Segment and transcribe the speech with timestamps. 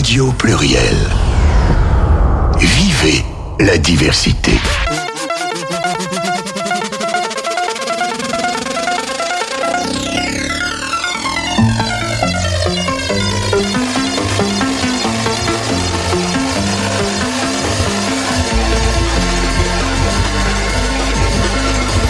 [0.00, 0.96] Radio Pluriel.
[2.58, 3.22] Vivez
[3.58, 4.52] la diversité.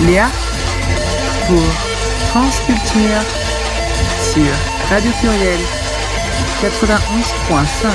[0.07, 0.31] Léa
[1.49, 1.59] pour
[2.29, 2.61] France
[4.33, 4.45] sur
[4.89, 5.80] Radio Pluriel
[6.61, 7.89] 91.5.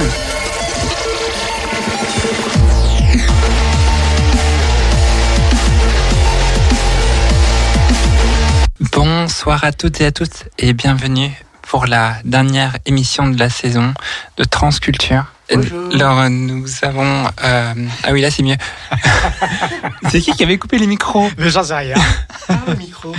[8.92, 13.94] Bonsoir à toutes et à tous et bienvenue pour la dernière émission de la saison
[14.38, 15.26] de Transculture.
[15.54, 15.94] Bonjour.
[15.94, 17.26] Alors nous avons...
[17.44, 18.58] euh, Ah oui là c'est mieux.
[20.10, 21.30] c'est qui qui avait coupé les micros?
[21.38, 21.96] Mais j'en sais rien.
[22.48, 23.12] Ah, le micro.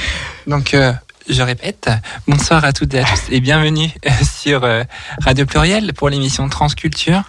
[0.47, 0.93] Donc euh,
[1.29, 1.91] je répète,
[2.27, 4.85] bonsoir à toutes et à tous et bienvenue euh, sur euh,
[5.23, 7.23] Radio Pluriel pour l'émission Transculture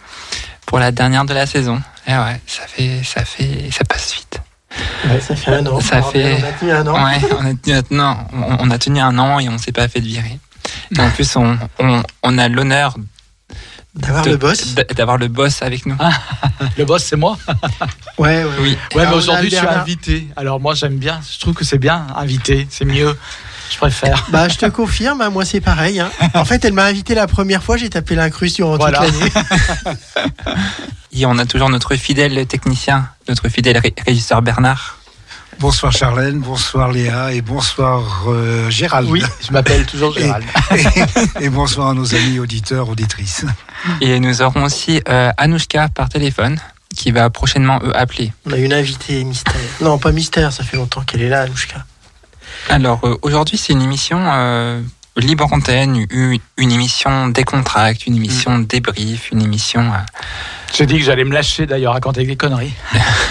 [0.65, 1.81] pour la dernière de la saison.
[2.07, 4.39] Et ouais, ça fait, ça fait, ça passe vite.
[5.09, 5.79] Ouais, ça fait un an.
[5.79, 7.05] Ça fait- On a tenu un an.
[7.05, 9.87] Ouais, on a tenu, non, on, on a tenu un an et on s'est pas
[9.87, 10.37] fait de virer.
[10.95, 12.95] Et en plus, on, on, on a l'honneur
[13.95, 14.75] D'avoir le boss.
[14.95, 15.97] d'avoir le boss avec nous.
[16.77, 17.35] Le boss, c'est moi.
[18.19, 18.49] Ouais, ouais.
[18.59, 18.77] Oui.
[18.93, 20.27] Ouais, Alors, mais aujourd'hui, je suis invité.
[20.35, 21.19] Alors, moi, j'aime bien.
[21.33, 22.67] Je trouve que c'est bien, invité.
[22.69, 23.17] C'est mieux.
[23.71, 24.25] Je préfère.
[24.29, 25.99] Bah, je te confirme, hein, moi c'est pareil.
[25.99, 26.09] hein.
[26.33, 28.99] En fait, elle m'a invité la première fois, j'ai tapé l'incruste durant Voilà.
[29.05, 29.31] toute l'année.
[31.13, 34.97] Et on a toujours notre fidèle technicien, notre fidèle ré- régisseur Bernard.
[35.59, 39.09] Bonsoir Charlène, bonsoir Léa et bonsoir euh, Gérald.
[39.09, 40.45] Oui, je m'appelle toujours Gérald.
[41.41, 43.43] et, et bonsoir à nos amis auditeurs, auditrices.
[43.99, 46.59] Et nous aurons aussi euh, Anouchka par téléphone
[46.95, 48.31] qui va prochainement eux appeler.
[48.45, 49.55] On a une invitée mystère.
[49.81, 51.83] Non, pas mystère, ça fait longtemps qu'elle est là, Anouchka.
[52.69, 54.81] Alors euh, aujourd'hui, c'est une émission euh,
[55.15, 59.81] libre antenne, une, une émission décontracte, une émission débrief, une émission.
[59.81, 59.97] euh,
[60.75, 62.73] J'ai dit que j'allais me lâcher d'ailleurs, raconter des conneries.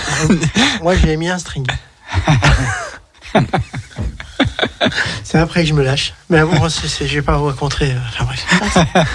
[0.83, 1.67] Moi, j'ai mis un string.
[5.25, 6.15] c'est après que je me lâche.
[6.31, 7.93] Mais bon, c'est- je vais pas vous raconter.
[7.93, 9.06] euh, Enfin bref.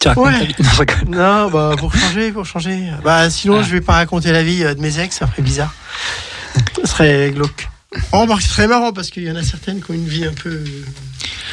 [0.00, 0.48] Tu racontes Ouais.
[1.08, 2.90] Non, bah pour changer, pour changer.
[3.04, 3.62] Bah sinon, Ah.
[3.62, 5.72] je vais pas raconter la vie de mes ex, ça ferait bizarre.
[6.80, 7.68] Ce serait glauque.
[8.12, 10.24] Oh, remarque, ce serait marrant parce qu'il y en a certaines qui ont une vie
[10.24, 10.64] un peu.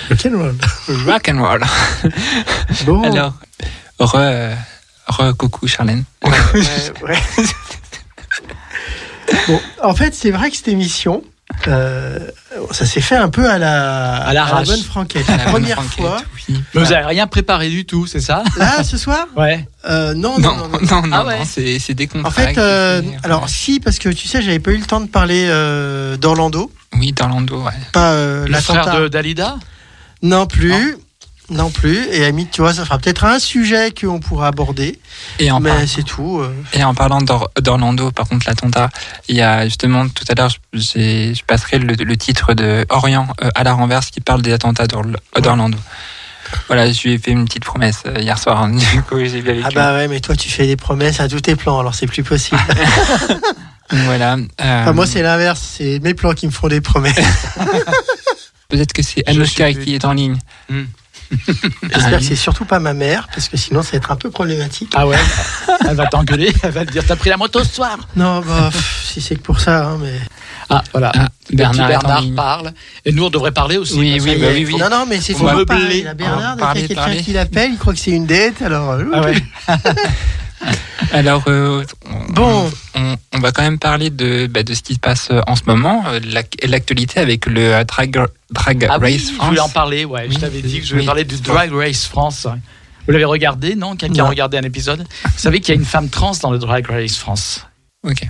[0.10, 0.56] Rock'n'roll.
[1.06, 1.62] Rock and roll.
[2.86, 3.04] Bon.
[3.04, 3.34] Alors,
[4.00, 4.56] re,
[5.08, 6.04] re coucou Charlène.
[6.24, 7.20] Ouais, ouais, ouais.
[9.48, 11.24] bon, en fait, c'est vrai que cette émission,
[11.68, 12.20] euh,
[12.72, 14.68] ça s'est fait un peu à la, À l'arrache.
[14.68, 15.28] bonne franquette.
[15.28, 16.18] La La première franquette, fois.
[16.50, 16.62] oui.
[16.74, 18.44] Mais vous avez rien préparé du tout, c'est ça?
[18.58, 19.28] Là, ce soir?
[19.36, 19.68] Ouais.
[19.90, 21.08] euh, non, non, Non, non, non, non.
[21.08, 21.40] non, Ah ouais.
[21.40, 24.78] non, c'est c'est En fait, euh, alors si, parce que tu sais, j'avais pas eu
[24.78, 27.72] le temps de parler euh, d'Orlando, Oui, d'Orlando, ouais.
[27.94, 29.00] pas euh, Le frère l'attentat.
[29.02, 29.56] de Dalida?
[30.24, 30.96] Non plus.
[31.52, 32.08] Non plus.
[32.12, 34.98] Et Amit, tu vois, ça fera peut-être un sujet qu'on pourra aborder.
[35.38, 36.40] Et en, mais par- c'est tout.
[36.40, 36.52] euh.
[36.74, 38.90] et en parlant d'Or- d'Orlando, par contre, l'attentat,
[39.28, 43.28] il y a justement tout à l'heure, j'ai- je passerai le, le titre de Orient
[43.44, 45.78] euh, à la renverse qui parle des attentats d'Orl- d'Orlando.
[46.68, 48.64] Voilà, je lui ai fait une petite promesse euh, hier soir.
[48.64, 48.72] hein.
[48.94, 51.28] Du coup, j'ai vu avec Ah bah ouais, mais toi, tu fais des promesses à
[51.30, 52.60] tous tes plans, alors c'est plus possible.
[54.06, 54.36] Voilà.
[54.38, 55.62] euh, Enfin, moi, c'est l'inverse.
[55.78, 57.20] C'est mes plans qui me font des promesses.
[58.70, 59.54] Peut-être que c'est suis
[59.84, 60.38] qui est en ligne.
[61.84, 64.30] J'espère que c'est surtout pas ma mère, parce que sinon, ça va être un peu
[64.30, 64.94] problématique.
[64.96, 65.18] Ah ouais
[65.90, 68.70] Elle va t'engueuler, elle va te dire T'as pris la moto ce soir Non, bah,
[68.72, 70.20] pff, si c'est que pour ça, hein, mais.
[70.70, 71.12] Ah, voilà.
[71.16, 72.72] Ah, Bernard, parle.
[73.06, 73.98] Et nous, on devrait parler aussi.
[73.98, 74.76] Oui, oui, bah oui, oui.
[74.78, 76.08] Non, non, mais c'est On toujours pareil.
[76.16, 78.98] Bernard, qu'il y a quelqu'un qui l'appelle, il croit que c'est une dette, alors.
[79.14, 79.44] Ah ouais.
[81.14, 82.72] Alors, euh, on, Bon.
[82.96, 85.56] on, on va quand même parler de, bah, de ce qui se passe euh, en
[85.56, 88.18] ce moment, euh, l'ac- l'actualité avec le Drag,
[88.50, 89.48] drag Ah oui, Race je France.
[89.50, 90.26] voulais en parler, ouais.
[90.30, 91.06] Oui, je t'avais dit que je voulais oui.
[91.06, 92.48] parler du Drag Race France.
[93.08, 93.96] Vous l'avez regardé, non?
[93.96, 96.60] Quelqu'un a regardé un épisode Vous savez qu'il y a une femme trans dans le
[96.60, 97.66] Drag Race France.
[98.04, 98.22] Ok.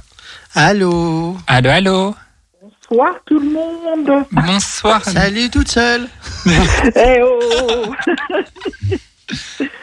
[0.55, 1.37] Allô?
[1.47, 2.15] Allô, allô?
[2.89, 4.25] Bonsoir tout le monde.
[4.31, 5.03] Bonsoir.
[5.03, 6.07] Salut toute seule
[6.95, 7.93] Eh oh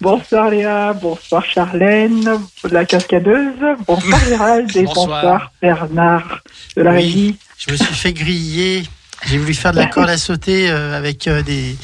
[0.00, 2.38] Bonsoir Léa, bonsoir Charlène,
[2.70, 3.54] la cascadeuse,
[3.86, 5.06] bonsoir Gérald et Bonsoir.
[5.06, 6.38] bonsoir, Bernard
[6.76, 6.96] de la Oui.
[6.98, 7.38] régie.
[7.58, 8.84] Je me suis fait griller.
[9.26, 11.76] J'ai voulu faire de la corde à sauter euh, avec euh, des,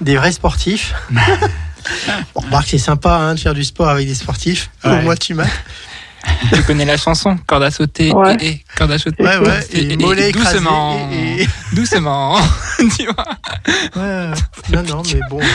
[0.00, 0.94] des vrais sportifs.
[1.10, 4.70] bon, remarque, c'est sympa hein, de faire du sport avec des sportifs.
[4.84, 5.02] Ouais.
[5.02, 5.46] Moins, tu m'as.
[6.52, 8.36] Tu connais la chanson Corde à sauter Ouais.
[8.40, 9.24] et, et corde à sauter.
[9.24, 9.66] Ouais, ouais.
[9.72, 11.10] Et, Et- et- mollets et écrasés doucement.
[11.12, 12.36] et- et- Doucement.
[12.96, 13.24] tu vois.
[13.96, 14.30] Ouais,
[14.72, 15.40] non, non, mais bon.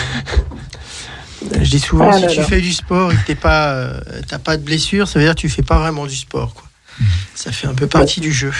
[1.51, 2.45] Je dis souvent, Ah si là tu là.
[2.45, 3.99] fais du sport et que t'es pas, euh,
[4.43, 6.53] pas de blessure, ça veut dire que tu fais pas vraiment du sport.
[6.53, 6.63] Quoi.
[7.35, 8.51] Ça fait un peu partie du jeu.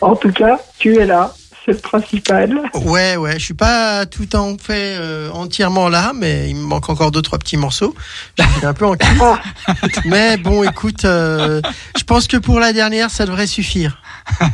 [0.00, 1.32] En tout cas, tu es là,
[1.64, 2.60] c'est le principal.
[2.74, 6.90] Ouais, ouais, je suis pas tout en fait euh, entièrement là, mais il me manque
[6.90, 7.94] encore deux trois petits morceaux.
[8.38, 8.96] Je suis un peu en.
[10.04, 11.62] Mais bon, écoute, euh,
[11.96, 14.02] je pense que pour la dernière, ça devrait suffire.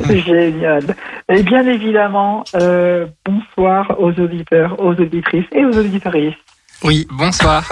[0.07, 0.95] Génial.
[1.27, 2.43] Et bien évidemment,
[3.25, 6.37] bonsoir aux auditeurs, aux auditrices et aux auditoristes.
[6.83, 7.07] Oui.
[7.11, 7.63] Bonsoir.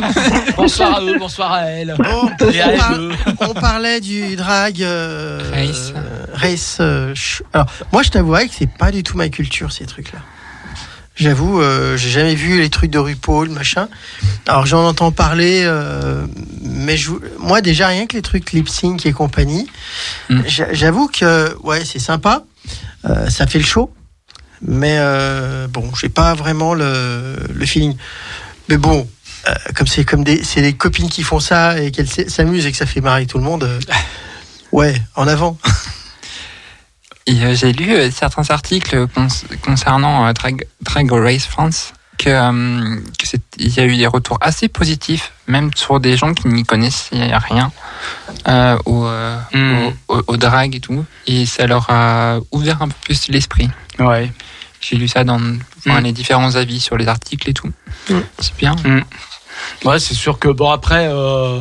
[0.56, 1.94] Bonsoir à eux, bonsoir à elle.
[1.96, 3.12] Bon, Et à on, par- eux.
[3.40, 5.92] on parlait du drag euh, Race.
[5.94, 7.14] euh, race, euh,
[7.52, 10.18] alors, moi, je t'avouerais que c'est pas du tout ma culture ces trucs-là.
[11.14, 13.88] J'avoue, euh, j'ai jamais vu les trucs de RuPaul, machin.
[14.46, 16.26] Alors j'en entends parler, euh,
[16.62, 19.68] mais je, moi déjà rien que les trucs lip sync et compagnie,
[20.30, 20.42] Mm.
[20.46, 22.44] j'a- j'avoue que ouais c'est sympa,
[23.04, 23.92] euh, ça fait le show,
[24.62, 27.96] mais euh, bon j'ai pas vraiment le, le feeling.
[28.68, 29.08] Mais bon,
[29.48, 32.66] euh, comme c'est comme des c'est des copines qui font ça et qu'elles s- s'amusent
[32.66, 33.80] et que ça fait marrer tout le monde, euh,
[34.72, 35.56] ouais en avant.
[37.26, 39.28] Et euh, j'ai lu euh, certains articles cons-
[39.62, 44.06] concernant euh, Drag, Drag Race France que, euh, que c'est- il y a eu des
[44.06, 47.70] retours assez positifs, même sur des gens qui n'y connaissaient rien
[48.48, 49.92] euh, au, euh, Mm.
[50.08, 53.68] au, au- au drag et tout, et ça leur a ouvert un peu plus l'esprit.
[53.98, 54.32] Ouais.
[54.80, 55.40] J'ai lu ça dans
[55.78, 56.04] enfin, Mm.
[56.04, 57.70] les différents avis sur les articles et tout.
[58.10, 58.18] Mm.
[58.38, 58.76] C'est bien.
[59.84, 61.60] Ouais, c'est sûr que bon après, euh,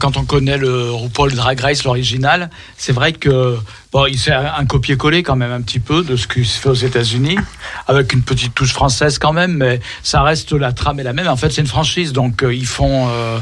[0.00, 3.56] quand on connaît le RuPaul Drag Race, l'original, c'est vrai que
[3.92, 6.68] bon, il c'est un, copier-coller quand même un petit peu de ce qui se fait
[6.68, 7.38] aux États-Unis,
[7.86, 11.28] avec une petite touche française quand même, mais ça reste la trame est la même.
[11.28, 13.38] En fait, c'est une franchise, donc euh, ils font, euh,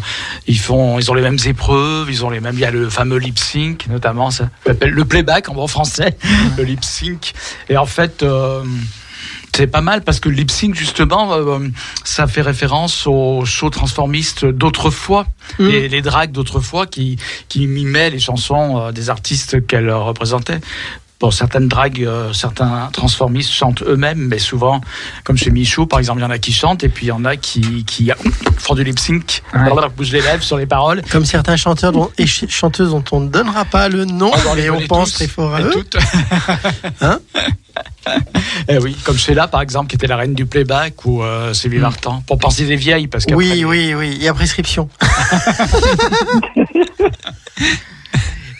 [0.46, 2.55] ils font, ils ont les mêmes épreuves, ils ont les mêmes.
[2.55, 6.17] Il y a le fameux lip sync notamment, ça s'appelle le playback en bon français,
[6.58, 7.32] le lip sync.
[7.69, 8.23] Et en fait.
[8.23, 8.62] euh,
[9.55, 11.59] c'est pas mal parce que le lip sync justement, euh,
[12.05, 15.27] ça fait référence aux shows transformistes d'autrefois,
[15.59, 15.69] Mm.
[15.69, 17.17] les, les drags d'autrefois qui,
[17.49, 20.61] qui mimaient les chansons euh, des artistes qu'elles euh, représentaient.
[21.21, 24.81] Bon, certaines dragues, euh, certains transformistes chantent eux-mêmes, mais souvent,
[25.23, 27.12] comme chez Michou, par exemple, il y en a qui chantent et puis il y
[27.12, 28.11] en a qui, qui
[28.59, 29.71] font du lip sync, Ouais.
[29.97, 31.03] Bougent les lèvres sur les paroles.
[31.11, 34.69] Comme certains chanteurs dont- et ch- chanteuses dont on ne donnera pas le nom, mais
[34.71, 35.85] on pense tous très fort à eux.
[37.01, 37.21] Hein
[38.69, 41.78] Eh oui, comme Sheila, par exemple, qui était la reine du playback, ou euh, Sylvie
[41.78, 44.88] Vartan, pour penser des vieilles, parce qu'après, Oui, oui, oui, il y a prescription.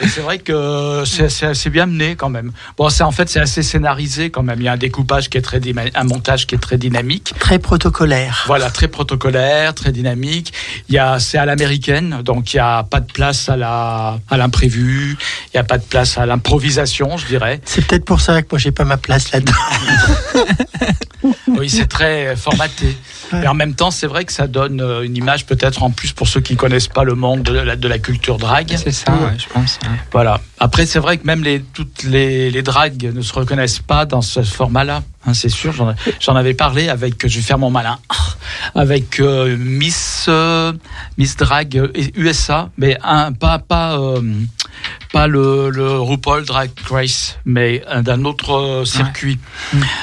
[0.00, 2.52] Et c'est vrai que c'est assez bien mené quand même.
[2.76, 4.61] Bon, c'est en fait c'est assez scénarisé quand même.
[4.61, 5.61] Il y a un découpage qui est très
[5.94, 7.35] un montage qui est très dynamique.
[7.38, 8.44] Très protocolaire.
[8.46, 10.52] Voilà, très protocolaire, très dynamique.
[10.88, 14.19] Il y a c'est à l'américaine, donc il y a pas de place à la
[14.29, 15.17] à l'imprévu.
[15.52, 17.61] Il y a pas de place à l'improvisation, je dirais.
[17.64, 19.52] C'est peut-être pour ça que moi j'ai pas ma place là-dedans.
[21.46, 22.96] Oui, c'est très formaté.
[23.34, 23.44] Ouais.
[23.44, 26.12] Et en même temps, c'est vrai que ça donne euh, une image peut-être en plus
[26.12, 28.75] pour ceux qui connaissent pas le monde de la, de la culture drague.
[28.76, 29.78] C'est ça, ouais, je pense.
[29.82, 29.88] ouais.
[30.12, 30.40] Voilà.
[30.60, 34.22] Après, c'est vrai que même les, toutes les, les dragues ne se reconnaissent pas dans
[34.22, 35.02] ce format-là.
[35.26, 37.98] Hein, c'est sûr, j'en ai- j'en avais parlé avec, je vais faire mon malin,
[38.75, 40.72] avec euh, Miss euh,
[41.16, 44.20] Miss Drag USA, mais un, pas pas euh,
[45.12, 49.38] pas le, le RuPaul Drag Race, mais un- d'un autre euh, circuit,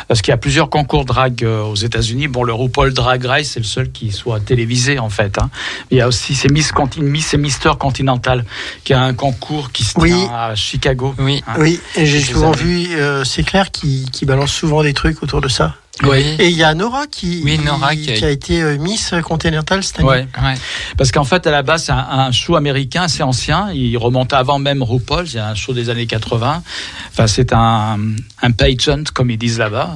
[0.08, 2.28] parce qu'il y a plusieurs concours drag euh, aux États-Unis.
[2.28, 5.38] Bon, le RuPaul Drag Race, c'est le seul qui soit télévisé en fait.
[5.38, 5.50] hein.
[5.92, 8.46] Il y a aussi c'est Miss, Conti- Miss et Mister Continental,
[8.84, 10.10] qui a un concours qui se Oui.
[10.12, 11.14] tient à Chicago.
[11.20, 11.44] Oui.
[11.48, 11.56] Hein.
[11.60, 12.62] Oui, et j'ai souvent années.
[12.64, 15.76] vu, euh, c'est clair, qui, qui balance souvent des trucs autour de ça.
[16.04, 16.36] Oui.
[16.40, 19.84] Et il y a Nora qui, Oui, Nora qui a- a été euh, Miss Continental
[19.84, 20.08] cette année.
[20.10, 20.28] Ouais.
[20.42, 20.54] Ouais.
[20.98, 23.72] Parce qu'en fait, à la base, c'est un, un show américain assez ancien.
[23.74, 25.28] Il remonte avant même RuPaul.
[25.28, 26.64] C'est un show des années 80.
[27.12, 28.00] Enfin, c'est un,
[28.42, 29.96] un pageant, comme ils disent là-bas.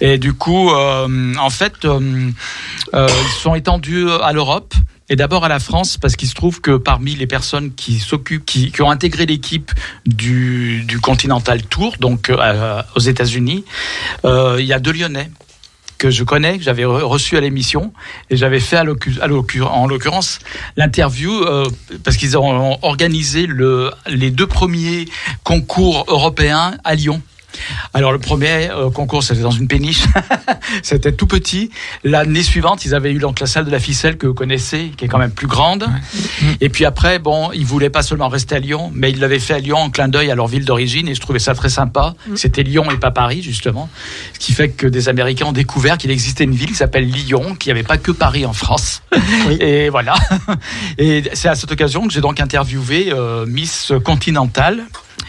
[0.00, 2.30] Et du coup, euh, en fait, euh,
[2.94, 4.74] euh, ils sont étendus à l'Europe.
[5.10, 8.46] Et d'abord à la France, parce qu'il se trouve que parmi les personnes qui s'occupent,
[8.46, 9.70] qui, qui ont intégré l'équipe
[10.06, 13.66] du, du Continental Tour, donc euh, aux États-Unis,
[14.24, 15.30] euh, il y a deux Lyonnais
[15.98, 17.92] que je connais, que j'avais re- reçu à l'émission,
[18.30, 20.38] et j'avais fait à en l'occurrence
[20.76, 21.68] l'interview euh,
[22.02, 25.06] parce qu'ils ont organisé le, les deux premiers
[25.44, 27.22] concours européens à Lyon.
[27.92, 30.04] Alors le premier euh, concours c'était dans une péniche,
[30.82, 31.70] c'était tout petit.
[32.02, 35.04] L'année suivante ils avaient eu donc la salle de la ficelle que vous connaissez, qui
[35.04, 35.86] est quand même plus grande.
[36.60, 39.54] Et puis après bon ils voulaient pas seulement rester à Lyon, mais ils l'avaient fait
[39.54, 42.14] à Lyon en clin d'œil à leur ville d'origine et je trouvais ça très sympa.
[42.34, 43.88] C'était Lyon et pas Paris justement,
[44.32, 47.54] ce qui fait que des Américains ont découvert qu'il existait une ville qui s'appelle Lyon,
[47.54, 49.02] qu'il n'y avait pas que Paris en France.
[49.46, 49.56] Oui.
[49.60, 50.14] Et voilà.
[50.98, 54.84] Et c'est à cette occasion que j'ai donc interviewé euh, Miss Continental.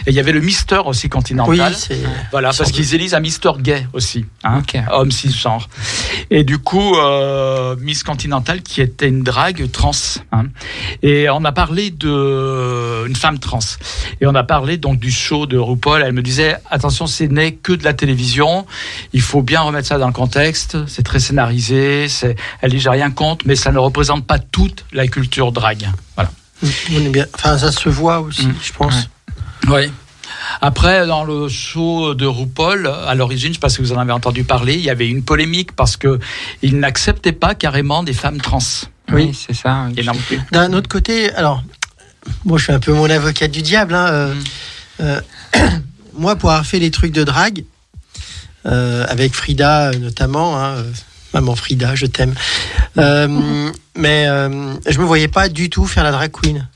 [0.07, 1.73] Et il y avait le Mister aussi Oui, Continental.
[1.75, 1.97] c'est.
[2.31, 4.77] Voilà, parce qu'ils élisent un Mister Gay aussi, hein, Ok.
[4.91, 5.67] homme cisgenre.
[6.29, 9.91] Et du coup, euh, Miss Continental qui était une drague trans.
[10.31, 10.45] hein.
[11.01, 13.59] Et on a parlé de une femme trans.
[14.21, 16.03] Et on a parlé donc du show de RuPaul.
[16.03, 18.65] Elle me disait attention, ce n'est que de la télévision.
[19.13, 20.77] Il faut bien remettre ça dans le contexte.
[20.87, 22.07] C'est très scénarisé.
[22.09, 25.89] C'est, elle dit j'ai rien contre, mais ça ne représente pas toute la culture drague.
[26.15, 26.31] Voilà.
[26.63, 27.25] On est bien.
[27.33, 28.55] Enfin, ça se voit aussi, Mm.
[28.63, 29.09] je pense.
[29.67, 29.91] Oui.
[30.61, 33.97] Après, dans le show de RuPaul, à l'origine, je ne sais pas si vous en
[33.99, 36.19] avez entendu parler, il y avait une polémique parce que
[36.61, 38.59] il n'acceptait pas carrément des femmes trans.
[39.11, 39.87] Oui, c'est ça.
[39.95, 40.07] oui.
[40.51, 41.63] D'un autre côté, alors,
[42.43, 43.93] moi, je suis un peu mon avocat du diable.
[43.95, 44.43] hein, euh, Mm.
[45.01, 45.21] euh,
[46.17, 47.65] moi, pour avoir fait les trucs de drague,
[48.65, 50.91] euh, avec Frida notamment, hein, euh,
[51.33, 52.33] maman Frida, je t'aime.
[52.97, 56.67] Euh, mais euh, je me voyais pas du tout faire la drag queen.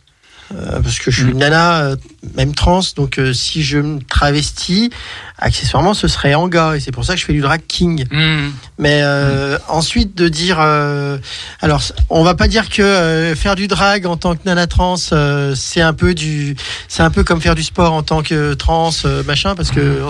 [0.56, 1.96] Euh, parce que je suis une nana, euh,
[2.36, 4.90] même trans, donc euh, si je me travestis,
[5.38, 8.06] accessoirement, ce serait en gars, et c'est pour ça que je fais du drag king.
[8.12, 8.50] Hmm.
[8.80, 11.18] Mais euh, ensuite de dire, euh,
[11.62, 14.96] alors on va pas dire que euh, faire du drag en tant que nana trans,
[15.12, 16.56] euh, c'est un peu du,
[16.88, 20.02] c'est un peu comme faire du sport en tant que trans, euh, machin, parce que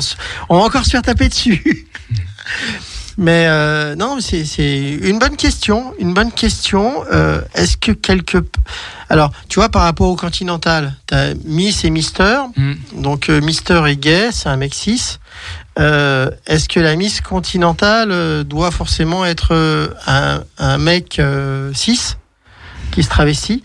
[0.47, 1.85] on va encore se faire taper dessus.
[3.21, 7.03] Mais euh, non, c'est une bonne question, une bonne question.
[7.11, 8.37] Euh, Est-ce que quelque,
[9.09, 12.37] alors tu vois par rapport au continental, t'as Miss et Mister.
[12.55, 12.75] Hmm.
[12.95, 15.17] Donc euh, Mister est gay, c'est un mec cis.
[15.77, 19.53] Euh, Est-ce que la Miss continentale doit forcément être
[20.07, 21.21] un, un mec
[21.73, 22.15] cis
[22.93, 23.63] qui se travestit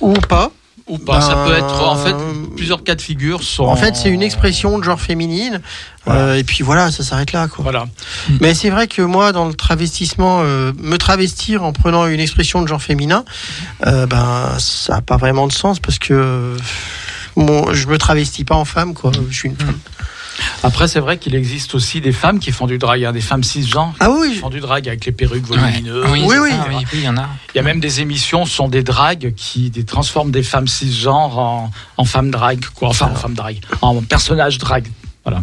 [0.00, 0.50] ou pas?
[0.88, 1.20] Ou pas.
[1.20, 2.14] ça Ben, peut être en fait
[2.56, 3.64] plusieurs cas de figure sont.
[3.64, 5.60] En fait, c'est une expression de genre féminine.
[6.04, 6.20] Voilà.
[6.20, 7.48] euh, et puis voilà, ça s'arrête là.
[7.48, 7.64] Quoi.
[7.64, 7.86] Voilà.
[8.40, 12.62] Mais c'est vrai que moi, dans le travestissement, euh, me travestir en prenant une expression
[12.62, 13.24] de genre féminin,
[13.84, 16.56] euh, ben ça n'a pas vraiment de sens parce que euh,
[17.36, 19.10] bon, je me travestis pas en femme, quoi.
[19.28, 19.78] Je suis une femme.
[20.62, 23.44] Après, c'est vrai qu'il existe aussi des femmes qui font du drag, hein, des femmes
[23.44, 25.56] cisgenres Ah oui, qui font du drag avec les perruques Ouais.
[25.58, 26.04] volumineuses.
[26.10, 26.50] Oui, Oui, c'est oui.
[26.50, 27.28] ça, oui, oui, il y en a.
[27.54, 30.68] Il y a même des émissions, ce sont des drags qui des, transforment des femmes
[30.68, 32.88] cisgenres en, en femmes drag, quoi.
[32.88, 34.86] Enfin, en femmes drag, en personnages drag.
[35.24, 35.42] Voilà.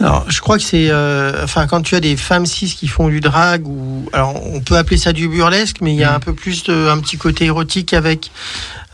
[0.00, 3.08] Alors, je crois que c'est, euh, enfin, quand tu as des femmes cis qui font
[3.08, 6.14] du drag ou, alors, on peut appeler ça du burlesque, mais il y a Mm.
[6.16, 8.30] un peu plus de, un petit côté érotique avec.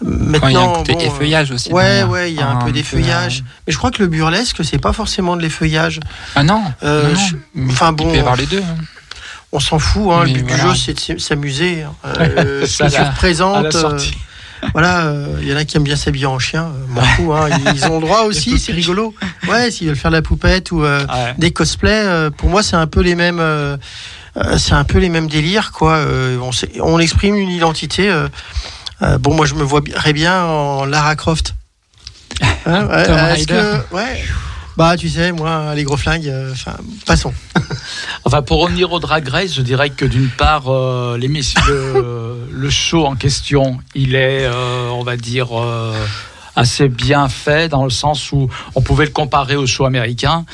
[0.03, 1.73] Maintenant, il y a un côté bon, effeuillage aussi.
[1.73, 3.45] Ouais, ouais, il y a un, Un peu peu, d'effeuillage.
[3.67, 6.01] Mais je crois que le burlesque, c'est pas forcément de l'effeuillage.
[6.35, 7.15] Ah non, Euh,
[7.55, 8.61] non, enfin, il bon, peut y avoir les deux.
[8.63, 8.77] hein.
[9.53, 10.25] On s'en fout, hein.
[10.25, 10.65] Le but voilà.
[10.65, 11.85] du jeu, c'est de s'amuser.
[11.85, 11.95] hein.
[12.19, 14.15] Euh, Ça, se À la euh, sortie.
[14.73, 16.65] Voilà, euh, il y en a qui aiment bien s'habiller en chien,
[16.97, 17.49] euh, fous, hein.
[17.51, 19.15] ils, ils ont le droit aussi, c'est rigolo.
[19.49, 21.35] Ouais, s'ils veulent faire de la poupette ou euh, Ouais.
[21.39, 23.77] des cosplays, euh, pour moi, c'est un peu les mêmes, euh,
[24.37, 25.95] euh, c'est un peu les mêmes délires, quoi.
[25.97, 26.39] Euh,
[26.81, 28.11] on, exprime une identité.
[28.11, 28.29] euh,
[29.03, 29.83] euh, bon, moi, je me vois
[30.13, 31.55] bien en Lara Croft.
[32.69, 32.89] Hein,
[33.47, 34.25] que, ouais.
[34.77, 37.33] Bah, tu sais, moi, les gros flingues, euh, enfin, passons.
[38.25, 42.71] Enfin, pour revenir au Drag Race, je dirais que d'une part, euh, l'émission- le, le
[42.71, 45.49] show en question, il est, euh, on va dire,
[46.57, 50.45] assez bien fait dans le sens où on pouvait le comparer au show américain.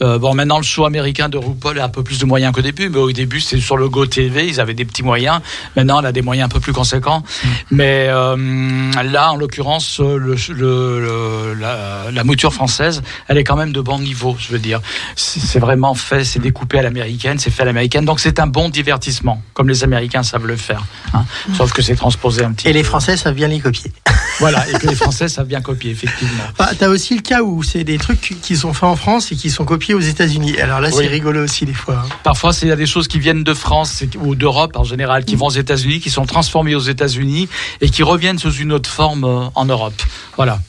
[0.00, 2.60] Euh, bon, maintenant, le show américain de RuPaul a un peu plus de moyens qu'au
[2.62, 5.40] début, mais au début, c'est sur le Go TV, ils avaient des petits moyens.
[5.76, 7.22] Maintenant, elle a des moyens un peu plus conséquents.
[7.70, 13.56] Mais euh, là, en l'occurrence, le, le- le- la, la mouture française, elle est quand
[13.56, 14.80] même de bon niveau, je veux dire.
[15.16, 18.04] C'est vraiment fait, c'est découpé à l'américaine, c'est fait à l'américaine.
[18.04, 20.84] Donc, c'est un bon divertissement, comme les Américains savent le faire.
[21.14, 21.24] hein.
[21.56, 22.88] Sauf que c'est transposé un petit Et les peu.
[22.88, 23.92] Français savent bien les copier.
[24.40, 26.44] Voilà, et que les Français savent bien copier, effectivement.
[26.56, 29.34] Bah, t'as aussi le cas où c'est des trucs qui sont faits en France et
[29.36, 30.58] qui sont copiés aux États-Unis.
[30.60, 31.02] Alors là, Oui.
[31.04, 32.02] c'est rigolo aussi des fois.
[32.04, 32.08] hein.
[32.22, 35.24] Parfois, c'est- il y a des choses qui viennent de France ou d'Europe en général,
[35.24, 37.48] qui vont aux États-Unis, qui sont transformées aux États-Unis
[37.80, 40.00] et qui reviennent sous une autre forme euh, en Europe.
[40.36, 40.60] Voilà.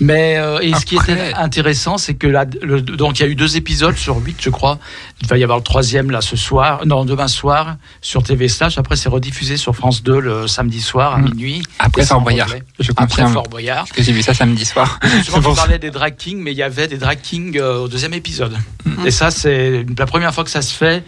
[0.00, 3.28] Mais euh, et ce qui était intéressant, c'est que là, le- donc il y a
[3.28, 4.78] eu deux épisodes sur huit, je crois.
[5.22, 8.78] Il va y avoir le troisième là ce soir, non demain soir sur TV Slash.
[8.78, 11.24] Après, c'est rediffusé sur France 2 le samedi soir à Mm.
[11.24, 11.62] minuit.
[11.78, 12.48] Après Fort Boyard.
[12.78, 13.26] Je Après.
[13.28, 13.84] Fort Boyard.
[13.86, 14.98] Parce que j'ai vu ça samedi soir.
[15.24, 15.40] Tu ça.
[15.40, 18.56] parlais des drag kings, mais il y avait des drag kings euh, au deuxième épisode.
[19.04, 21.02] Et ça, c'est la première fois que ça se fait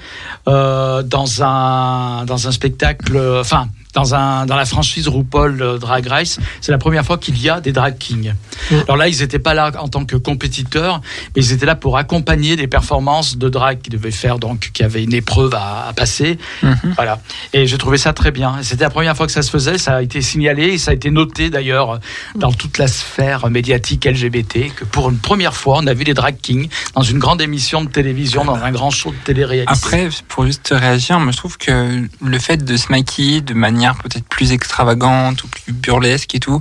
[0.48, 6.06] euh, dans un dans un spectacle, enfin dans un dans la franchise RuPaul euh, Drag
[6.06, 6.38] Race.
[6.60, 8.34] C'est la première fois qu'il y a des drag kings.
[8.70, 11.00] Alors là, ils n'étaient pas là en tant que compétiteurs,
[11.34, 14.82] mais ils étaient là pour accompagner des performances de drag qu'ils devaient faire, donc qui
[14.82, 16.38] avaient une épreuve à, à passer.
[16.62, 16.94] Mhm.
[16.96, 17.20] Voilà.
[17.52, 18.56] Et j'ai trouvé ça très bien.
[18.62, 19.78] C'était la première fois que ça se faisait.
[19.78, 22.00] Ça a été signalé et ça a été noté d'ailleurs
[22.34, 26.14] dans toute la sphère médiatique LGBT que pour une première fois, on a vu des
[26.14, 29.72] drag kings dans une grande émission de télévision, dans un grand show de télé-réalité.
[29.72, 33.77] Après, pour juste réagir, moi je trouve que le fait de se maquiller de manière
[34.02, 36.60] peut-être plus extravagante ou plus burlesque et tout,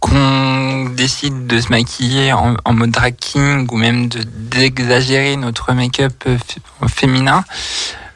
[0.00, 6.14] qu'on décide de se maquiller en, mode drag king ou même de d'exagérer notre make-up
[6.26, 7.44] euh, f- féminin,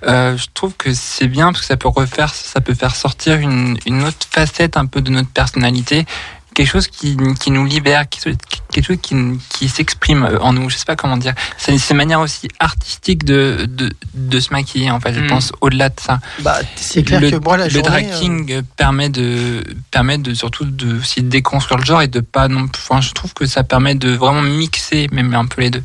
[0.07, 3.39] euh, je trouve que c'est bien parce que ça peut refaire, ça peut faire sortir
[3.39, 6.07] une, une autre facette un peu de notre personnalité,
[6.55, 9.17] quelque chose qui, qui nous libère, quelque chose qui,
[9.51, 10.71] qui s'exprime en nous.
[10.71, 11.35] Je sais pas comment dire.
[11.59, 15.13] C'est une manière aussi artistique de, de, de se maquiller en fait.
[15.13, 15.27] Je Mm.
[15.27, 16.21] pense au-delà de ça.
[16.41, 20.19] Bah, c'est clair le, que moi, la le drag euh, king euh, permet de permet
[20.19, 23.33] de surtout de aussi de déconstruire le genre et de pas non enfin je trouve
[23.35, 25.83] que ça permet de vraiment mixer même un peu les deux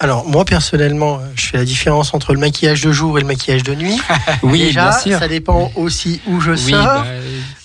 [0.00, 3.26] Alors, moi, personnellement, euh, je fais la différence entre le maquillage de jour et le
[3.26, 3.98] maquillage de nuit.
[4.42, 6.82] oui Déjà, bien sûr ça dépend aussi où je oui sors.
[6.84, 7.04] bah,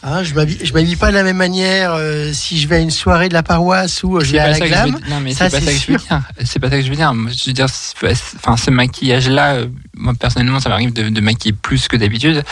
[0.01, 2.79] Hein, je m'habille, je m'habille pas de la même manière euh, si je vais à
[2.79, 4.91] une soirée de la paroisse ou euh, je vais à la glam.
[4.91, 6.89] veux, non mais c'est pas ça que je veux dire c'est pas ça que je
[6.89, 9.57] veux dire Moi, je veux dire enfin ce maquillage là
[9.98, 12.45] moi personnellement ça m'arrive de, de maquiller plus que d'habitude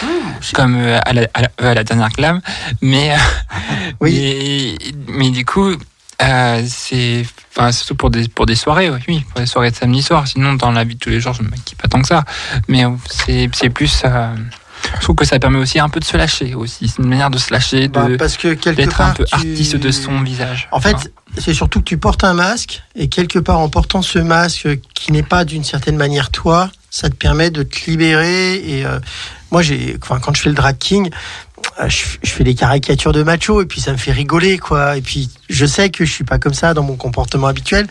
[0.54, 2.42] comme euh, à, la, à, la, à la dernière clame
[2.82, 3.16] mais
[4.02, 4.76] Oui.
[5.08, 5.70] mais, mais du coup
[6.22, 10.02] euh, c'est enfin surtout pour des pour des soirées oui, pour des soirées de samedi
[10.02, 12.08] soir sinon dans la vie de tous les jours je me maquille pas tant que
[12.08, 12.24] ça
[12.68, 14.34] mais c'est c'est plus euh,
[14.96, 17.30] je trouve que ça permet aussi un peu de se lâcher aussi c'est une manière
[17.30, 20.22] de se lâcher Bah, de parce que quelque d'être un peu tu- artiste de son
[20.22, 21.40] visage En fait, Hein.
[21.40, 25.12] c'est surtout que tu portes un masque et quelque part en portant ce masque qui
[25.12, 28.56] n'est pas d'une certaine manière toi, ça te permet de te libérer.
[28.56, 29.00] Et euh,
[29.52, 31.12] moi, j'ai, enfin, quand je fais le drag king,
[31.88, 34.98] je, je fais des caricatures de macho et puis ça me fait rigoler, quoi.
[34.98, 37.88] Et puis je sais que je suis pas comme ça dans mon comportement habituel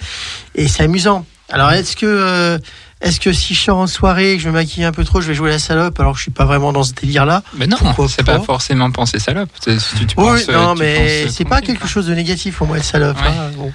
[0.55, 1.25] et c'est amusant.
[1.49, 2.59] Alors est-ce que euh,
[3.01, 5.21] est-ce que si je sors en soirée et que je me maquille un peu trop,
[5.21, 7.43] je vais jouer la salope alors que je suis pas vraiment dans ce délire-là?
[7.55, 7.77] Mais non
[8.09, 9.71] c'est pas forcément penser salope tu,
[10.17, 13.17] Oui, non, tu mais penses c'est pas quelque chose de négatif pour moi, être salope.
[13.21, 13.29] Ouais.
[13.29, 13.73] hein, bon.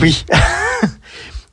[0.00, 0.24] Oui.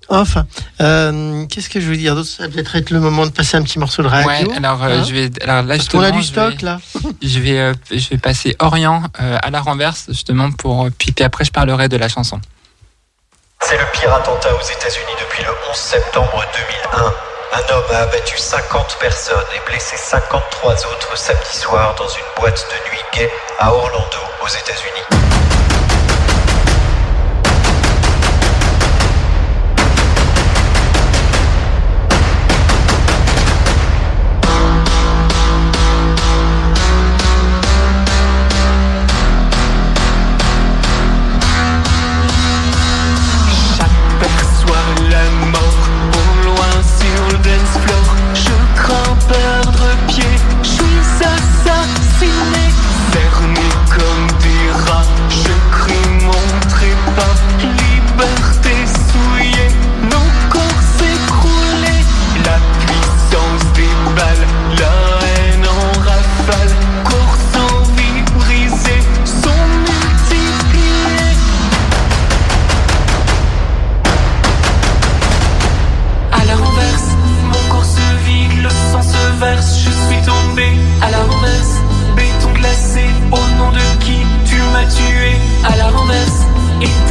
[0.10, 0.46] enfin,
[0.82, 2.28] euh, qu'est-ce que je veux dire d'autre?
[2.30, 4.50] Ça va peut-être être le moment de passer un petit morceau de radio.
[4.50, 6.62] Ouais, alors euh, hein je vais alors là Parce qu'on a justement, du je stock
[6.62, 6.80] vais- là.
[7.22, 10.88] Je vais, euh, je vais passer Orient euh, à la renverse, justement, pour.
[10.98, 12.40] Puis, puis après, je parlerai de la chanson.
[13.62, 16.44] C'est le pire attentat aux États-Unis depuis le 11 septembre
[16.92, 17.14] 2001.
[17.56, 22.66] Un homme a abattu 50 personnes et blessé 53 autres samedi soir dans une boîte
[22.70, 25.73] de nuit gay à Orlando, aux États-Unis.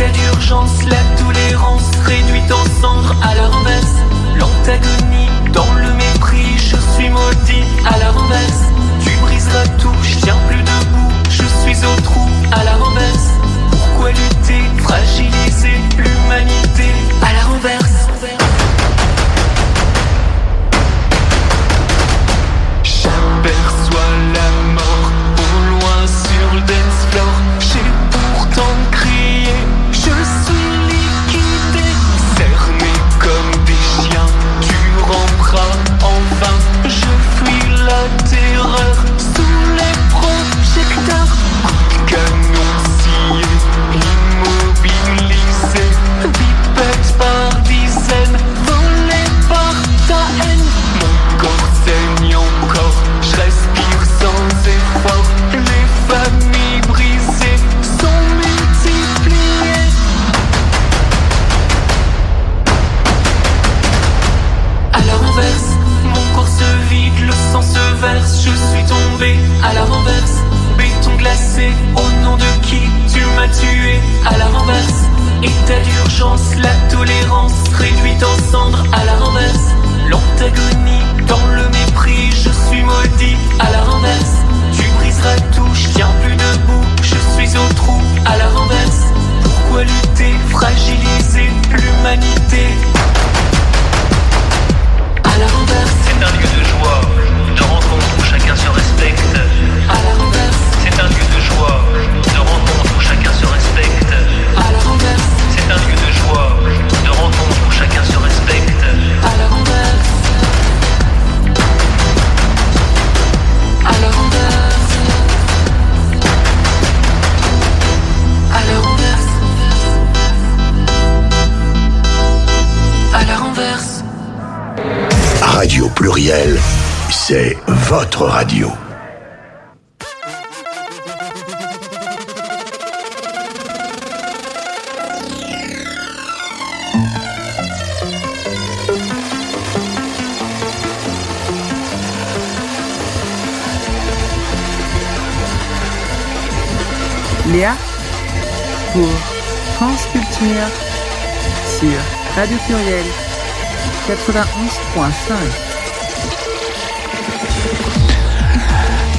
[0.02, 3.94] État d'urgence, la tolérance réduite en cendres à la renverse.
[4.36, 5.11] L'antagonie,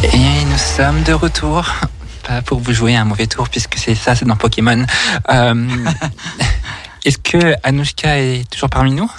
[0.04, 1.66] Et nous sommes de retour.
[2.28, 4.86] Pas pour vous jouer un mauvais tour, puisque c'est ça, c'est dans Pokémon.
[5.30, 5.68] Euh,
[7.06, 9.12] Est-ce que Anushka est toujours parmi nous?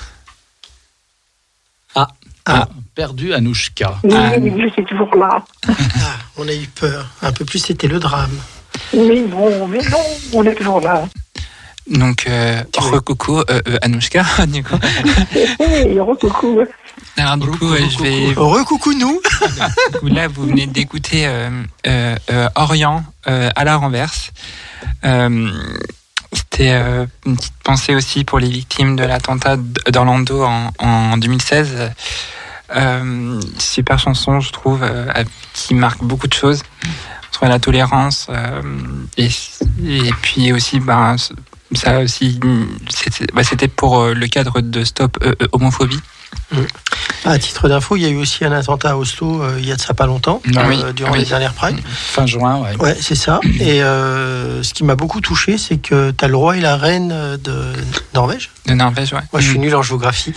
[1.94, 2.08] Ah,
[2.46, 2.68] Ah.
[2.94, 3.98] perdu Anouchka.
[4.04, 4.32] Oui, Ah.
[4.38, 5.44] oui, je suis toujours là.
[5.68, 5.72] Ah,
[6.36, 7.06] on a eu peur.
[7.22, 8.38] Un peu plus, c'était le drame.
[8.94, 9.98] Mais non, mais non,
[10.32, 11.04] on est toujours là.
[11.90, 14.76] Donc, euh, recoucou euh, euh, Anushka, du coup.
[17.16, 18.32] Alors, du coup, je vais.
[18.34, 19.20] Recoucou nous.
[20.02, 21.50] Là, vous venez d'écouter euh,
[21.86, 24.30] euh, Orient euh, à la renverse.
[25.04, 25.50] Euh,
[26.32, 31.90] C'était euh, une petite pensée aussi pour les victimes de l'attentat d'Orlando en, en 2016.
[32.74, 35.06] Euh, super chanson, je trouve, euh,
[35.52, 36.62] qui marque beaucoup de choses
[37.30, 38.62] sur la tolérance euh,
[39.18, 39.28] et,
[39.86, 41.16] et puis aussi, ben,
[41.76, 42.38] ça aussi,
[42.90, 43.42] c'était bah,
[43.76, 46.00] pour euh, le cadre de Stop euh, euh, homophobie.
[47.24, 49.72] À titre d'info, il y a eu aussi un attentat à Oslo euh, il y
[49.72, 51.20] a de ça pas longtemps, Ah oui, euh, durant oui.
[51.20, 51.78] les dernières Pride.
[51.86, 52.76] Fin juin, ouais.
[52.76, 53.40] Ouais, c'est ça.
[53.60, 56.76] Et euh, ce qui m'a beaucoup touché, c'est que tu as le roi et la
[56.76, 57.72] reine de
[58.14, 58.50] Norvège.
[58.66, 59.20] De Norvège, ouais.
[59.32, 60.34] Moi, je suis nul en géographie.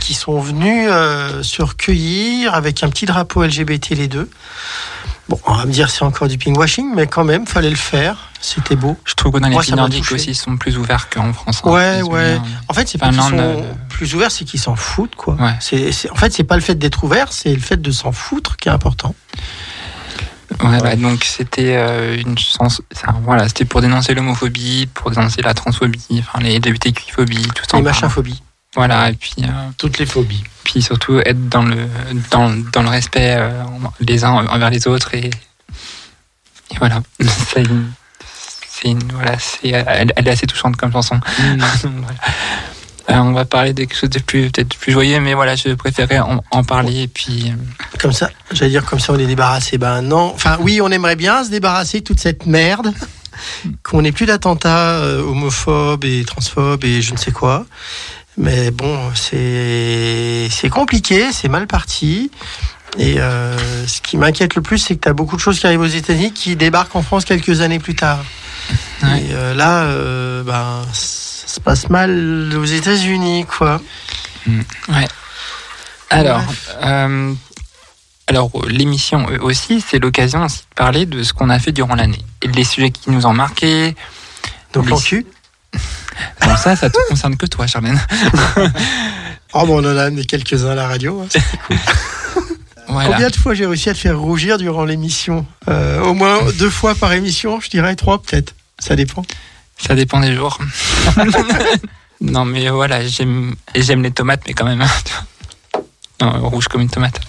[0.00, 0.88] qui sont venus
[1.42, 4.28] se recueillir avec un petit drapeau LGBT les deux.
[5.28, 8.30] Bon, on va me dire c'est encore du pinkwashing, mais quand même, fallait le faire.
[8.42, 8.98] C'était beau.
[9.06, 11.62] Je trouve que dans les pays nordiques aussi, ils sont plus ouverts qu'en France.
[11.64, 11.70] hein.
[11.70, 12.32] Ouais, Ils ouais.
[12.38, 15.34] bien- En fait, c'est pas qu'ils sont euh, plus ouverts, c'est qu'ils s'en foutent, quoi.
[15.36, 15.54] Ouais.
[15.60, 18.12] C'est, c'est- en fait, c'est pas le fait d'être ouvert, c'est le fait de s'en
[18.12, 19.14] foutre qui est important.
[20.62, 22.80] Ouais, ouais, donc c'était euh, une chance.
[22.92, 27.78] ça, voilà, c'était pour dénoncer l'homophobie, pour dénoncer la transphobie, enfin les LGBTQ-phobie, tout ça.
[27.78, 28.42] Les machinphobies.
[28.74, 29.46] Voilà, et puis, euh,
[29.78, 30.42] Toutes les phobies.
[30.64, 31.86] puis surtout être dans le
[32.30, 33.62] dans, dans le respect euh,
[34.00, 35.26] les uns envers les autres et,
[36.70, 37.00] et voilà.
[37.20, 37.92] C'est une,
[38.68, 41.20] c'est une- voilà, c'est elle, elle est assez touchante comme chanson.
[41.82, 42.18] Voilà.
[43.10, 45.74] Euh, on va parler de quelque chose de plus peut-être plus joyeux, mais voilà, je
[45.74, 47.50] préférais en, en parler et puis.
[47.50, 49.76] euh, Comme ça, j'allais dire comme ça, on est débarrassé.
[49.76, 50.32] Ben non.
[50.34, 52.94] Enfin, oui, on aimerait bien se débarrasser de toute cette merde.
[53.82, 57.66] Qu'on n'ait plus d'attentats euh, homophobes et transphobes et je ne sais quoi.
[58.36, 62.30] Mais bon, c'est compliqué, c'est mal parti.
[62.98, 65.66] Et euh, ce qui m'inquiète le plus, c'est que tu as beaucoup de choses qui
[65.66, 68.24] arrivent aux États-Unis qui débarquent en France quelques années plus tard.
[69.02, 69.20] Ouais.
[69.20, 73.80] Et euh, là, euh, ben, ça se passe mal aux États-Unis, quoi.
[76.10, 76.76] Alors, Bref.
[76.82, 77.34] euh,
[78.26, 81.94] alors euh, l'émission aussi, c'est l'occasion aussi de parler de ce qu'on a fait durant
[81.94, 83.94] l'année et les sujets qui nous ont marqués.
[84.72, 85.26] Donc l'encu.
[86.42, 88.00] Bon, ça, ça te concerne que toi, Charlène.
[89.56, 91.22] Oh, bon, on en a amené quelques-uns à la radio.
[91.22, 91.76] hein.
[92.88, 93.08] Voilà.
[93.10, 96.68] Combien de fois j'ai réussi à te faire rougir durant l'émission Euh, Au moins deux
[96.70, 98.52] fois par émission, je dirais trois peut-être.
[98.78, 99.22] Ça dépend.
[99.78, 100.58] Ça dépend des jours.
[102.20, 104.84] non, mais voilà, j'aime les tomates, mais quand même.
[106.20, 107.20] non, rouge comme une tomate.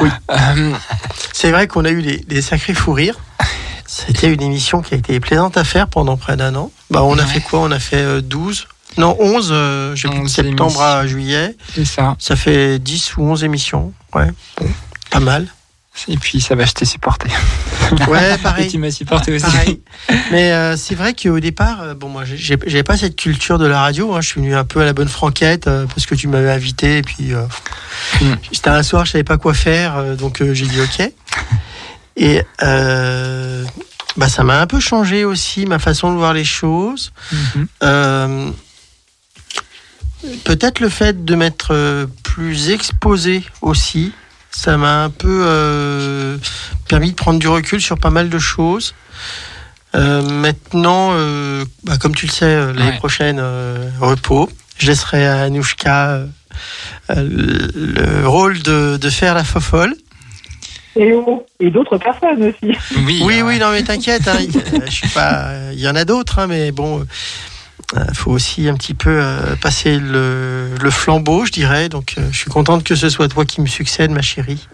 [0.00, 0.08] Oui.
[0.30, 0.72] Euh,
[1.32, 3.18] C'est vrai qu'on a eu des, des sacrés fous rires.
[3.86, 6.70] C'était une émission qui a été plaisante à faire pendant près d'un an.
[6.90, 7.60] Bah, on a fait quoi?
[7.60, 8.66] On a fait euh, 12
[8.98, 11.56] Non, 11, euh, j'ai de 11 septembre à juillet.
[11.74, 12.16] c'est ça.
[12.18, 13.92] Ça fait 10 ou 11 émissions.
[14.14, 14.28] Ouais,
[14.60, 14.66] bon,
[15.10, 15.46] pas mal.
[16.08, 17.28] Et puis ça va, je t'ai supporté.
[18.08, 18.68] Ouais, Et pareil.
[18.68, 19.44] tu m'as supporté aussi.
[19.46, 19.80] Pareil.
[20.30, 23.80] Mais euh, c'est vrai qu'au départ, euh, bon, moi, j'avais pas cette culture de la
[23.80, 24.14] radio.
[24.14, 24.20] hein.
[24.20, 26.98] Je suis venu un peu à la bonne franquette euh, parce que tu m'avais invité.
[26.98, 27.42] Et puis, euh,
[28.20, 28.34] Mm.
[28.52, 31.10] c'était un soir, je savais pas quoi faire, euh, donc euh, j'ai dit OK.
[32.16, 33.64] Et euh,
[34.16, 37.12] bah, ça m'a un peu changé aussi ma façon de voir les choses.
[37.32, 37.68] Mhm.
[37.82, 38.50] Euh,
[40.44, 44.12] Peut-être le fait de m'être euh, plus exposé aussi,
[44.50, 46.36] ça m'a un peu euh,
[46.88, 48.94] permis de prendre du recul sur pas mal de choses.
[49.94, 52.96] Euh, maintenant, euh, bah, comme tu le sais, euh, l'année Ouais.
[52.98, 54.50] prochaine, euh, repos.
[54.78, 56.22] Je laisserai à Anouchka
[57.10, 59.94] le, le rôle de, de faire la fofolle.
[60.96, 61.14] Et,
[61.60, 62.76] et d'autres personnes aussi.
[63.04, 65.50] Oui, Oui, euh, oui, non, mais t'inquiète, hein, il- euh, je suis pas.
[65.72, 67.04] Il y en a d'autres, hein, mais bon,
[67.94, 71.88] il faut aussi un petit peu euh, passer le, le flambeau, je dirais.
[71.88, 74.66] Donc, euh, je suis contente que ce soit toi qui me succède, ma chérie.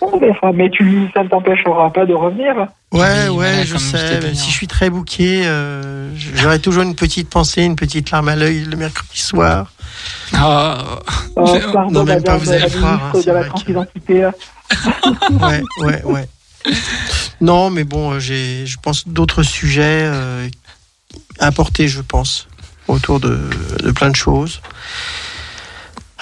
[0.00, 2.54] Oh, mais, enfin, mais tu, ça ne t'empêchera pas de revenir.
[2.56, 4.34] Ouais, Oui, ouais, voilà, je sais.
[4.34, 8.36] si je suis très bouqué, euh, j'aurai toujours une petite pensée, une petite larme à
[8.36, 9.72] l'œil le mercredi soir.
[10.34, 10.74] Oh.
[11.36, 14.28] Oh, Non, pardon, même pas, vous allez voir, hein, de la transidentité.
[15.30, 16.28] Ouais, ouais, ouais.
[17.40, 20.46] Non, mais bon, euh, j'ai, je pense, d'autres sujets euh,
[21.38, 22.48] à apporter, je pense,
[22.86, 23.48] autour de,
[23.82, 24.60] de plein de choses.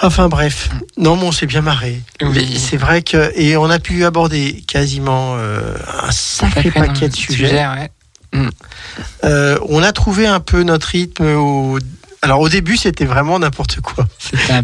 [0.01, 2.01] Enfin bref, non, mais on s'est bien marré.
[2.21, 2.55] Oui.
[2.59, 7.65] C'est vrai que et on a pu aborder quasiment euh, un sacré paquet de sujets.
[7.65, 7.89] ouais.
[9.23, 11.25] Euh, on a trouvé un peu notre rythme.
[11.35, 11.79] Au...
[12.21, 14.05] Alors au début, c'était vraiment n'importe quoi.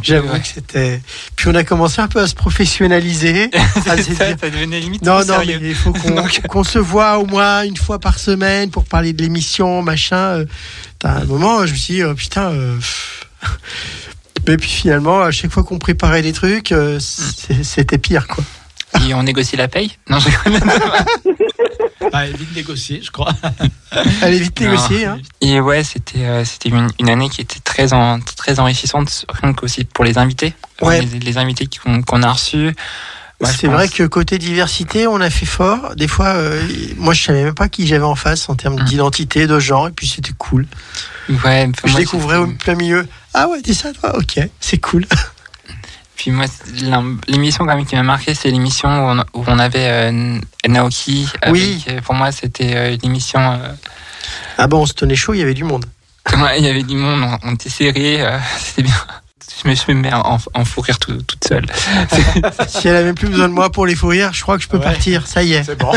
[0.04, 0.40] J'avoue ouais.
[0.42, 1.02] que c'était.
[1.36, 3.50] Puis on a commencé un peu à se professionnaliser.
[3.88, 6.12] à se ça, dire, ça devenait limite Non, non, mais il faut qu'on
[6.54, 10.18] Donc- se voit au moins une fois par semaine pour parler de l'émission, machin.
[10.18, 10.46] Euh,
[11.00, 12.52] T'as un moment, je me suis dit, oh, putain.
[12.52, 12.78] euh.
[14.48, 18.44] Mais puis finalement, à chaque fois qu'on préparait des trucs, euh, c'était pire, quoi.
[19.08, 19.98] Et on négocie la paye?
[20.10, 20.62] Non, je rigole.
[22.16, 23.34] Ah, vite négocié, je crois.
[24.22, 25.06] Allez vite négocier.
[25.06, 25.20] Hein.
[25.42, 29.54] Et ouais, c'était euh, c'était une, une année qui était très en, très enrichissante, rien
[29.54, 30.54] qu'aussi pour les invités.
[30.82, 31.02] Ouais.
[31.02, 31.68] Les, les invités
[32.06, 32.76] qu'on a reçus.
[33.42, 35.96] C'est vrai que côté diversité, on a fait fort.
[35.96, 36.62] Des fois, euh,
[36.98, 38.86] moi, je savais même pas qui j'avais en face en termes Mm.
[38.86, 40.68] d'identité, de genre, et puis c'était cool.
[41.44, 43.08] Ouais, je moi, découvrais au plein milieu.
[43.34, 45.06] Ah ouais, t'es ça, toi Ok, c'est cool.
[46.16, 46.46] Puis moi,
[47.28, 51.28] l'émission quand même qui m'a marqué, c'est l'émission où on, où on avait euh, Naoki.
[51.42, 51.84] Avec, Oui.
[51.90, 53.40] euh, Pour moi, c'était euh, l'émission.
[53.40, 53.74] euh,
[54.58, 55.86] Ah bon, on se tenait chaud, il y avait du monde.
[56.38, 58.96] ouais, il y avait du monde, on, on était serrés, euh, c'était bien.
[59.64, 61.66] Je me suis mis en, en fou rire tout- toute seule.
[62.68, 64.68] si elle avait plus besoin de moi pour les fous rires, je crois que je
[64.68, 64.84] peux Ouais.
[64.84, 65.26] partir.
[65.28, 65.64] Ça y est.
[65.64, 65.92] C'est bon.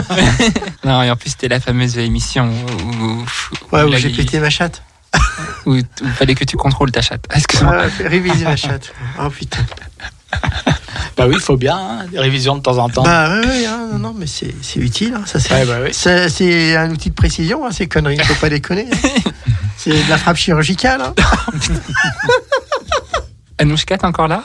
[0.85, 3.25] Non, et en plus, c'était la fameuse émission où, où,
[3.73, 4.83] Ouais, où j'ai pété ma chatte.
[5.67, 5.85] Où il
[6.17, 7.25] fallait que tu contrôles ta chatte.
[7.35, 7.85] Excuse-moi.
[8.05, 8.93] Réviser ma chatte.
[9.21, 9.61] Oh putain.
[11.17, 13.03] Bah oui, il faut bien, hein, des révisions de temps en temps.
[13.05, 15.15] Bah ouais, ouais, hein, non, non, mais c'est c'est utile.
[15.15, 15.95] hein, ça, c'est Ouais, bah oui.
[15.95, 18.19] ça, c'est un outil de précision, hein, ces conneries.
[18.19, 18.87] Faut pas déconner.
[18.93, 19.31] hein.
[19.79, 21.01] C'est de la frappe chirurgicale.
[21.01, 21.15] hein.
[23.59, 24.43] Anouchka, t'es encore là?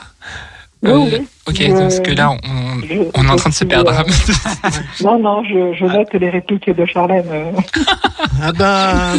[0.82, 1.28] Oui, Euh, oui.
[1.48, 3.90] Ok, Je- parce que là, on, je- on est en train de se perdre.
[3.92, 4.70] euh,
[5.02, 7.24] Non, non, je, je note les répliques de Charlène.
[7.30, 7.52] euh.
[8.42, 9.12] Ah bah.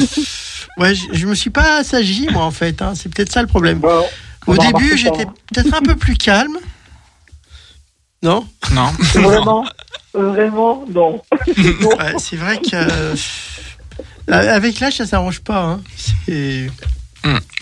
[0.77, 2.81] Ouais, je, je me suis pas assagi, moi, en fait.
[2.81, 3.79] hein, C'est peut-être ça le problème.
[3.79, 4.05] Bon,
[4.47, 6.57] Au début, j'étais peut-être un peu plus calme.
[8.21, 8.47] Non?
[8.71, 8.91] Non.
[9.13, 9.65] Vraiment,
[10.13, 11.21] vraiment, non.
[11.57, 12.73] Ouais, C'est vrai que.
[12.75, 13.15] euh,
[14.55, 15.63] Avec l'âge, ça s'arrange pas.
[15.63, 15.81] hein.
[16.25, 16.69] C'est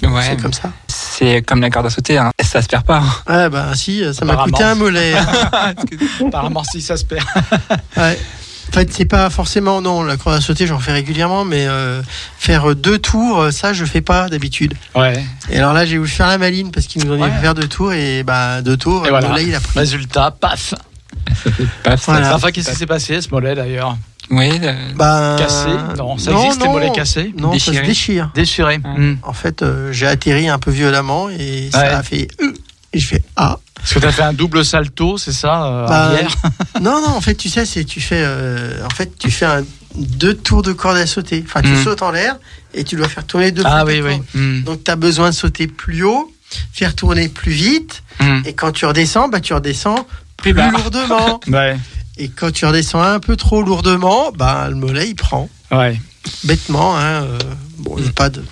[0.03, 0.71] Ouais, c'est comme ça.
[0.87, 2.31] c'est comme la corde à sauter, hein.
[2.41, 3.03] ça se perd pas.
[3.29, 5.13] Ouais, bah si, ça m'a coûté un mollet.
[6.27, 7.25] Apparemment, si ça se perd.
[7.95, 8.19] Ouais.
[8.69, 10.03] En fait, c'est pas forcément non.
[10.03, 12.01] La corde à sauter, j'en fais régulièrement, mais euh,
[12.37, 14.73] faire deux tours, euh, ça, je fais pas d'habitude.
[14.95, 15.23] Ouais.
[15.49, 17.29] Et alors là, j'ai voulu faire la maline parce qu'il nous Ouais.
[17.31, 19.01] fait faire deux tours et bah deux tours.
[19.03, 19.27] Et le voilà.
[19.29, 19.77] mollet, il a pris.
[19.79, 20.73] Résultat, paf.
[21.83, 22.35] Paf, ça- Voilà.
[22.35, 23.97] Enfin, qu'est-ce qui s'est passé, ce mollet d'ailleurs?
[24.29, 26.71] Oui, euh, Bah, Cassé Non, ça non, existe les non.
[26.73, 27.33] mollets cassés?
[27.37, 27.87] Non, ça se Déchiré.
[27.87, 28.31] déchire.
[28.33, 28.77] Déchiré.
[28.77, 29.15] Hmm.
[29.23, 31.87] En fait, euh, j'ai atterri un peu violemment et ça Ouais.
[31.89, 32.27] a fait.
[32.41, 32.53] euh,
[32.93, 33.57] et je fais ah.
[33.81, 36.31] Parce que t'as fait un double salto, c'est ça, euh, Bah, arrière
[36.81, 39.63] Non, non, en fait, tu sais, c'est tu fais, euh, en fait, tu fais un,
[39.95, 41.43] deux tours de corde à sauter.
[41.45, 41.83] Enfin, tu Mhm.
[41.83, 42.37] sautes en l'air
[42.73, 44.21] et tu dois faire tourner deux Ah oui, oui.
[44.33, 44.61] Hmm.
[44.63, 46.31] Donc, tu as besoin de sauter plus haut,
[46.71, 48.03] faire tourner plus vite.
[48.19, 48.41] Hmm.
[48.45, 50.05] Et quand tu redescends, bah, tu redescends
[50.37, 50.69] plus bas.
[50.71, 51.39] lourdement.
[51.47, 51.77] Ouais.
[52.17, 55.49] et quand tu redescends un peu trop lourdement, bah, le mollet, il prend.
[55.71, 55.99] Ouais.
[56.43, 57.23] Bêtement, hein.
[57.23, 57.39] euh,
[57.79, 58.43] bon, il n'y a pas de.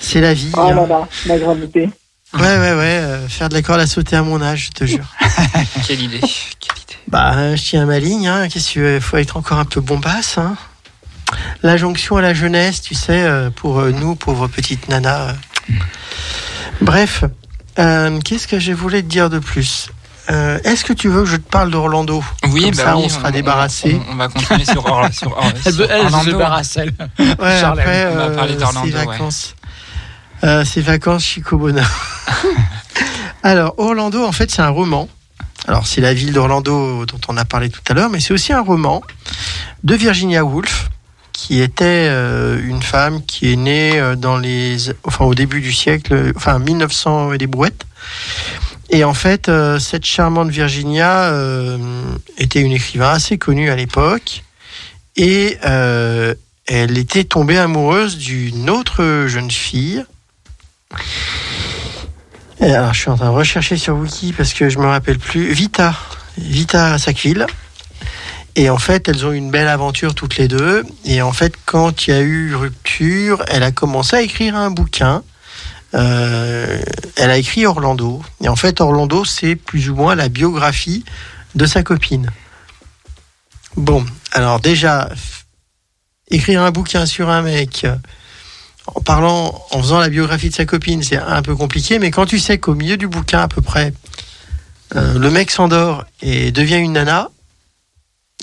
[0.00, 0.50] C'est la vie.
[0.54, 0.74] Oh hein.
[0.74, 1.88] là là, la gravité.
[2.38, 2.98] Ouais, ouais, ouais.
[3.00, 5.04] euh, faire de la corde à sauter à mon âge, je te jure.
[5.86, 6.20] quelle idée.
[6.20, 6.96] Quelle idée.
[7.08, 8.48] Bah, je tiens à ma ligne, hein.
[8.48, 10.56] Qu'est-ce que tu veux faut être encore un peu bombasse, hein.
[11.62, 15.34] L'injonction à la jeunesse, tu sais, euh, pour euh, nous, pauvres petites nanas.
[16.80, 17.24] Bref,
[17.78, 19.88] euh, qu'est-ce que je voulais te dire de plus
[20.30, 22.22] Euh, Est-ce que tu veux que je te parle d'Orlando?
[22.48, 24.00] Oui, Comme bah ça, oui, on sera débarrassé.
[24.08, 26.30] On, on va continuer sur, Or- sur, Or- Elle, veut- elle se Orlando.
[26.32, 26.92] débarrasse, elle.
[27.18, 29.04] Ouais, Charlène, après, on va parler d'Orlando, ces ouais.
[29.06, 29.54] vacances.
[30.44, 31.82] Euh, ces vacances Chicobona.
[33.42, 35.08] Alors, Orlando, en fait, c'est un roman.
[35.68, 38.52] Alors, c'est la ville d'Orlando dont on a parlé tout à l'heure, mais c'est aussi
[38.52, 39.02] un roman
[39.82, 40.88] de Virginia Woolf,
[41.36, 45.72] qui était euh, une femme qui est née euh, dans les, enfin, au début du
[45.72, 47.84] siècle, enfin, 1900 et des brouettes.
[48.88, 51.32] Et en fait, euh, cette charmante Virginia
[52.38, 54.44] était une écrivain assez connue à l'époque.
[55.16, 60.04] Et elle était tombée amoureuse d'une autre jeune fille.
[62.60, 65.52] Alors, je suis en train de rechercher sur Wiki parce que je me rappelle plus.
[65.52, 65.94] Vita.
[66.38, 67.46] Vita Sackville.
[68.56, 70.82] Et en fait, elles ont eu une belle aventure toutes les deux.
[71.04, 74.70] Et en fait, quand il y a eu rupture, elle a commencé à écrire un
[74.70, 75.22] bouquin.
[75.94, 76.80] Euh,
[77.16, 78.22] elle a écrit Orlando.
[78.42, 81.04] Et en fait, Orlando, c'est plus ou moins la biographie
[81.54, 82.30] de sa copine.
[83.76, 85.10] Bon, alors déjà,
[86.28, 87.86] écrire un bouquin sur un mec,
[88.96, 92.24] en parlant, en faisant la biographie de sa copine, c'est un peu compliqué, mais quand
[92.24, 93.92] tu sais qu'au milieu du bouquin, à peu près,
[94.96, 97.28] euh, le mec s'endort et devient une nana,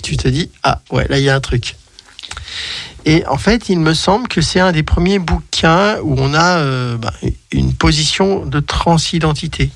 [0.03, 1.75] tu te dis, ah ouais, là il y a un truc.
[3.05, 6.59] Et en fait, il me semble que c'est un des premiers bouquins où on a
[6.59, 7.13] euh, bah,
[7.51, 9.71] une position de transidentité.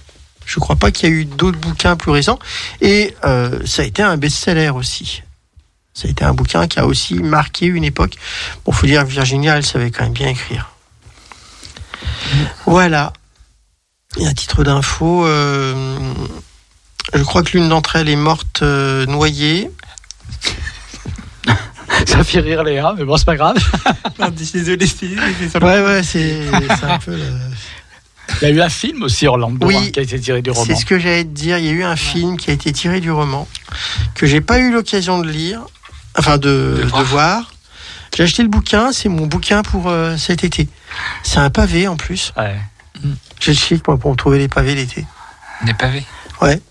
[0.46, 2.40] Je crois pas qu'il y a eu d'autres bouquins plus récents.
[2.82, 5.24] Et euh, ça a été un best-seller aussi.
[5.98, 8.14] Ça a été un bouquin qui a aussi marqué une époque.
[8.64, 10.70] Bon, faut dire que Virginia, elle savait quand même bien écrire.
[12.68, 13.14] Voilà.
[14.20, 15.98] Et à titre d'info, euh,
[17.16, 19.72] je crois que l'une d'entre elles est morte euh, noyée.
[22.06, 23.58] Ça fait rire Léa, mais bon, c'est pas grave.
[25.40, 26.44] Désolé, Ouais, ouais, c'est
[26.80, 27.16] c'est un peu.
[27.16, 27.24] le-
[28.42, 30.52] Il y a eu un film aussi, Orlando, Oui, hein, qui a été tiré du
[30.52, 30.66] roman.
[30.66, 31.58] C'est ce que j'allais te dire.
[31.58, 33.48] Il y a eu un film qui a été tiré du roman
[34.14, 35.62] que j'ai pas eu l'occasion de lire,
[36.18, 37.52] enfin de, De de voir.
[38.16, 38.92] J'ai acheté le bouquin.
[38.92, 40.68] C'est mon bouquin pour euh, cet été.
[41.24, 42.34] C'est un pavé en plus.
[42.38, 42.56] Ouais.
[43.40, 45.06] J'ai le chic moi, pour trouver les pavés l'été.
[45.64, 46.04] Des pavés?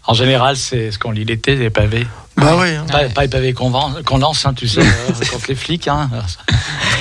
[0.06, 2.06] En général, c'est ce qu'on lit l'été, des pavés.
[2.36, 2.84] Bah ouais, hein.
[2.90, 5.88] Pas, pas les pavés qu'on vend- qu'on lance, hein, tu sais, euh, contre les flics.
[5.88, 6.08] Hein.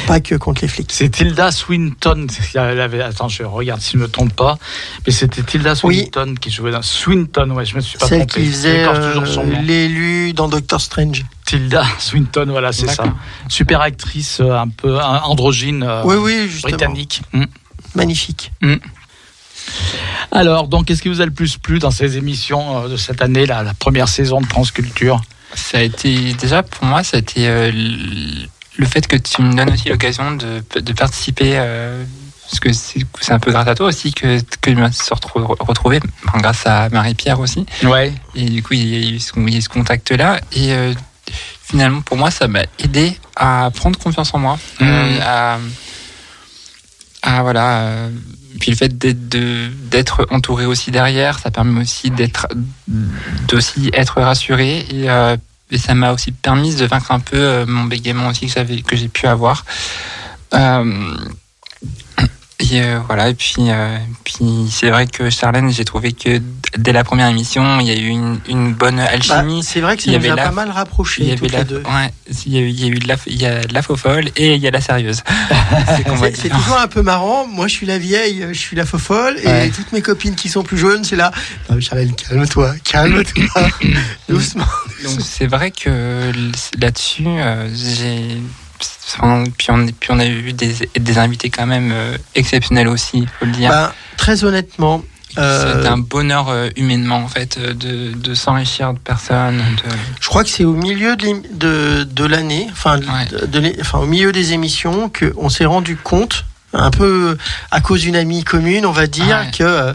[0.06, 0.92] Pas que contre les flics.
[0.92, 2.28] C'est Tilda Swinton.
[2.56, 4.58] avait- Attends, je regarde si je me trompe pas.
[5.06, 7.52] Mais c'était Tilda Swinton qui jouait dans Swinton.
[7.52, 8.42] Ouais, je me suis pas Celle trompé.
[8.42, 11.26] qui faisait euh, l'élu dans Doctor Strange.
[11.46, 13.04] Tilda Swinton, voilà, c'est ça.
[13.50, 16.72] Super actrice, euh, un peu androgyne, euh, oui, oui, justement.
[16.78, 17.22] britannique.
[17.34, 17.44] Mm.
[17.96, 18.52] Magnifique.
[20.32, 23.22] Alors, donc, qu'est-ce qui vous a le plus plu dans ces émissions euh, de cette
[23.22, 25.22] année, là, la première saison de France Culture?
[25.54, 27.72] Ça a été déjà pour moi, ça a été euh,
[28.78, 31.54] le fait que tu me donnes aussi l'occasion de, de participer.
[31.56, 32.04] euh,
[32.46, 36.00] parce que c'est un peu grâce à toi aussi que, que je me suis retrouvé,
[36.28, 37.66] enfin, grâce à Marie-Pierre aussi.
[37.84, 38.14] Ouais.
[38.36, 40.40] Et du coup, il y a eu ce, contact-là.
[40.52, 40.94] Et euh,
[41.64, 44.60] finalement, pour moi, ça m'a aidé à prendre confiance en moi.
[44.80, 44.88] Mhm.
[44.88, 45.58] euh, à,
[47.24, 48.10] à, voilà.
[48.60, 52.48] puis le fait d'être entouré aussi derrière, ça permet aussi d'être
[53.48, 54.86] d'aussi être rassuré.
[54.92, 55.10] Et,
[55.72, 58.82] et ça m'a aussi permis de vaincre un peu euh, mon bégaiement aussi que j'avais
[58.82, 59.66] que j'ai pu avoir.
[60.54, 61.16] Euh,
[62.60, 66.42] et euh, voilà, et puis, euh, puis c'est vrai que Charlène, j'ai trouvé que
[66.78, 69.62] dès la première émission, il y a eu une, une bonne Bah, alchimie.
[69.64, 70.74] c'est vrai que ça il y nous avait a la- pas mal
[71.20, 71.84] il y avait la, les deux.
[71.84, 72.14] ouais,
[72.46, 73.82] il y a eu, il y a eu de la, il y a de la
[73.82, 75.22] faux folle et il y a la sérieuse.
[76.36, 77.46] C'est toujours un peu marrant.
[77.48, 79.70] Moi, je suis la vieille, je suis la fofolle, et Ouais.
[79.70, 81.32] toutes mes copines qui sont plus jeunes, c'est là.
[81.70, 83.70] Non, Charlène, calme-toi, calme-toi,
[84.30, 84.66] doucement.
[85.04, 86.32] Donc c'est vrai que
[86.80, 88.38] là-dessus, euh, j'ai.
[89.08, 93.20] Enfin, puis, on, puis on a eu des, des invités quand même euh, exceptionnels aussi,
[93.20, 93.70] il faut le dire.
[93.70, 95.04] Ben, très honnêtement,
[95.38, 99.58] euh, C'était un bonheur euh, humainement en fait euh, de, de s'enrichir de personnes.
[99.58, 99.92] De...
[100.22, 103.76] je crois que c'est au milieu de, l'année, Ouais.
[103.82, 107.38] enfin, au milieu des émissions, qu'on s'est rendu compte, un peu
[107.72, 109.52] à cause d'une amie commune, on va dire, Ouais.
[109.58, 109.94] que euh,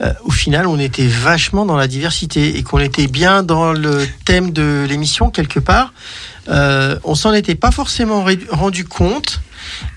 [0.00, 4.06] euh, au final, on était vachement dans la diversité et qu'on était bien dans le
[4.24, 5.92] thème de l'émission quelque part.
[6.48, 9.40] Euh, on s'en était pas forcément rendu compte.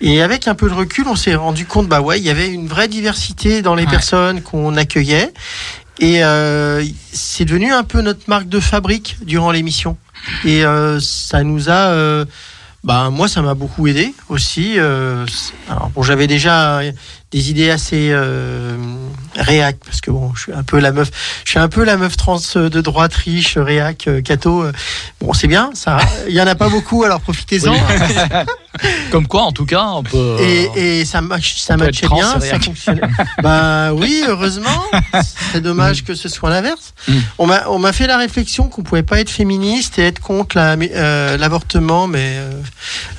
[0.01, 2.47] Et avec un peu de recul, on s'est rendu compte, bah ouais, il y avait
[2.49, 3.89] une vraie diversité dans les Ouais.
[3.91, 5.33] personnes qu'on accueillait.
[5.99, 9.95] Et euh, c'est devenu un peu notre marque de fabrique durant l'émission.
[10.43, 12.25] Et euh, ça nous a, euh,
[12.83, 14.77] bah moi, ça m'a beaucoup aidé aussi.
[14.77, 15.25] Euh,
[15.95, 16.81] bon, j'avais déjà
[17.33, 18.77] des idées assez euh,
[19.35, 21.09] réac parce que bon, je suis un peu la meuf,
[21.43, 24.63] je suis un peu la meuf trans de droite riche, réac, euh, catho.
[24.63, 24.71] euh.
[25.19, 25.97] Bon, c'est bien, ça.
[26.29, 27.75] Il y en a pas beaucoup, alors profitez-en.
[29.11, 30.37] Comme quoi, en tout cas, on peut.
[30.39, 33.01] Et, et ça match, ça matchait bien, ça fonctionnait.
[33.41, 34.83] bah oui, heureusement.
[35.51, 36.93] C'est dommage que ce soit l'inverse.
[37.07, 37.13] Mm.
[37.37, 40.57] On m'a on m'a fait la réflexion qu'on pouvait pas être féministe et être contre
[40.57, 42.51] la- euh, l'avortement, mais euh,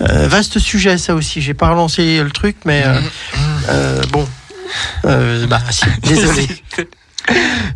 [0.01, 1.41] euh, vaste sujet ça aussi.
[1.41, 3.01] J'ai pas relancé le truc, mais euh,
[3.69, 4.27] euh, bon.
[5.05, 6.47] Euh, bah si, désolé.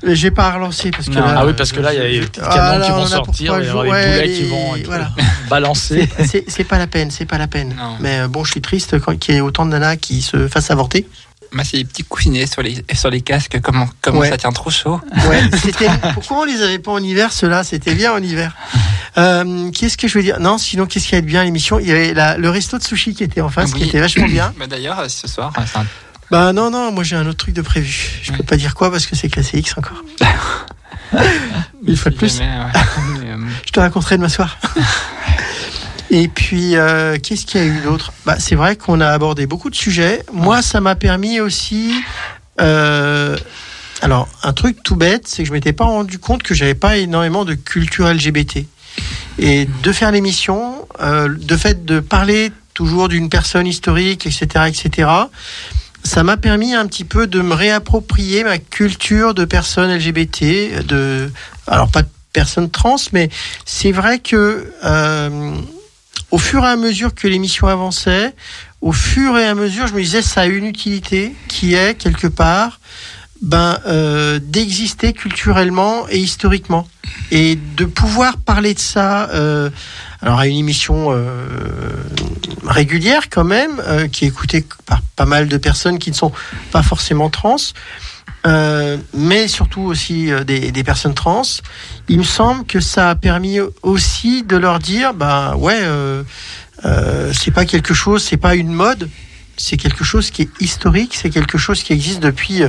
[0.02, 1.20] Mais J'ai pas relancé parce que Non.
[1.26, 3.04] là, Ah oui, parce que là, il y a Ah, canons là, qui on vont
[3.04, 5.10] a sortir, il y jouer, les boulets les- qui vont voilà.
[5.50, 6.06] balancer.
[6.26, 7.74] C'est- pas la peine, c'est pas la peine.
[7.78, 7.96] Non.
[8.00, 10.70] Mais euh, bon, je suis triste qu'il y ait autant de nanas qui se fassent
[10.70, 11.06] avorter.
[11.52, 14.28] Moi, c'est les petits coussinets sur les, sur les casques, comment, comment Ouais.
[14.28, 15.00] ça tient trop chaud.
[15.28, 15.42] Ouais.
[16.14, 18.54] Pourquoi on les avait pas en hiver Ceux-là, c'était bien en hiver.
[19.16, 20.38] Euh, qu'est-ce que je veux dire?
[20.40, 21.78] Non, sinon qu'est-ce avait de bien à l'émission?
[21.80, 23.80] Il y avait la- le resto de sushi qui était en face, Oui.
[23.82, 24.52] qui était vachement bien.
[24.58, 25.66] Bah, D'ailleurs, ce soir, un
[26.30, 28.20] Bah non, non, moi j'ai un autre truc de prévu.
[28.22, 30.02] Je peux pas dire quoi parce que c'est classé X encore.
[31.86, 32.80] Une fois de plus, Jamais, ouais.
[33.24, 33.36] Euh,
[33.66, 34.58] je te raconterai demain soir.
[36.10, 38.12] Et puis, euh, qu'est-ce qu'il y a eu d'autre?
[38.24, 40.22] Bah, C'est vrai qu'on a abordé beaucoup de sujets.
[40.32, 41.92] Moi, ça m'a permis aussi.
[42.60, 43.36] euh,
[44.00, 46.96] alors, un truc tout bête, c'est que je m'étais pas rendu compte que j'avais pas
[46.96, 48.64] énormément de culture LGBT.
[49.38, 55.08] Et de faire l'émission, euh, de fait de parler toujours d'une personne historique, etc., etc.
[56.04, 61.30] Ça m'a permis un petit peu de me réapproprier ma culture de personnes LGBT, de
[61.66, 63.28] alors pas de personnes trans, mais
[63.64, 64.72] c'est vrai que
[66.30, 68.34] au fur et à mesure que l'émission avançait,
[68.80, 72.26] au fur et à mesure, je me disais ça a une utilité qui est quelque
[72.26, 72.80] part
[73.40, 76.88] ben, euh, d'exister culturellement et historiquement.
[77.30, 79.70] Et de pouvoir parler de ça euh,
[80.20, 81.46] alors à une émission euh,
[82.66, 86.32] régulière quand même qui est écoutée par pas mal de personnes qui ne sont
[86.72, 87.56] pas forcément trans
[88.46, 91.42] euh, mais surtout aussi euh, des, des personnes trans
[92.08, 96.22] il me semble que ça a permis aussi de leur dire bah ouais euh,
[96.84, 99.10] euh, c'est pas quelque chose c'est pas une mode
[99.56, 102.68] c'est quelque chose qui est historique c'est quelque chose qui existe depuis euh,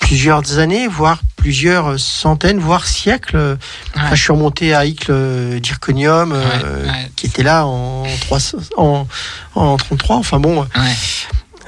[0.00, 3.58] plusieurs années, voire plusieurs centaines, voire siècles.
[3.94, 8.38] Enfin, je suis remonté à Icle d'Irconium, euh, Ouais, qui était là en, 3,
[8.78, 9.06] en,
[9.54, 10.16] en 33.
[10.16, 10.66] Enfin bon,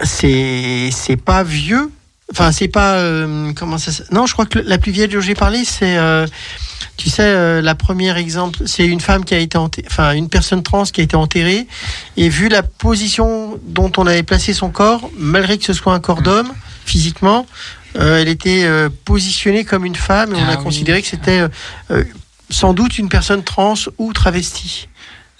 [0.02, 1.90] c'est c'est pas vieux.
[2.32, 3.92] Enfin, c'est pas euh, comment ça.
[4.10, 6.26] Non, je crois que la plus vieille dont j'ai parlé, c'est euh,
[6.96, 10.28] tu sais euh, la première exemple, c'est une femme qui a été enterrée, enfin une
[10.28, 11.66] personne trans qui a été enterrée
[12.16, 16.00] et vu la position dont on avait placé son corps, malgré que ce soit un
[16.00, 16.52] corps d'homme
[16.84, 17.46] physiquement,
[17.98, 20.62] euh, elle était euh, positionnée comme une femme et on Ah a oui.
[20.64, 21.42] considéré que c'était
[21.90, 22.04] euh,
[22.50, 24.88] sans doute une personne trans ou travestie.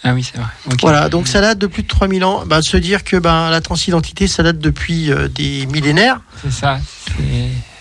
[0.04, 0.48] Ah oui, c'est vrai.
[0.80, 2.42] Voilà, donc ça date de plus de 3000 ans.
[2.46, 6.20] Bah, de se dire que bah, la transidentité, ça date depuis euh, des millénaires.
[6.42, 6.78] C'est ça.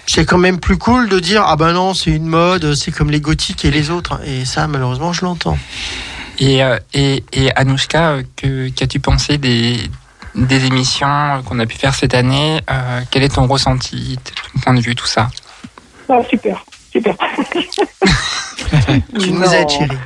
[0.06, 3.10] c'est- quand même plus cool de dire ah ben non, c'est une mode, c'est comme
[3.10, 4.20] les gothiques et les autres.
[4.26, 5.58] Et ça, malheureusement, je l'entends.
[6.40, 9.80] Et, euh, et, et Anouchka, euh, qu'as-tu pensé des,
[10.36, 14.20] des émissions qu'on a pu faire cette année Euh, Quel est ton ressenti,
[14.54, 15.30] ton point de vue, tout ça?
[16.10, 17.16] Ah, super, super.
[19.20, 19.52] Tu nous Non.
[19.52, 19.98] aides, chérie.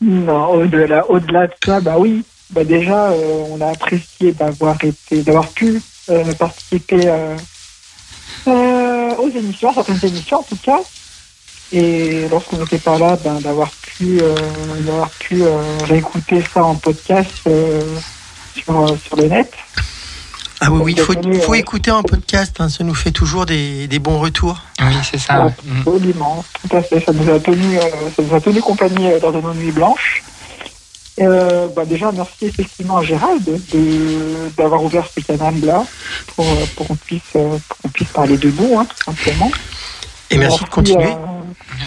[0.00, 2.24] Non, au-delà, au-delà de ça, bah oui.
[2.50, 5.80] Bah déjà, euh, on a apprécié d'avoir été, d'avoir pu
[6.10, 7.00] euh, participer
[8.46, 10.80] euh, aux émissions, certaines émissions en tout cas.
[11.72, 14.20] Et lorsqu'on n'était pas là, ben, d'avoir pu,
[14.80, 15.42] d'avoir pu
[15.88, 17.32] réécouter ça en podcast
[18.54, 19.52] sur, sur le net.
[20.66, 21.12] Ah oui, oui, il faut,
[21.52, 22.56] euh, écouter en podcast.
[22.58, 24.58] hein, ça nous fait toujours des, des bons retours.
[24.80, 25.44] Oui, c'est ça.
[25.46, 25.52] ouais.
[25.80, 27.00] Absolument, tout à fait.
[27.04, 27.80] Ça nous a tenu, euh,
[28.16, 30.22] ça nous a tenu compagnie euh, dans nos nuits blanches.
[31.20, 35.84] Euh, bah déjà, merci effectivement à Gérald de- de- d'avoir ouvert ce canal-là
[36.34, 36.44] pour,
[36.74, 37.56] pour qu'on puisse, euh,
[38.12, 39.50] parler de nous, hein, tout simplement.
[40.30, 41.04] Et merci de continuer.
[41.04, 41.18] à-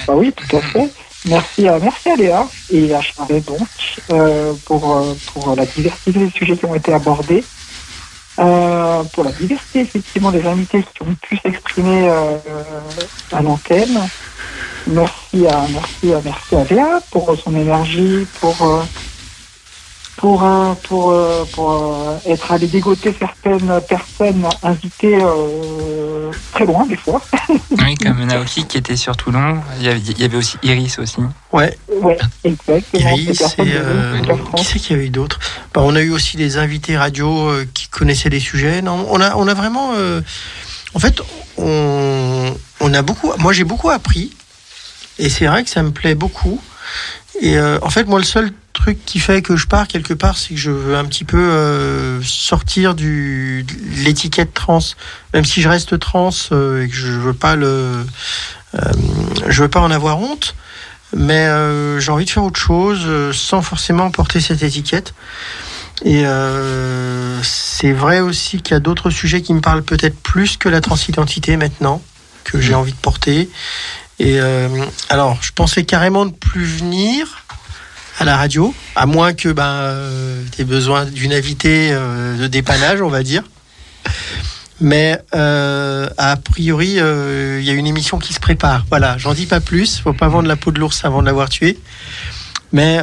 [0.07, 0.89] bah oui, tout à fait.
[1.25, 3.67] Merci à, merci à Léa et à Charles donc
[4.11, 5.03] euh, pour,
[5.33, 7.43] pour la diversité des sujets qui ont été abordés.
[8.39, 12.37] Euh, pour la diversité effectivement des invités qui ont pu s'exprimer euh,
[13.31, 13.99] à l'antenne.
[14.85, 18.83] Merci à merci à merci à Léa pour son énergie, pour euh,
[20.17, 26.85] pour euh, pour euh, pour euh, être allé dégoter certaines personnes invitées euh, très loin
[26.85, 27.21] des fois.
[27.79, 29.59] Oui, comme Naoki qui était sur Toulon.
[29.77, 31.17] Il y avait, il y avait aussi Iris aussi.
[31.53, 33.15] Ouais, Ouais, exactement.
[33.15, 34.19] Iris et euh,
[34.55, 35.39] qui c'est qu'il y a eu d'autres?
[35.73, 38.81] Bah, On a eu aussi des invités radio euh, qui connaissaient des sujets.
[38.81, 39.91] Non, on a, on a vraiment.
[39.95, 40.21] euh,
[40.95, 41.21] en fait,
[41.57, 43.31] on, on a beaucoup.
[43.37, 44.33] Moi, j'ai beaucoup appris.
[45.19, 46.59] Et c'est vrai que ça me plaît beaucoup.
[47.41, 50.37] Et euh, en fait, moi, le seul truc qui fait que je pars quelque part,
[50.37, 54.79] c'est que je veux un petit peu euh, sortir du de l'étiquette trans,
[55.33, 58.05] même si je reste trans euh, et que je veux pas le,
[58.75, 58.91] euh,
[59.47, 60.55] je veux pas en avoir honte,
[61.15, 61.47] mais
[61.99, 65.13] j'ai envie de faire autre chose sans forcément porter cette étiquette.
[66.03, 66.25] Et
[67.43, 70.81] c'est vrai aussi qu'il y a d'autres sujets qui me parlent peut-être plus que la
[70.81, 72.01] transidentité maintenant,
[72.43, 73.49] que j'ai envie de porter.
[74.19, 74.67] Et euh,
[75.09, 77.45] alors, je pensais carrément ne plus venir
[78.19, 82.47] à la radio, à moins que ben, euh, tu aies besoin d'une invitée euh, de
[82.47, 83.43] dépannage, on va dire.
[84.79, 88.85] Mais euh, a priori, il y a une émission qui se prépare.
[88.89, 89.99] Voilà, j'en dis pas plus.
[89.99, 91.77] Faut pas vendre la peau de l'ours avant de l'avoir tué.
[92.71, 92.99] Mais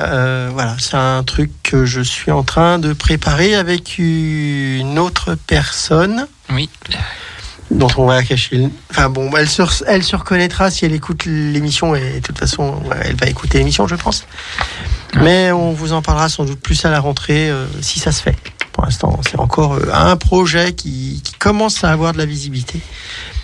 [0.52, 6.26] voilà, c'est un truc que je suis en train de préparer avec une autre personne
[6.50, 6.68] Oui.
[7.72, 8.56] dont on va cacher.
[8.56, 12.38] le- Enfin bon, elle se, elle se reconnaîtra si elle écoute l'émission et de toute
[12.38, 14.26] façon, elle va écouter l'émission, je pense.
[15.22, 18.22] Mais on vous en parlera sans doute plus à la rentrée euh, si ça se
[18.22, 18.36] fait.
[18.72, 22.80] Pour l'instant, c'est encore euh, un projet qui, qui commence à avoir de la visibilité.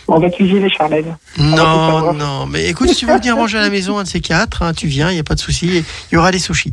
[0.09, 1.16] On va cuisiner Charlène.
[1.39, 4.21] Non, non, mais écoute, si tu veux venir manger à la maison, un de ces
[4.21, 5.85] quatre, hein, tu viens, il n'y a pas de souci.
[6.11, 6.73] Il y aura des sushis.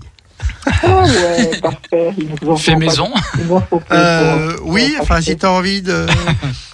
[0.84, 2.14] Ah ouais, parfait.
[2.45, 3.10] Pas- maison.
[3.91, 6.06] Euh, oui, enfin, si t'as envie de.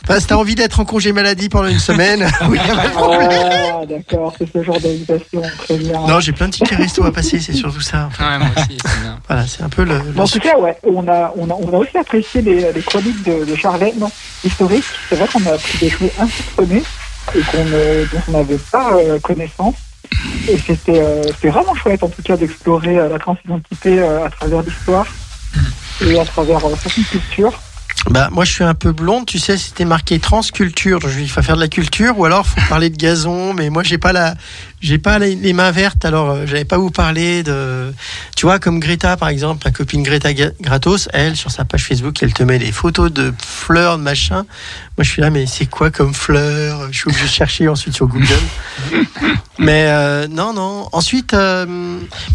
[0.04, 2.88] Enfin, si t'as envie d'être en congé maladie pendant une semaine, oui, y a pas
[2.88, 3.30] de problème.
[3.32, 6.00] Ah, d'accord, c'est ce genre d'invitation, très bien.
[6.08, 8.10] Non, j'ai plein de tickets resto à passer, c'est surtout ça.
[8.20, 9.20] Ouais, moi aussi, c'est bien.
[9.28, 10.02] Voilà, c'est un peu le.
[10.18, 13.24] en tout cas, ouais, on a, on a, on a aussi apprécié les, les chroniques
[13.24, 14.08] de, de Charlène
[14.44, 14.84] historiques.
[15.10, 16.84] C'est vrai qu'on a appris des choses insoupçonnées
[17.36, 19.76] et qu'on ne, dont on n'avait pas euh, connaissance.
[20.48, 24.62] Et c'était euh, vraiment chouette, en tout cas, d'explorer euh, la transidentité euh, à travers
[24.62, 25.06] l'histoire
[26.06, 27.54] et à travers certaines cultures.
[28.10, 31.00] Bah, moi, je suis un peu blonde, tu sais, c'était marqué transculture.
[31.02, 33.98] Je vais faire de la culture ou alors faut parler de gazon, mais moi, j'ai
[33.98, 34.36] pas la,
[34.84, 37.94] j'ai pas les, les mains vertes, alors euh, j'avais pas vous parler de,
[38.36, 42.22] tu vois, comme Greta, par exemple, ma copine Greta Gratos, elle, sur sa page Facebook,
[42.22, 44.46] elle te met des photos de fleurs, de machin.
[44.98, 46.88] Moi, je suis là, mais c'est quoi comme fleurs?
[46.92, 48.28] Je suis obligé de chercher ensuite sur Google.
[49.58, 50.88] mais euh, non, non.
[50.92, 51.66] Ensuite, euh,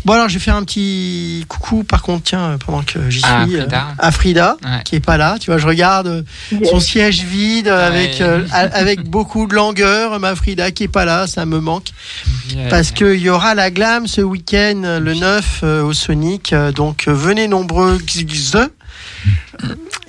[0.04, 3.28] bon, alors, je vais faire un petit coucou, par contre, tiens, pendant que j'y suis.
[3.30, 3.94] Ah, euh, Frida.
[3.98, 4.82] à Frida, Ouais.
[4.84, 5.36] qui est pas là.
[5.40, 6.22] Tu vois, je regarde euh,
[6.68, 10.18] son siège vide euh, avec euh, avec beaucoup de langueur.
[10.18, 11.88] Ma Frida qui est pas là, ça me manque
[12.26, 12.30] Euh,
[12.70, 16.52] parce que il y aura la glam ce week-end le 9 euh, au Sonic.
[16.52, 17.98] euh, donc euh, venez nombreux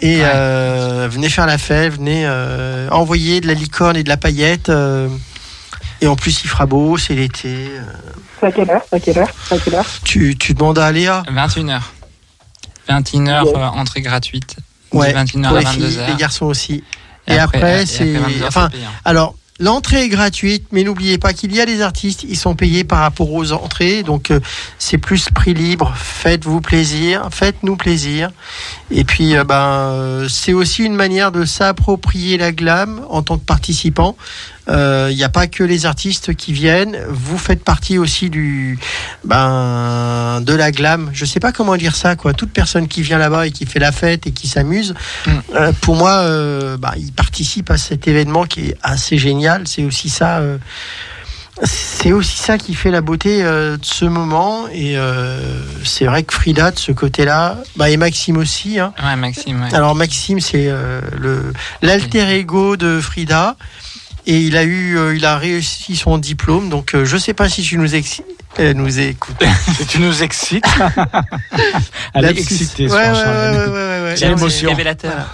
[0.02, 0.22] et Ouais.
[0.24, 4.70] euh, venez faire la fête, venez euh, envoyer de la licorne et de la paillette.
[4.70, 5.08] euh,
[6.02, 7.48] et en plus, il fera beau, c'est l'été.
[7.72, 7.82] euh.
[8.40, 9.86] C'est à quelle heure C'est à quelle heure à quelle heure?
[10.06, 11.82] Tu, tu demandes à Léa 21h.
[12.88, 13.54] 21h, Ouais.
[13.58, 14.56] euh, entrée gratuite.
[14.94, 16.08] Ouais, de 21h pour à les filles, 22h.
[16.08, 16.84] les garçons aussi.
[17.28, 18.16] Et après, c'est-
[18.48, 18.70] enfin.
[19.06, 22.84] Alors, l'entrée est gratuite, mais n'oubliez pas qu'il y a des artistes, ils sont payés
[22.84, 24.39] par rapport aux entrées, donc euh,
[24.78, 25.93] c'est plus prix libre.
[25.95, 28.32] Faites-vous plaisir, faites-nous plaisir.
[28.89, 33.38] Et puis, euh, ben, euh, c'est aussi une manière de s'approprier la glam en tant
[33.38, 34.16] que participant.
[34.70, 38.78] Euh, Il n'y a pas que les artistes qui viennent, vous faites partie aussi du,
[39.24, 41.10] ben, de la glam.
[41.14, 42.34] Je sais pas comment dire ça, quoi.
[42.34, 44.94] Toute personne qui vient là-bas et qui fait la fête et qui s'amuse,
[45.26, 45.32] Mm.
[45.56, 49.68] euh, pour moi, euh, bah, il participe à cet événement qui est assez génial.
[49.68, 50.40] C'est aussi ça.
[50.40, 50.58] euh,
[51.64, 55.42] c'est aussi ça qui fait la beauté euh, de ce moment et euh,
[55.84, 58.80] c'est vrai que Frida de ce côté-là, bah, et Maxime aussi.
[58.80, 58.94] Hein.
[59.04, 59.76] Ouais, Maxime, ouais.
[59.76, 61.52] Alors Maxime, c'est euh, le
[61.82, 63.58] l'alter ego de Frida
[64.30, 66.70] et il a eu, euh, il a réussi son diplôme.
[66.70, 68.22] Donc euh, je sais pas si tu nous exi-
[68.60, 69.36] euh, nous écoutes.
[69.90, 70.66] Tu nous excites.
[72.14, 73.68] Elle est excitée, Ouais, ouais, ouais,
[74.04, 74.70] ouais, l'émotion.
[74.70, 75.32] Révélateur.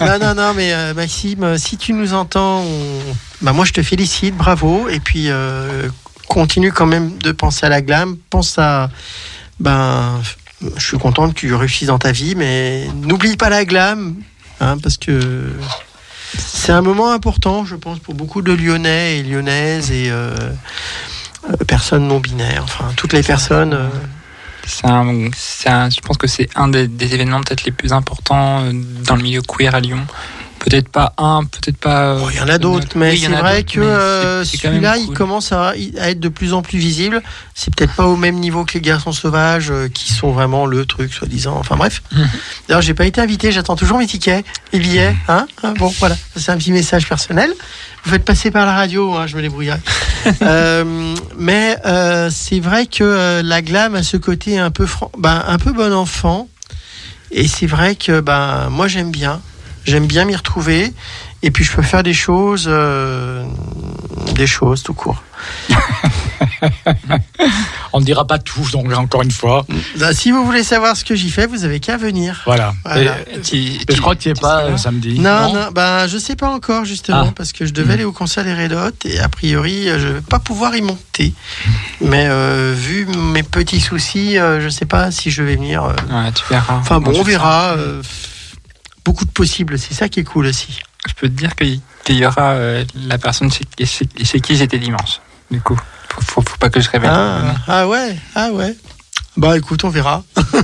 [0.00, 3.00] non, non, non, mais euh, Maxime, si tu nous entends, on-
[3.42, 4.88] bah, moi je te félicite, bravo.
[4.88, 5.88] Et puis euh,
[6.28, 8.16] continue quand même de penser à la glam.
[8.30, 8.90] Pense à.
[9.60, 10.20] Ben,
[10.76, 14.16] je suis content que tu réussisses dans ta vie, mais n'oublie pas la glam,
[14.60, 15.52] hein, parce que
[16.38, 20.34] c'est un moment important, je pense, pour beaucoup de Lyonnais et Lyonnaises et euh,
[21.50, 23.74] euh, personnes non binaires, enfin toutes les personnes.
[23.74, 23.88] euh,
[24.66, 28.62] je pense que c'est un des, des événements peut-être les plus importants
[29.06, 30.06] dans le milieu queer à Lyon.
[30.64, 32.16] Peut-être pas un, peut-être pas.
[32.16, 35.68] Bon, Il y en a d'autres, mais c'est vrai que euh, celui-là, il commence à,
[36.00, 37.22] à être de plus en plus visible.
[37.54, 40.86] C'est peut-être pas au même niveau que les garçons sauvages, euh, qui sont vraiment le
[40.86, 41.56] truc, soi-disant.
[41.58, 42.02] Enfin bref.
[42.14, 42.28] Mhm.
[42.68, 45.14] D'ailleurs, j'ai pas été invité, j'attends toujours mes tickets, les billets.
[45.28, 47.52] Hein Ah, bon, voilà, c'est un petit message personnel.
[48.04, 49.78] Vous faites passer par la radio, hein, je me débrouillerai.
[50.42, 55.10] Euh, mais euh, c'est vrai que euh, la glam a ce côté un peu, fran-
[55.18, 56.48] ben, un peu bon enfant.
[57.30, 59.42] Et c'est vrai que ben, moi, j'aime bien.
[59.84, 60.92] J'aime bien m'y retrouver.
[61.42, 63.44] Et puis je peux faire des choses, euh,
[64.34, 65.22] des choses tout court.
[67.92, 69.64] On ne dira pas tout, donc encore une fois.
[69.98, 72.40] Bah, si vous voulez savoir ce que j'y fais, vous avez qu'à venir.
[72.46, 72.74] Voilà.
[72.84, 73.16] Voilà.
[73.30, 75.18] Et- Tu- mais tu- je crois que tu n'y es tu pas euh, samedi.
[75.20, 77.32] Non, non, bah, je sais pas encore justement Ah.
[77.36, 77.94] parce que je devais Mm.
[77.96, 80.82] aller au concert des Red Hot et a priori euh, je vais pas pouvoir y
[80.82, 81.34] monter.
[82.00, 85.84] Mais euh, vu mes petits soucis, euh, je sais pas si je vais venir.
[85.84, 85.92] euh.
[86.10, 86.78] Ouais, tu verras.
[86.78, 87.74] Enfin bon, on verra.
[89.04, 90.78] Beaucoup de possibles, c'est ça qui est cool aussi.
[91.06, 91.80] Je peux te dire qu'il
[92.10, 95.20] y aura euh, la personne chez, chez- chez qui j'étais dimanche.
[95.50, 95.78] Du coup,
[96.08, 97.10] faut, faut, faut pas que je révèle.
[97.12, 98.74] Ah, ah ouais, ah ouais.
[99.36, 100.22] Bah écoute, on verra.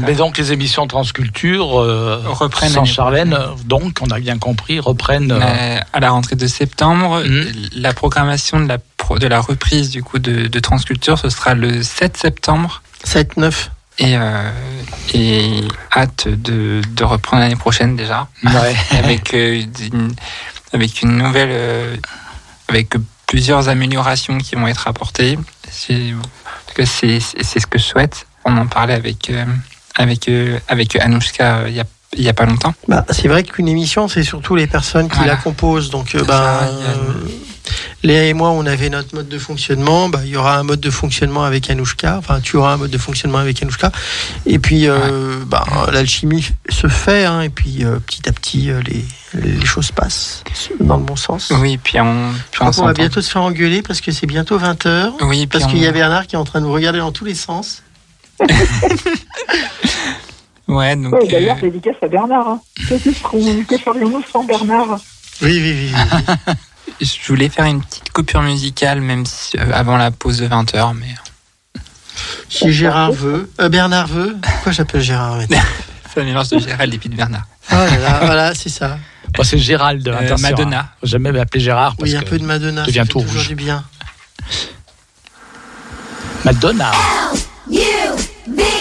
[0.00, 4.80] Mais donc les émissions Transculture euh, Reprennent sans Charlène, euh, donc on a bien compris,
[4.80, 5.30] reprennent.
[5.32, 7.46] euh, à la rentrée de septembre, Mhm.
[7.74, 11.54] la programmation de la, pro- de la reprise du coup de, de Transculture, ce sera
[11.54, 12.82] le 7 septembre.
[13.04, 13.68] 7-9.
[14.00, 14.50] Et, euh,
[15.14, 15.62] et
[15.96, 18.28] hâte de, de reprendre l'année prochaine déjà.
[18.44, 18.76] ouais.
[18.98, 20.14] avec, euh, une,
[20.72, 21.48] avec une nouvelle.
[21.50, 21.96] euh,
[22.68, 22.94] avec
[23.26, 25.38] plusieurs améliorations qui vont être apportées.
[25.70, 26.18] C'est- En
[26.68, 28.26] tout cas, c'est ce que je souhaite.
[28.44, 29.44] On en parlait avec, euh,
[29.96, 30.30] avec,
[30.68, 31.84] avec Anouchka euh, il y a,
[32.16, 32.74] il y a pas longtemps.
[32.86, 35.32] Bah, c'est vrai qu'une émission, c'est surtout les personnes qui Voilà.
[35.32, 35.90] la composent.
[35.90, 36.14] Donc,
[38.02, 40.08] Léa et moi, on avait notre mode de fonctionnement.
[40.08, 42.16] Bah, il y aura un mode de fonctionnement avec Anouchka.
[42.18, 43.92] Enfin, tu auras un mode de fonctionnement avec Anouchka.
[44.46, 47.24] Et puis, euh, bah, l'alchimie se fait.
[47.24, 47.42] Hein.
[47.42, 49.04] Et puis, euh, petit à petit, euh, les,
[49.64, 50.42] choses passent
[50.80, 51.52] dans le bon sens.
[51.60, 54.58] Oui, puis on, puis on, on va bientôt se faire engueuler parce que c'est bientôt
[54.58, 55.12] 20h.
[55.22, 57.26] Oui, parce qu'il y a Bernard qui est en train de nous regarder dans tous
[57.26, 57.82] les sens.
[60.68, 61.12] ouais, donc.
[61.12, 62.48] Ouais, D'ailleurs, euh, dédicace à Bernard.
[62.48, 62.60] Hein.
[62.88, 64.98] Qu'est-ce qu'on peut faire de nous sans Bernard
[65.42, 65.92] Oui, oui, oui.
[65.92, 66.54] oui.
[67.00, 69.24] je voulais faire une petite coupure musicale, même
[69.56, 71.06] euh, avant la pause de 20h, mais.
[71.06, 71.80] Euh.
[72.48, 73.50] Si Gérard veut.
[73.60, 74.36] Euh, Bernard veut.
[74.42, 75.40] Pourquoi j'appelle Gérard
[76.12, 77.46] C'est un mélange de Gérald et puis de Bernard.
[77.70, 77.76] Oh
[78.22, 78.98] voilà, c'est ça.
[79.42, 80.06] C'est Gérald.
[80.08, 80.36] Euh, hein.
[80.40, 80.88] Madonna.
[81.02, 81.96] Jamais m'appeler Gérard.
[81.96, 82.84] Parce oui, un que peu de Madonna.
[82.84, 83.48] Devient tout toujours rouge.
[83.48, 83.84] du bien.
[86.44, 86.92] Madonna.
[87.70, 88.77] L -U -B.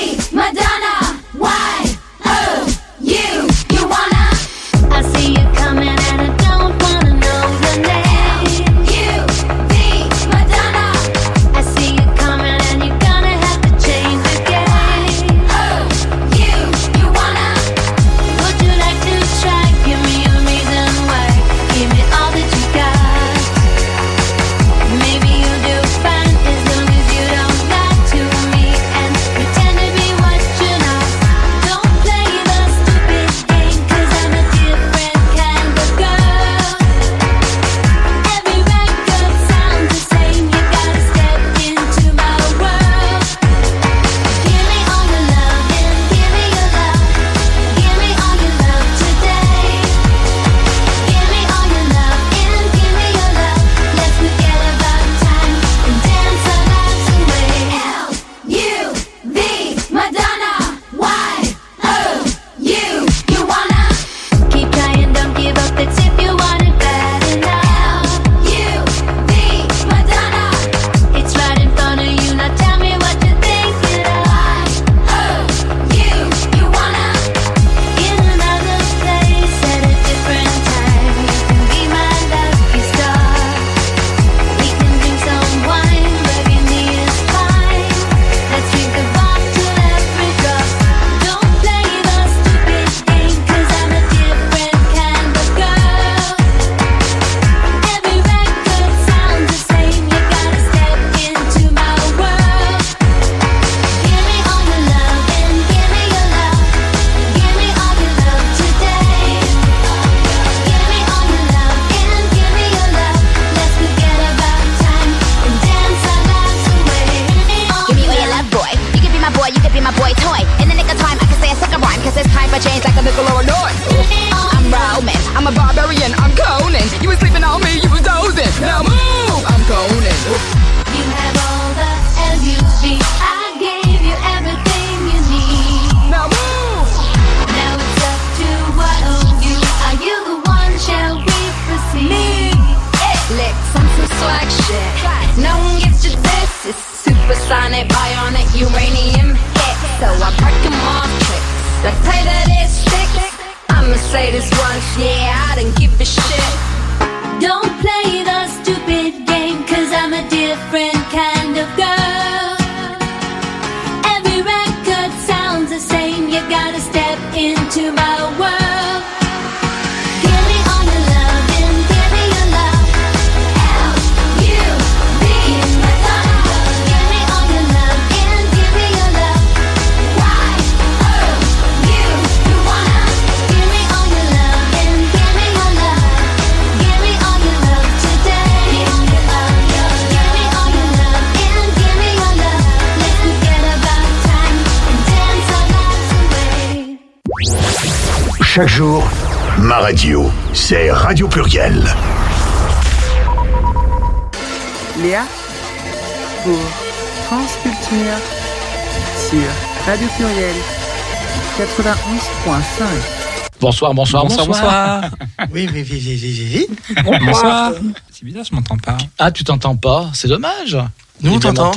[213.60, 215.02] Bonsoir, bonsoir, bonsoir, bonsoir.
[215.52, 216.68] Oui, oui, oui, oui, oui.
[216.96, 217.18] oui.
[217.26, 217.72] Bonsoir.
[218.12, 218.98] C'est bizarre, je m'entends pas.
[219.18, 220.78] Ah, tu t'entends pas C'est dommage.
[221.22, 221.72] Nous, on t'entend.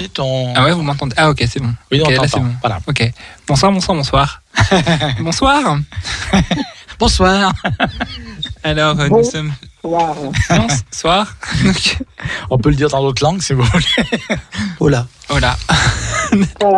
[0.55, 1.15] Ah ouais, vous m'entendez.
[1.17, 1.73] Ah ok, c'est bon.
[1.91, 2.45] Oui, on t'entend.
[2.61, 2.81] Voilà.
[2.87, 3.13] Ok.
[3.49, 4.43] Bonsoir, bonsoir, bonsoir.
[5.21, 5.79] bonsoir.
[6.99, 7.53] bonsoir.
[8.63, 9.53] Alors, euh, nous sommes...
[9.83, 11.35] Bonsoir.
[12.51, 13.87] on peut le dire dans d'autres langues si vous voulez.
[14.81, 15.07] Hola.
[15.31, 15.57] Hola.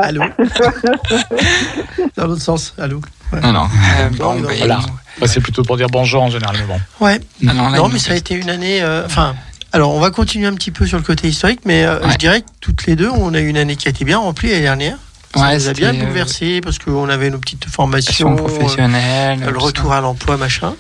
[0.03, 0.23] Allô.
[2.17, 3.01] Dans l'autre sens, allô.
[3.43, 3.69] Non, non.
[3.99, 4.81] Euh, bah, voilà.
[5.27, 6.57] C'est plutôt pour dire bonjour en général.
[6.59, 6.81] Mais bon.
[7.05, 7.21] Ouais.
[7.43, 8.83] Non, non, non mais ça a été une année.
[8.83, 9.35] Euh, enfin.
[9.73, 12.43] alors, on va continuer un petit peu sur le côté historique, mais euh, je dirais
[12.43, 14.63] que toutes les deux, on a eu une année qui a été bien remplie l'année
[14.63, 14.97] dernière.
[15.35, 19.93] Ça ouais, nous a bien bouleversé parce qu'on avait nos petites formations professionnelles, le retour
[19.93, 20.75] à l'emploi, machin.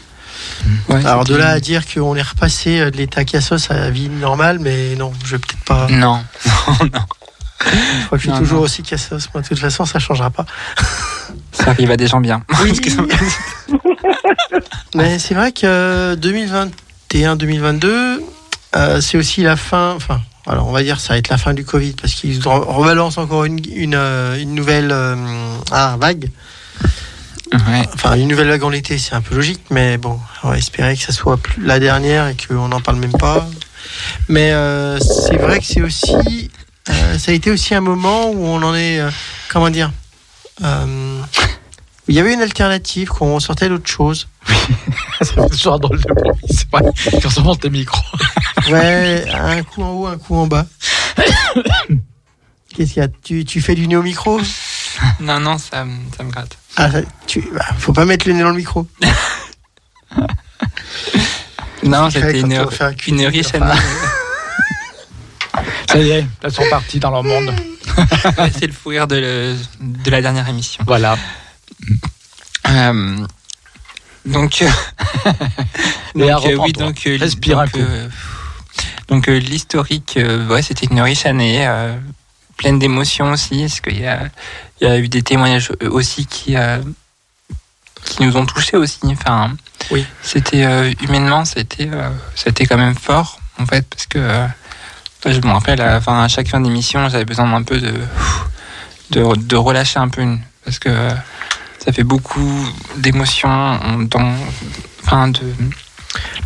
[0.88, 4.58] Alors de là à dire qu'on est repassé de l'état cassos à la vie normale,
[4.58, 5.86] mais non, je vais peut-être pas.
[5.88, 6.22] Non,
[6.80, 7.00] non.
[7.64, 10.44] Je crois que je suis toujours aussi cassos, moi de toute façon ça changera pas.
[11.64, 12.42] Ça arrive à des gens bien.
[12.62, 12.72] Oui.
[12.80, 12.90] Que
[14.94, 18.20] Mais c'est vrai que 2021-2022,
[18.76, 19.92] euh, c'est aussi la fin.
[19.96, 22.64] Enfin, alors on va dire ça va être la fin du Covid parce qu'ils re-
[22.64, 25.16] rebalancent encore une, une, euh, une nouvelle euh,
[25.70, 26.30] ah, vague.
[27.52, 27.82] Ouais.
[27.94, 30.96] Enfin, une nouvelle vague en été, c'est un peu logique, mais bon, on va espérer
[30.96, 33.46] que ça soit plus la dernière et qu'on n'en parle même pas.
[34.28, 36.50] Mais euh, c'est vrai que c'est aussi,
[36.88, 39.10] euh, ça a été aussi un moment où on en est, euh,
[39.50, 39.92] comment dire,
[40.64, 41.20] euh,
[42.08, 44.28] il y avait une alternative, qu'on sortait d'autre chose.
[45.22, 46.82] C'est toujours un drôle de bruit, c'est vrai.
[47.22, 48.02] Quand on monte les micros.
[48.70, 50.66] Ouais, un coup en haut, un coup en bas.
[52.74, 53.08] Qu'est-ce qu'il y a?
[53.24, 54.40] Tu, tu fais du nez au micro?
[55.20, 56.56] Non, non, ça, me- ça me gratte.
[56.76, 56.88] ah,
[57.26, 58.86] tu, bah, Faut pas mettre le nez dans le micro.
[61.82, 63.74] Non, C'est c'était une, un une cuisine, riche enfin.
[65.90, 67.52] Ça y est, elles sont parties dans leur monde.
[68.58, 70.84] C'est le fou rire de, le- de la dernière émission.
[70.86, 71.16] Voilà.
[72.68, 73.26] Euh,
[74.24, 74.68] donc, euh,
[76.14, 76.86] donc, euh, oui, reprends-toi.
[76.86, 77.80] donc, Respire un donc, coup.
[79.08, 80.18] donc l'historique,
[80.48, 81.68] ouais, c'était une riche année,
[82.56, 84.28] pleine d'émotions aussi, parce qu'il y a,
[84.80, 86.54] il y a eu des témoignages aussi qui,
[88.04, 89.00] qui nous ont touchés aussi.
[89.04, 89.52] Enfin,
[89.90, 90.06] Oui.
[90.22, 94.46] c'était euh, humainement, c'était, euh, c'était quand même fort en fait, parce que euh,
[95.26, 97.94] je me rappelle, à, chaque fin d'émission, j'avais besoin d'un peu de,
[99.10, 100.88] de, de relâcher un peu, une- parce que
[101.84, 104.34] ça fait beaucoup d'émotions dans,
[105.02, 105.40] enfin, de,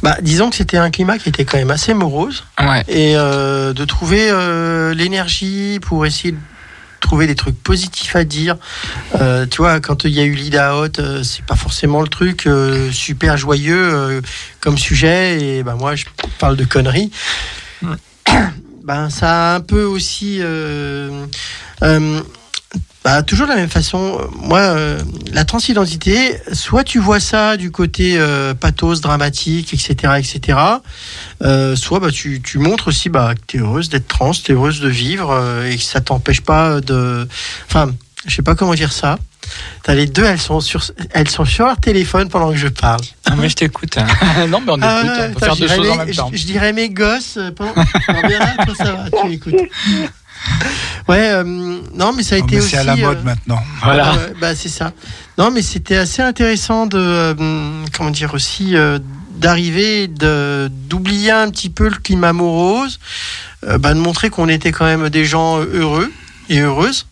[0.02, 2.44] Bah, disons que c'était un climat qui était quand même assez morose.
[2.60, 2.82] ouais.
[2.88, 6.38] et euh, de trouver euh, l'énergie pour essayer de
[7.00, 8.56] trouver des trucs positifs à dire.
[9.20, 12.48] Euh, tu vois, quand il y a eu l'Ida Hot, c'est pas forcément le truc
[12.90, 14.22] super joyeux
[14.60, 15.40] comme sujet.
[15.40, 16.06] Et ben moi, je
[16.38, 17.10] parle de conneries.
[18.84, 20.40] Ben ça a un peu aussi.
[23.06, 24.98] Euh, euh, bah, toujours de la même façon, euh, moi, euh,
[25.32, 30.58] la transidentité, soit tu vois ça du côté euh, pathos, dramatique, etc., etc.,
[31.42, 34.52] euh, soit bah, tu, tu montres aussi bah, que tu es heureuse d'être trans, tu
[34.52, 37.28] es heureuse de vivre euh, et que ça t'empêche pas de.
[37.68, 37.92] Enfin,
[38.26, 39.18] je sais pas comment dire ça.
[39.84, 40.82] T'as les deux, elles sont, sur,
[41.12, 43.00] elles sont sur leur téléphone pendant que je parle.
[43.26, 43.96] Ah, mais je t'écoute.
[43.96, 44.06] hein.
[44.48, 46.14] non, mais on Ah, écoute, on peut faire je deux dirais choses en mes- même
[46.16, 46.30] temps.
[46.32, 47.36] Je, je dirais mes gosses.
[47.36, 47.72] euh, pendant...
[48.08, 49.54] Alors, Bernard, toi, ça va, tu écoutes.
[51.08, 51.44] Ouais, euh,
[51.94, 52.70] non, mais ça a Non, été aussi.
[52.70, 53.62] c'est à la euh, mode maintenant.
[53.82, 54.16] Voilà.
[54.40, 54.92] Bah c'est ça.
[55.38, 57.34] Non, mais c'était assez intéressant de euh,
[57.96, 58.98] comment dire aussi euh,
[59.36, 62.98] d'arriver de d'oublier un petit peu le climat morose,
[63.66, 66.10] euh, bah, de montrer qu'on était quand même des gens heureux
[66.48, 67.06] et heureuses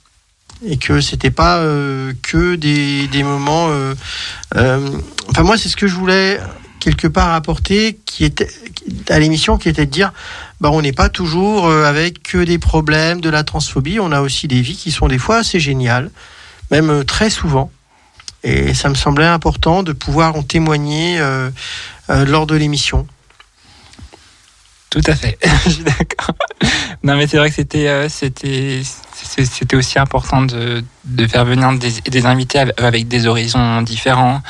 [0.67, 3.69] et que c'était pas euh, que des, des moments.
[3.71, 3.95] euh,
[4.57, 4.89] euh,
[5.31, 6.41] enfin moi c'est ce que je voulais
[6.81, 8.49] quelque part apporter qui était
[9.11, 10.13] à l'émission qui était de dire
[10.65, 14.23] bah on n'est pas toujours euh, avec que des problèmes de la transphobie on a
[14.23, 16.11] aussi des vies qui sont des fois assez géniales
[16.71, 17.71] même euh, très souvent
[18.45, 21.51] et ça me semblait important de pouvoir en témoigner euh,
[22.09, 23.07] lors de l'émission
[24.89, 25.39] Tout à fait.
[25.65, 26.35] je suis d'accord.
[27.03, 32.03] Non, mais c'est vrai que c'était, c'était, c'était aussi important de, de faire venir des,
[32.03, 34.43] des invités avec, des horizons différents,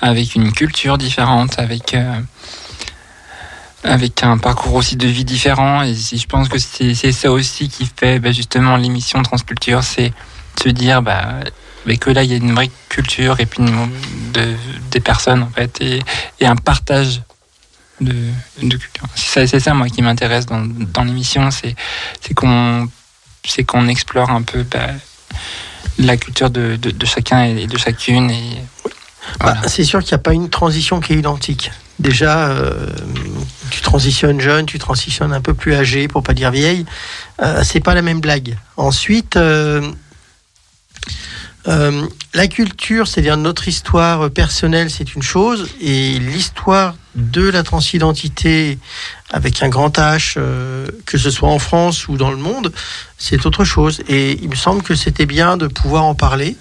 [0.00, 1.94] avec une culture différente, avec,
[3.84, 5.82] avec un parcours aussi de vie différent.
[5.82, 10.62] Et je pense que c'est, ça aussi qui fait bah, justement l'émission Transculture, c'est de
[10.62, 11.40] se dire bah,
[11.86, 13.90] bah, que là il y a une vraie culture et puis une-
[14.32, 14.54] de,
[14.90, 16.00] des personnes en fait et,
[16.40, 17.22] et un partage
[18.00, 18.14] de,
[18.62, 19.04] de culture.
[19.14, 21.74] C'est ça, moi qui m'intéresse dans, dans l'émission, c'est
[22.34, 22.88] qu'on
[23.88, 24.88] explore un peu bah,
[25.98, 28.42] la culture de, de, de chacun et de chacune et
[29.40, 31.70] Bah, c'est sûr qu'il n'y a pas une transition qui est identique.
[31.98, 32.86] Déjà, euh,
[33.70, 36.84] tu transitionnes jeune, tu transitionnes un peu plus âgé, pour pas dire vieille.
[37.42, 38.56] Euh, c'est pas la même blague.
[38.76, 39.92] Ensuite, euh,
[42.34, 48.78] la culture, c'est-à-dire notre histoire personnelle, c'est une chose, et l'histoire de la transidentité
[49.30, 50.38] avec un grand H,
[51.06, 52.72] que ce soit en France ou dans le monde,
[53.18, 54.00] c'est autre chose.
[54.08, 56.56] Et il me semble que c'était bien de pouvoir en parler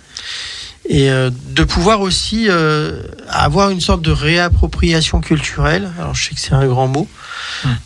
[0.86, 5.92] et euh, de pouvoir aussi euh, avoir une sorte de réappropriation culturelle.
[6.00, 7.08] Alors je sais que c'est un grand mot,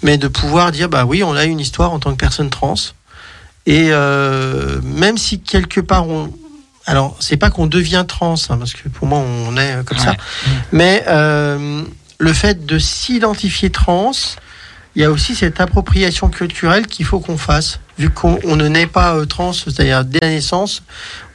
[0.02, 2.76] mais de pouvoir dire bah oui, on a une histoire en tant que personne trans.
[3.66, 6.32] Et euh, même si quelque part on,
[6.86, 10.16] alors c'est pas qu'on devient trans, hein, parce que pour moi on est comme ça,
[10.72, 11.84] mais euh,
[12.18, 14.12] le fait de s'identifier trans,
[14.96, 17.80] il y a aussi cette appropriation culturelle qu'il faut qu'on fasse.
[17.98, 20.84] Vu qu'on on ne naît pas euh, trans, c'est-à-dire dès la naissance,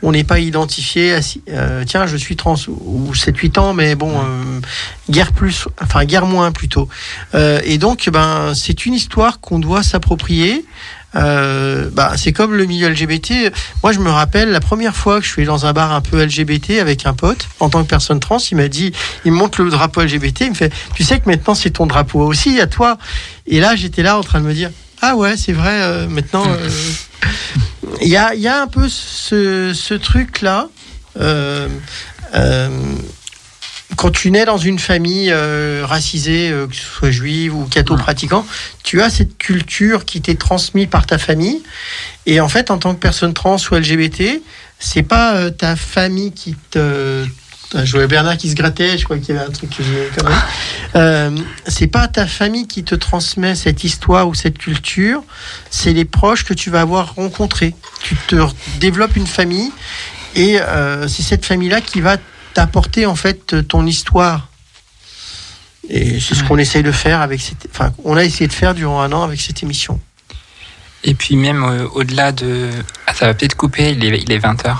[0.02, 3.94] on n'est pas identifié à euh, tiens, je suis trans ou ou 7-8 ans, mais
[3.94, 4.60] bon, euh,
[5.08, 6.88] guère plus, enfin guère moins plutôt.
[7.34, 10.64] Euh, et donc, ben, c'est une histoire qu'on doit s'approprier.
[11.16, 13.52] Euh, bah, c'est comme le milieu LGBT.
[13.82, 16.24] Moi, je me rappelle la première fois que je suis dans un bar un peu
[16.24, 18.92] LGBT avec un pote, en tant que personne trans, il m'a dit,
[19.24, 21.86] il me montre le drapeau LGBT, il me fait, tu sais que maintenant c'est ton
[21.86, 22.96] drapeau aussi à toi.
[23.46, 24.70] Et là, j'étais là en train de me dire,
[25.02, 26.68] ah ouais, c'est vrai, euh, maintenant, euh,
[28.02, 30.68] il y, a, y a un peu ce, ce truc-là.
[31.20, 31.68] euh,
[32.34, 32.68] euh,
[33.96, 38.46] quand tu nais dans une famille euh, racisée, euh, que ce soit juive ou catho-pratiquant,
[38.82, 41.62] tu as cette culture qui t'est transmise par ta famille.
[42.26, 44.40] Et en fait, en tant que personne trans ou LGBT,
[44.78, 47.26] c'est pas euh, ta famille qui te.
[47.72, 50.10] Je voyais Bernard qui se grattait, je crois qu'il y avait un truc que j'ai
[51.68, 55.22] c'est pas ta famille qui te transmet cette histoire ou cette culture,
[55.70, 57.76] c'est les proches que tu vas avoir rencontrés.
[58.02, 58.34] Tu te
[58.80, 59.70] développes une famille
[60.34, 62.16] et euh, c'est cette famille-là qui va
[62.54, 64.48] t'apporter en fait ton histoire.
[65.88, 68.74] Et c'est ce qu'on essaye de faire avec cette, enfin, on a essayé de faire
[68.74, 70.00] durant un an avec cette émission.
[71.02, 72.68] Et puis même euh, au-delà de...
[73.06, 74.76] Ah, ça va peut-être couper, il est, il est 20h.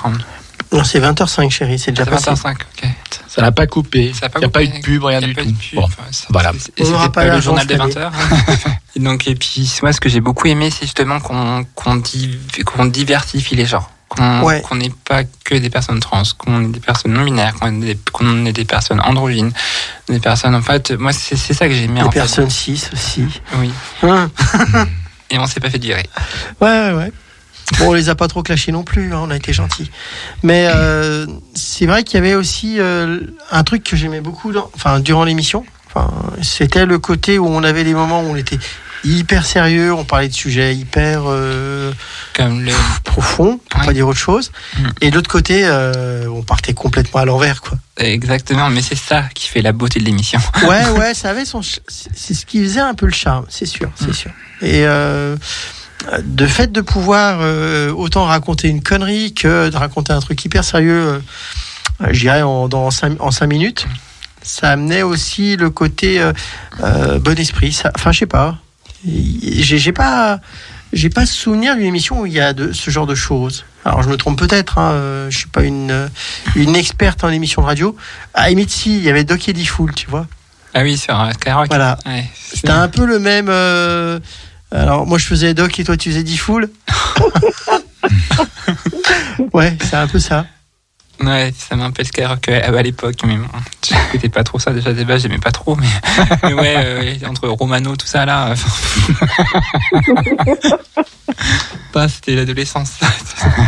[0.72, 2.30] Non, c'est 20h05, chérie, c'est déjà passé.
[2.30, 2.88] 20h05, ok.
[3.26, 4.12] Ça n'a pas coupé.
[4.34, 5.48] Il n'y a pas eu de pub, rien Il y a du pas tout.
[5.48, 5.88] eu de pub, Bon,
[6.28, 6.52] voilà.
[6.76, 8.10] Et On pas, pas le journal des cette 20h.
[8.96, 12.62] et donc, et puis, moi, ce que j'ai beaucoup aimé, c'est justement qu'on qu'on div-
[12.64, 13.90] qu'on diversifie les genres.
[14.10, 14.60] Qu'on Ouais.
[14.62, 17.94] qu'on n'est pas que des personnes trans, qu'on est des personnes non binaires, qu'on est,
[17.94, 19.52] des- est des personnes androgynes,
[20.08, 22.18] des personnes, en fait, moi, c'est ça que j'ai en fait.
[22.18, 23.24] personnes 6 aussi.
[23.58, 23.70] Oui.
[24.02, 24.28] Hein
[25.30, 26.04] Et on s'est pas fait virer.
[26.60, 27.12] Ouais, ouais, ouais.
[27.78, 29.92] Bon, on les a pas trop clashés non plus, hein, on a été gentils.
[30.42, 33.20] Mais euh, c'est vrai qu'il y avait aussi euh,
[33.52, 35.64] un truc que j'aimais beaucoup dans, enfin, durant l'émission.
[35.86, 36.10] Enfin,
[36.42, 38.58] c'était le côté où on avait des moments où on était
[39.04, 41.92] hyper sérieux, on parlait de sujets hyper euh,
[42.34, 42.72] Comme le.
[43.04, 44.52] profonds, pour pas dire autre chose.
[44.78, 44.88] Mm.
[45.00, 47.78] Et de l'autre côté, euh, on partait complètement à l'envers, quoi.
[47.98, 50.40] Exactement, mais c'est ça qui fait la beauté de l'émission.
[50.62, 51.62] Ouais, ouais, ça avait son.
[51.62, 54.30] C'est ce qui faisait un peu le charme, c'est sûr, c'est sûr.
[54.62, 55.36] Et euh,
[56.22, 60.64] de fait de pouvoir euh, autant raconter une connerie que de raconter un truc hyper
[60.64, 61.20] sérieux,
[62.02, 63.86] euh, je dirais en, dans cinq, en cinq minutes,
[64.42, 66.32] ça amenait aussi le côté euh,
[66.82, 67.72] euh, bon esprit.
[67.72, 68.58] Ça, enfin, je sais pas.
[69.06, 70.40] J'ai pas.
[70.92, 73.64] J'ai pas souvenir d'une émission où il y a de, ce genre de choses.
[73.84, 76.08] Alors je me trompe peut-être, hein, euh, je suis pas une, euh,
[76.56, 77.94] une experte en émission de radio.
[78.34, 80.26] À limite, si, il y avait Doc Eddie Fool, tu vois.
[80.74, 81.68] Ah oui, sur Skyrock.
[81.68, 81.96] Voilà.
[82.06, 82.24] Ouais.
[82.34, 83.46] C'était un peu le même.
[83.48, 84.18] euh,
[84.72, 86.68] Alors, moi, je faisais Doc et toi, tu faisais D-Fool.
[89.52, 90.46] ouais, c'est un peu ça.
[91.22, 93.46] Ouais, ça m'a un peu Skyrock euh, à l'époque, mais bon,
[93.86, 95.86] j'écoutais pas trop ça déjà des bases, j'aimais pas trop, mais,
[96.44, 98.48] mais ouais, euh, entre Romano, tout ça là.
[98.52, 98.54] euh,
[101.92, 102.92] pas, c'était l'adolescence.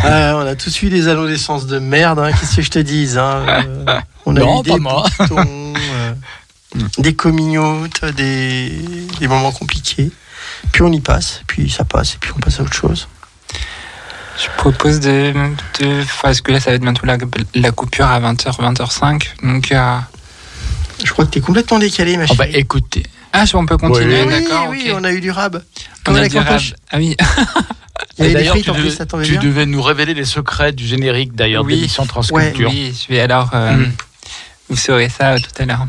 [0.05, 3.16] Ah, on a tous eu des adolescences de merde, hein, qu'est-ce que je te dise.
[3.18, 5.05] Hein, euh, on a Non, eu des moi.
[5.18, 6.14] boutons, euh,
[6.98, 7.14] des
[8.16, 8.70] des,
[9.20, 10.11] des moments compliqués.
[10.72, 13.09] Puis on y passe, puis ça passe, et puis on passe à autre chose.
[14.39, 15.33] Je propose de,
[15.80, 17.16] de parce que là ça va être bientôt la,
[17.55, 19.97] la coupure à 20h, 20h05, donc euh,
[21.05, 22.59] Je crois que t'es complètement décalé, ma Oh, bah, chérie.
[22.61, 23.03] écoutez,
[23.33, 25.62] ah, on peut continuer, oui, d'accord, oui, on a eu du rab.
[26.07, 26.61] On a avec du rap.
[26.91, 27.16] Ah oui,
[28.18, 29.41] Il y avait des d'ailleurs, frites tu, en plus, devais, ça tombait tu bien.
[29.43, 31.72] devais nous révéler les secrets du générique d'ailleurs Oui.
[31.74, 32.70] de l'émission Transculture.
[32.70, 33.93] oui, je vais alors, euh, Mm.
[34.70, 35.87] vous saurez ça euh, tout à l'heure.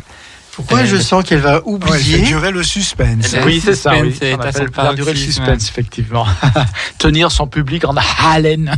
[0.55, 3.35] Pourquoi je sens qu'elle va Ouais, elle fait oublier durer le suspense.
[3.45, 3.93] Oui, c'est ça.
[3.99, 4.15] Oui.
[4.21, 6.27] On faire durer le suspense, effectivement.
[6.99, 8.75] Tenir son public en haleine.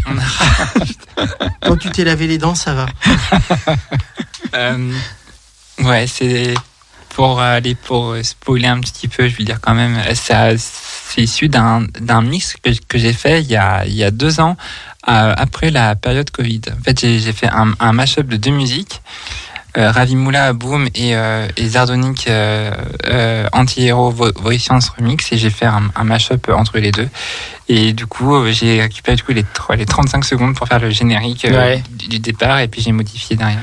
[1.61, 2.85] Quand tu t'es lavé les dents, ça va.
[4.53, 4.93] Euh,
[5.79, 6.53] ouais, c'est
[7.09, 11.49] pour aller pour spoiler un petit peu, je vais dire quand même, ça c'est issu
[11.49, 14.55] d'un d'un mix que, que j'ai fait il y a il y a deux ans
[15.09, 16.61] euh, après la période Covid.
[16.77, 19.01] En fait, j'ai j'ai fait un, un mashup de deux musiques.
[19.77, 22.71] Euh, Ravi Moula Boom et, euh, et Zardonic euh,
[23.07, 27.09] euh, Anti-Héros Voice Remix et j'ai fait un, un mashup entre les deux
[27.67, 30.91] et du coup j'ai récupéré du coup les, trois- les 35 secondes pour faire le
[30.91, 31.83] générique Ouais.
[31.91, 33.59] du, du départ et puis j'ai modifié derrière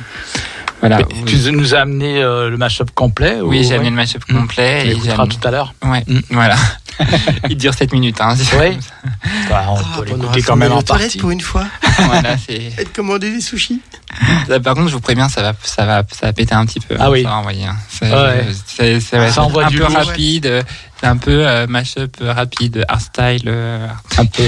[0.80, 4.24] voilà Tu nous as amené euh, le mashup complet oui, ou- j'ai amené le mashup
[4.24, 4.82] complet.
[4.84, 4.90] On
[5.24, 5.72] Et tout à l'heure.
[5.84, 6.20] Ouais, Mm.
[6.30, 6.56] voilà.
[7.51, 8.20] Il dure 7 minutes.
[8.20, 8.34] Hein.
[8.59, 8.78] Oui.
[9.49, 11.18] Bah, on Ah, peut l'écouter quand même en partie.
[11.18, 11.64] pour une fois.
[11.99, 12.72] voilà, c'est.
[12.78, 13.80] Et de commander des sushis.
[14.49, 16.80] Là, par contre, je vous préviens, ça va, ça va, ça va péter un petit
[16.80, 16.97] peu.
[16.99, 17.22] Ah hein, oui.
[17.22, 17.64] ça va envoyer.
[17.66, 17.76] hein.
[17.88, 18.47] Ça, Ouais.
[19.01, 19.90] ça va Ça être un peu lourd.
[19.90, 20.47] rapide.
[20.47, 20.62] euh,
[21.03, 23.42] C'est un peu euh, mashup euh, rapide, hardstyle.
[23.48, 23.88] euh,
[24.18, 24.44] Un peu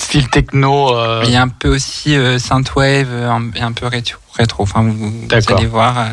[0.00, 0.96] style techno.
[0.96, 4.18] euh, Il y a un peu aussi euh, synthwave un- et un peu rétro.
[4.34, 4.62] rétro.
[4.62, 5.58] Enfin, vous, vous D'accord.
[5.58, 5.98] allez voir.
[5.98, 6.04] euh,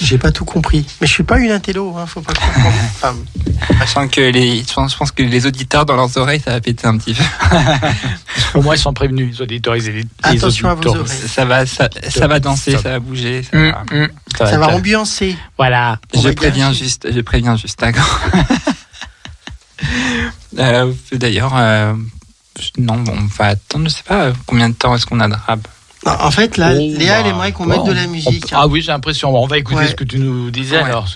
[0.00, 0.86] J'ai pas tout compris.
[1.00, 2.76] Mais je suis pas une intello, hein, faut pas comprendre.
[2.94, 3.16] Enfin,
[3.80, 6.60] sachant que les, je pense, je pense que les auditeurs dans leurs oreilles, ça va
[6.60, 7.24] péter un petit peu.
[8.54, 11.06] Au moins, ils sont prévenus, les auditeurs les, les Attention à vos oreilles.
[11.28, 12.82] Ça va, ça, ça va danser, Stop.
[12.84, 13.42] ça va bouger.
[13.42, 13.84] Ça Hum, va.
[13.96, 14.08] hum.
[14.38, 15.36] ça va ambiancer.
[15.58, 15.98] Voilà.
[16.14, 18.20] On Je préviens juste, je préviens juste, d'accord.
[20.58, 21.94] Euh, D'ailleurs, euh,
[22.78, 25.28] non, bon, on va attendre, je sais pas euh, combien de temps est-ce qu'on a
[25.28, 25.66] de rap.
[26.04, 28.42] Non, en fait, là, Oh, Léa, elle bah, aimerait qu'on mette de la on musique.
[28.48, 29.34] peut- Ah oui, j'ai l'impression.
[29.34, 29.88] On va écouter Ouais.
[29.88, 30.82] ce que tu nous disais Ouais.
[30.82, 31.06] alors.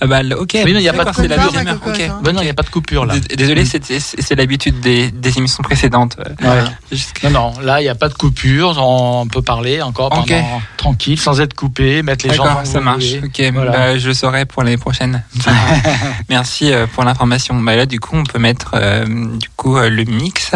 [0.00, 0.50] Ah bah, ok.
[0.54, 2.20] Oui, mais il y a pas de D'accord, c'est la coupure.
[2.22, 3.14] Ben non, il n'y a pas de coupure là.
[3.34, 6.18] Désolé, c'est- l'habitude des, des émissions précédentes.
[6.42, 6.64] Ouais.
[6.92, 8.76] Jusqu'à- Non, non, là, il n'y a pas de coupure.
[8.78, 13.14] On peut parler encore pendant tranquille, sans être coupé, mettre les gens D'accord, ça marche.
[13.24, 13.70] Ok, Voilà.
[13.70, 15.22] bah, je le saurai pour l'année prochaine.
[16.28, 17.54] Merci euh, pour l'information.
[17.60, 20.52] Bah, là, du coup, on peut mettre euh, du coup euh, le mix.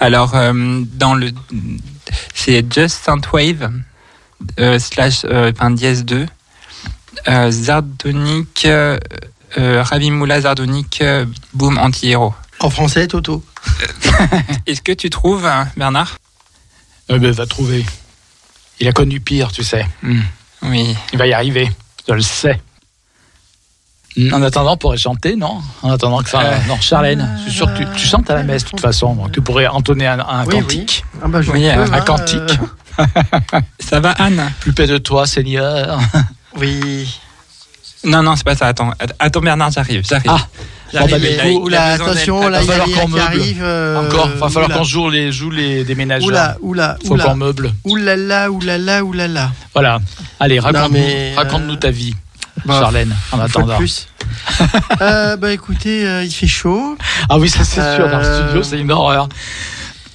[0.00, 0.52] Alors, euh,
[0.94, 1.30] dans le,
[2.34, 3.70] c'est Just Synthwave
[4.58, 6.26] euh, slash euh, enfin, dièse 2 euh,
[7.50, 8.98] Zardonic euh,
[9.58, 12.34] euh, Ravimula Zardonic euh, Boom Anti-Héros.
[12.60, 13.42] En français, Toto.
[14.66, 16.16] Est-ce que tu trouves, hein, Bernard
[17.08, 17.84] Eh ben, va trouver.
[18.80, 19.86] Il a connu pire, tu sais.
[20.02, 20.20] Hmm.
[20.62, 20.94] Oui.
[21.12, 21.70] Il va y arriver.
[22.08, 22.60] Je le sais.
[24.32, 25.60] En attendant, on pourrait chanter, non?
[25.82, 26.40] En attendant que ça.
[26.40, 26.58] Euh.
[26.68, 29.14] Non, Charlène, je suis sûr que tu, tu chantes à la messe, de toute façon.
[29.14, 31.04] Donc, tu pourrais entonner un, un Oui, cantique.
[31.22, 32.58] Ah bah, je Oui, peux, un hein, cantique.
[32.98, 33.04] euh,
[33.78, 34.52] Ça va, Anne?
[34.60, 35.98] Plus près de toi, Seigneur.
[36.58, 37.20] Oui.
[38.04, 38.68] Non, non, c'est pas ça.
[38.68, 40.02] Attends, Attends Bernard, j'arrive.
[40.08, 40.30] J'arrive.
[40.32, 40.46] Ah,
[40.92, 43.20] J'arrive, bon, bah, il il Oula, attention, là, il y va falloir qu'on meuble.
[43.22, 43.60] arrive.
[43.62, 46.26] euh, Encore, va falloir qu'on joue les, joue les déménageurs.
[46.26, 47.24] Oula, oula, Faut oula.
[47.24, 47.72] qu'on meuble.
[47.84, 49.52] Oulala, oulala, oulala.
[49.74, 49.98] Voilà.
[50.40, 52.14] Allez, raconte-nous mais, raconte-nous euh, ta vie,
[52.64, 53.76] bah, Charlène, en fois de attendant.
[53.76, 54.08] plus.
[55.02, 56.96] euh, bah écoutez, euh, il fait chaud.
[57.28, 59.28] Ah oui, ça c'est sûr, dans le Euh, studio, c'est une horreur.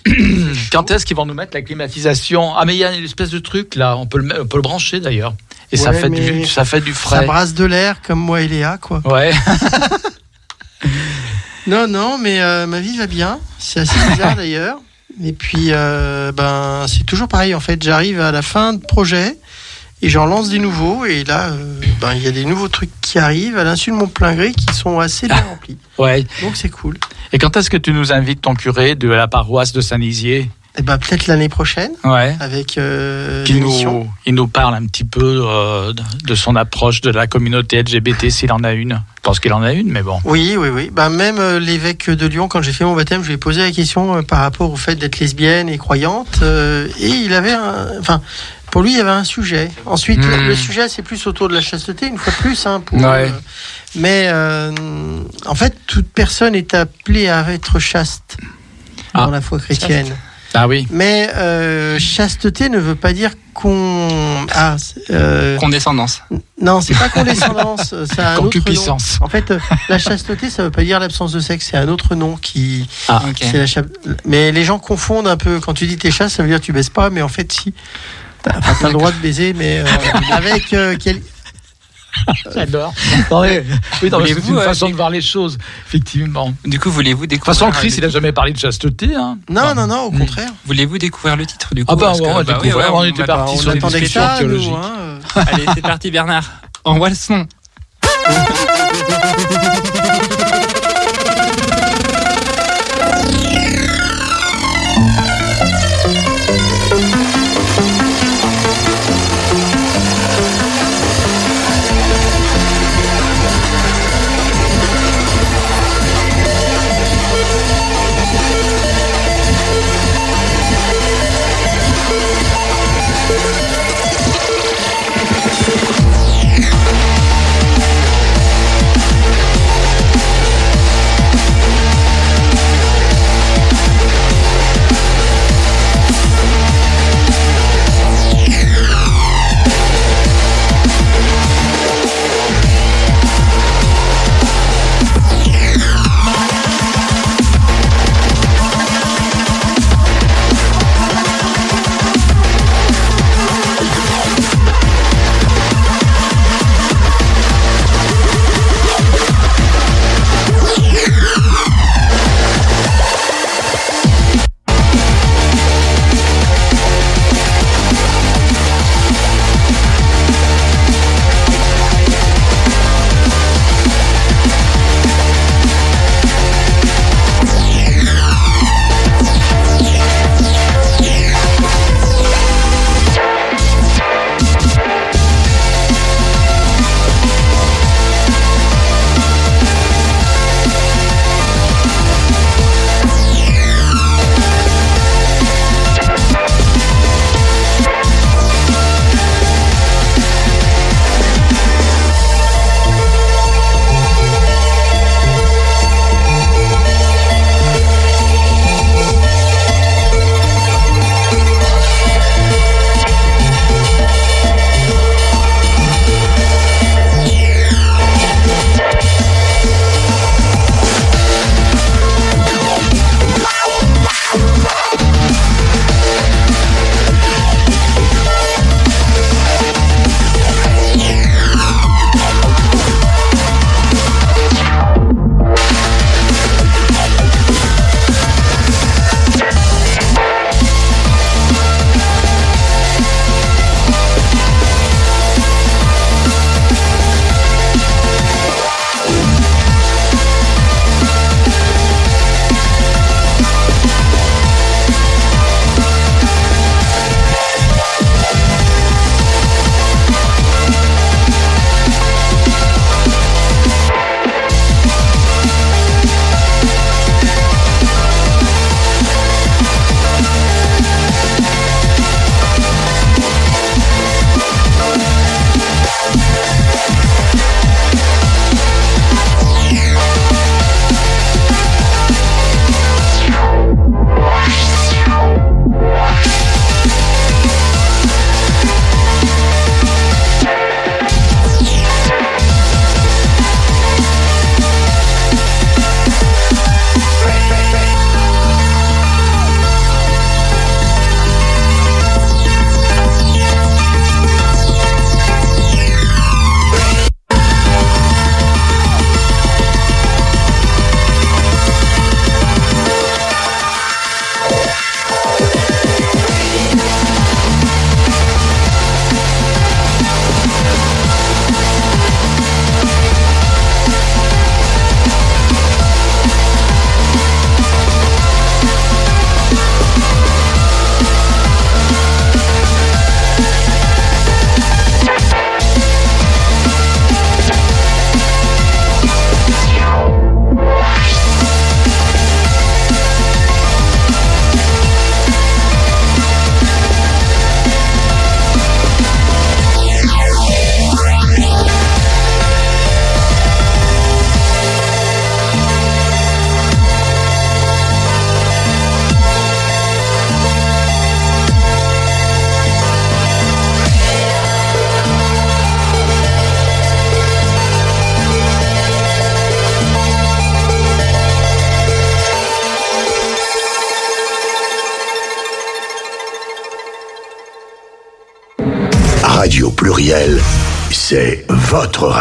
[0.72, 2.56] Quand est-ce qu'ils vont nous mettre la climatisation?
[2.56, 4.58] Ah, mais il y a une espèce de truc là, on peut le, on peut
[4.58, 5.34] le brancher d'ailleurs.
[5.72, 7.26] Et ça, fait du, ça fait du Ça frais.
[7.26, 9.01] brasse de l'air comme moi et Léa, quoi.
[9.06, 9.32] Ouais.
[11.68, 13.39] Non, non, mais euh, ma vie va bien.
[13.58, 14.78] C'est assez bizarre d'ailleurs.
[15.24, 17.82] Et puis, euh, ben, c'est toujours pareil en fait.
[17.82, 19.36] J'arrive à la fin de projet
[20.06, 21.06] et j'en lance des nouveaux.
[21.06, 23.95] Et là, euh, ben, il y a des nouveaux trucs qui arrivent à l'insu de
[23.95, 25.78] mon plein gré qui sont assez bien remplis.
[25.97, 26.26] ouais.
[26.41, 26.97] Donc c'est cool.
[27.34, 30.82] Et quand est-ce que tu nous invites ton curé de la paroisse de Saint-Nizier Et
[30.82, 32.36] ben, peut-être l'année prochaine Ouais.
[32.39, 33.93] avec euh, l'émission.
[34.06, 35.91] nous, il nous parle un petit peu euh,
[36.24, 39.01] de- son approche de la communauté LGBT s'il en a une.
[39.18, 40.20] Je pense qu'il en a une, mais bon.
[40.24, 40.91] Oui, oui, oui.
[40.93, 43.62] Ben, même euh, l'évêque de Lyon, quand j'ai fait mon baptême, je lui ai posé
[43.62, 46.41] la question par rapport au fait d'être lesbienne et croyante.
[46.43, 47.88] et il avait un.
[47.99, 48.22] Enfin,
[48.76, 49.71] pour lui, il y avait un sujet.
[49.86, 50.30] Ensuite, Hmm.
[50.32, 52.65] le, le sujet, c'est plus autour de la chasteté, une fois de plus.
[52.65, 53.05] Hein, pour, Ouais.
[53.05, 53.30] euh,
[53.95, 54.69] mais euh,
[55.45, 58.36] en fait, toute personne est appelée à être chaste
[59.13, 59.32] dans Ah.
[59.32, 60.13] la foi chrétienne.
[60.53, 60.88] Ah oui.
[60.91, 64.45] Mais euh, chasteté ne veut pas dire qu'on.
[64.53, 64.76] Ah,
[65.09, 66.21] euh, Condescendance.
[66.61, 67.95] non, c'est pas condescendance.
[68.13, 68.49] ça a un autre nom.
[68.51, 69.19] Concupiscence.
[69.21, 69.53] En fait,
[69.88, 72.89] la chasteté, ça veut pas dire l'absence de sexe, c'est un autre nom qui.
[73.07, 73.38] Ah, Ok.
[73.39, 73.84] c'est la cha-
[74.26, 75.61] Mais les gens confondent un peu.
[75.61, 77.49] Quand tu dis t'es chaste, ça veut dire que tu baises pas, mais en fait,
[77.53, 77.73] si.
[78.46, 79.86] T'as le droit de baiser, mais euh,
[80.32, 81.22] avec euh, quel-
[82.54, 82.93] J'adore.
[83.32, 83.60] Oui,
[84.00, 86.54] c'est une euh, façon de voir les choses, effectivement.
[86.64, 89.14] De Du coup, voulez-vous toute découvrir façon, Chris, il a jamais parlé de chasteté.
[89.16, 89.38] Hein.
[89.50, 90.20] Non, non, non, au Hmm.
[90.20, 90.50] contraire.
[90.66, 91.91] Voulez-vous découvrir le titre du coup?
[91.93, 93.78] Ah bah, on va bah oui, découvrir, ouais, on était va- parti on sur les
[93.80, 94.39] attendait que discussions ça, nous.
[94.39, 94.74] théologiques.
[94.82, 94.91] hein,
[95.38, 95.41] euh.
[95.48, 96.50] Allez, c'est parti Bernard.
[96.86, 97.46] Envoie le son.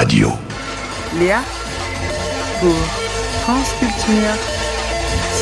[0.04, 0.30] Radio.
[1.18, 1.40] Léa
[2.60, 2.76] pour
[3.42, 4.36] France Culture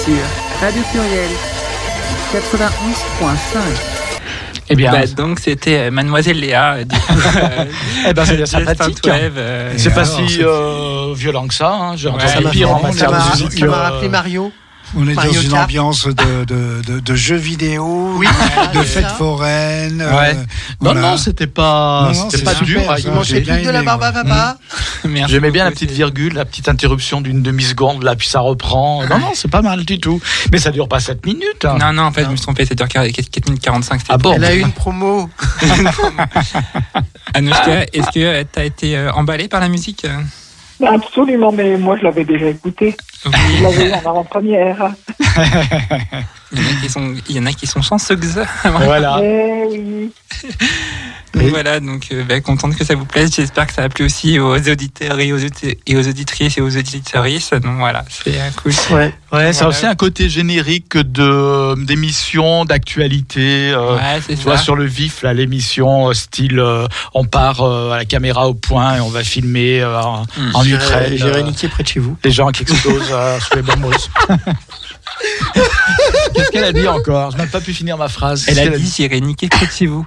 [0.04, 0.22] sur
[0.60, 1.30] Radio Pluriel
[2.32, 3.58] 91.5.
[4.70, 6.74] Eh bien, Bah, donc c'était euh, Mademoiselle Léa.
[6.74, 7.64] euh, euh,
[8.08, 9.04] eh ben, c'est bien sympathique.
[9.08, 11.72] Euh, C'est Et pas si c'est- euh, violent que ça.
[11.72, 11.92] Hein.
[11.94, 12.40] Ouais, Ça
[13.10, 14.52] m'a euh, rappelé Mario.
[14.95, 18.26] On est dans une ambiance de, de, de, de jeux vidéo, Oui,
[18.74, 20.03] de fêtes foraines.
[20.03, 20.07] Ouais.
[20.09, 20.45] euh, Non,
[20.80, 21.01] voilà.
[21.01, 22.82] non, c'était pas, Non, non, c'était c'est pas super, dur.
[22.86, 22.99] ça.
[23.36, 24.59] Il plus de la barbe à papa.
[25.28, 29.07] J'aimais bien la petite virgule, la petite interruption d'une demi-seconde, là, puis ça reprend.
[29.07, 30.20] Non, non, c'est pas mal du tout.
[30.53, 31.64] Mais ça dure pas 7 minutes.
[31.64, 31.78] hein.
[31.80, 34.01] Non, non, en fait, je me suis trompé, c'était 4 minutes 45.
[34.01, 35.30] c'était Ah bon Elle a eu une promo.
[37.34, 40.04] Anouchka, est-ce que tu as été euh, emballée par la musique?
[40.04, 40.11] euh
[40.87, 42.96] Absolument, mais moi je l'avais déjà écouté.
[43.25, 44.92] Je l'avais eu en avant-première.
[46.53, 48.18] Il y en a qui sont, il y en a qui sont chanceux.
[48.64, 49.21] Voilà.
[49.22, 50.13] Eh oui.
[51.34, 53.34] Donc voilà, donc euh, bah, contente que ça vous plaise.
[53.34, 56.76] J'espère que ça a plu aussi aux auditeurs et aux, et aux auditrices et aux
[56.76, 57.50] auditrices.
[57.54, 58.72] Donc voilà, c'est euh, cool.
[58.91, 59.14] Ouais.
[59.33, 59.68] Ouais, Voilà.
[59.68, 63.71] aussi un côté générique de d'émissions, d'actualité.
[63.72, 64.63] euh, Ouais, c'est Tu vois, ça.
[64.64, 68.54] sur le vif, là, l'émission euh, style, euh, on part euh, à la caméra au
[68.54, 70.50] point et on va filmer euh, en, Hmm.
[70.54, 71.17] en Ukraine.
[71.17, 72.17] j'irai euh, niquer près de chez vous.
[72.25, 74.11] les gens qui explosent euh, sous les bombes russes.
[76.34, 77.30] Qu'est-ce qu'elle a dit encore?
[77.33, 78.45] Je n'ai pas pu finir ma phrase.
[78.49, 78.92] Elle a dit?
[78.96, 80.07] j'irai niquer près de chez vous.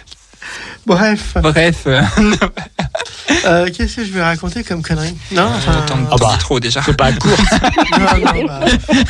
[0.85, 2.01] Bref, Bref, euh,
[3.45, 5.15] euh, qu'est-ce que je vais raconter comme connerie?
[5.31, 5.83] Non, enfin.
[5.87, 6.35] t'en Ah bah.
[6.39, 6.81] trop déjà.
[6.83, 7.31] C'est pas court.
[7.99, 7.99] non,
[8.33, 8.59] non, bah.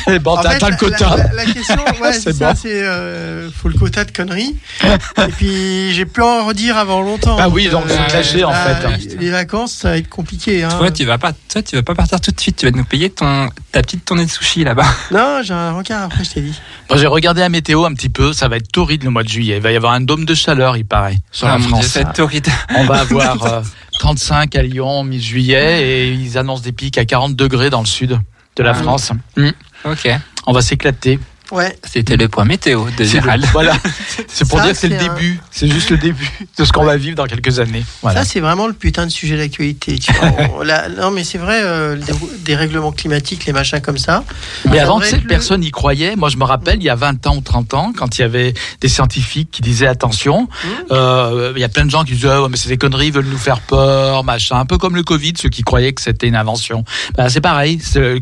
[0.08, 1.16] Eh bon, t'as le la- quota.
[1.18, 2.60] La, la question, ouais, C'est c'est ça, bon.
[2.62, 4.56] c'est euh, faut le quota de conneries.
[4.84, 7.38] Et puis j'ai pu en redire avant longtemps.
[7.38, 8.98] Bah oui, donc faut te lâcher, en là, fait, hein.
[9.20, 10.64] Les vacances, ça va être compliqué.
[10.64, 10.70] Hein.
[10.78, 12.58] Toi, tu vas pas, toi, tu vas pas partir tout de suite.
[12.58, 14.86] Tu vas nous payer ton, ta petite tournée de sushi là-bas.
[15.12, 16.60] Non, j'ai un rencard après, je t'ai dit.
[16.90, 18.34] Bon, J'ai regardé la météo un petit peu.
[18.34, 19.56] Ça va être torride le mois de juillet.
[19.58, 21.96] Il va y avoir un dôme de chaleur, il paraît, sur Ah, la France.
[21.98, 22.48] être torride.
[22.76, 23.62] On va avoir euh,
[24.00, 28.20] 35 à Lyon mi-juillet et ils annoncent des pics à 40 degrés dans le sud
[28.56, 28.74] de la Ah.
[28.76, 29.12] France.
[29.38, 29.50] Mm.
[29.86, 30.10] Ok.
[30.48, 31.20] On va s'éclater.
[31.52, 31.78] Ouais.
[31.84, 33.46] C'était le point météo de C'est le- Gérald.
[33.52, 33.74] Voilà.
[34.28, 35.40] C'est pour Ça, dire que c'est le un- début.
[35.52, 37.84] C'est juste le début de ce qu'on va vivre dans quelques années.
[38.02, 38.24] Voilà.
[38.24, 39.98] Ça, c'est vraiment le putain de sujet d'actualité.
[40.98, 44.24] non, mais c'est vrai, euh, dérou- des règlements climatiques, les machins comme ça.
[44.70, 46.16] Mais Ça avant, être le- personne n'y croyait.
[46.16, 48.24] Moi, je me rappelle, il y a 20 ans ou 30 ans, quand il y
[48.24, 50.68] avait des scientifiques qui disaient attention, Mmh.
[50.92, 53.14] euh, il y a plein de gens qui disaient, ouais, mais c'est des conneries, ils
[53.14, 54.58] veulent nous faire peur, machin.
[54.60, 56.84] Un peu comme le Covid, ceux qui croyaient que c'était une invention.
[57.18, 57.80] Ben, c'est pareil.
[57.96, 58.22] Le-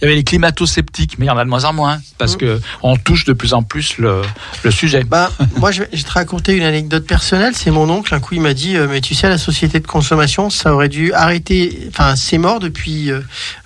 [0.00, 2.34] il y avait les climato-sceptiques, mais il y en a de moins en moins, parce
[2.34, 2.38] Mmh.
[2.38, 4.22] que on touche de plus en plus le,
[4.62, 5.04] le sujet.
[5.04, 7.54] Bah, moi, je vais, te raconter une anecdote personnelle.
[7.56, 8.14] C'est mon oncle.
[8.14, 10.88] Un coup, il m'a dit, euh, mais tu sais, la société de consommation, ça aurait
[10.88, 11.88] dû arrêter.
[11.88, 13.20] Enfin, c'est mort depuis euh,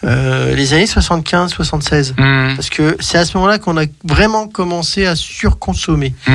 [0.05, 2.12] euh, les années 75-76.
[2.16, 6.14] Mmh, Parce que c'est à ce moment-là qu'on a vraiment commencé à surconsommer.
[6.27, 6.32] mmh.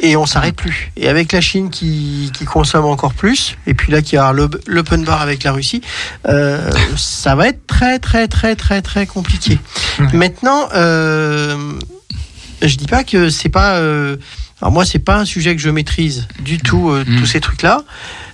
[0.00, 0.92] Et on s'arrête plus.
[0.96, 5.02] Et avec la Chine qui, qui consomme encore plus, et puis là qui l'op- l'open
[5.04, 5.80] bar avec la Russie,
[6.28, 9.58] euh, ça va être très très très très très compliqué.
[10.12, 11.56] Maintenant, euh,
[12.62, 13.76] je dis pas que c'est pas.
[13.76, 14.16] euh,
[14.60, 17.20] alors moi, c'est pas un sujet que je maîtrise du tout, euh, Mm.
[17.20, 17.82] tous ces trucs-là.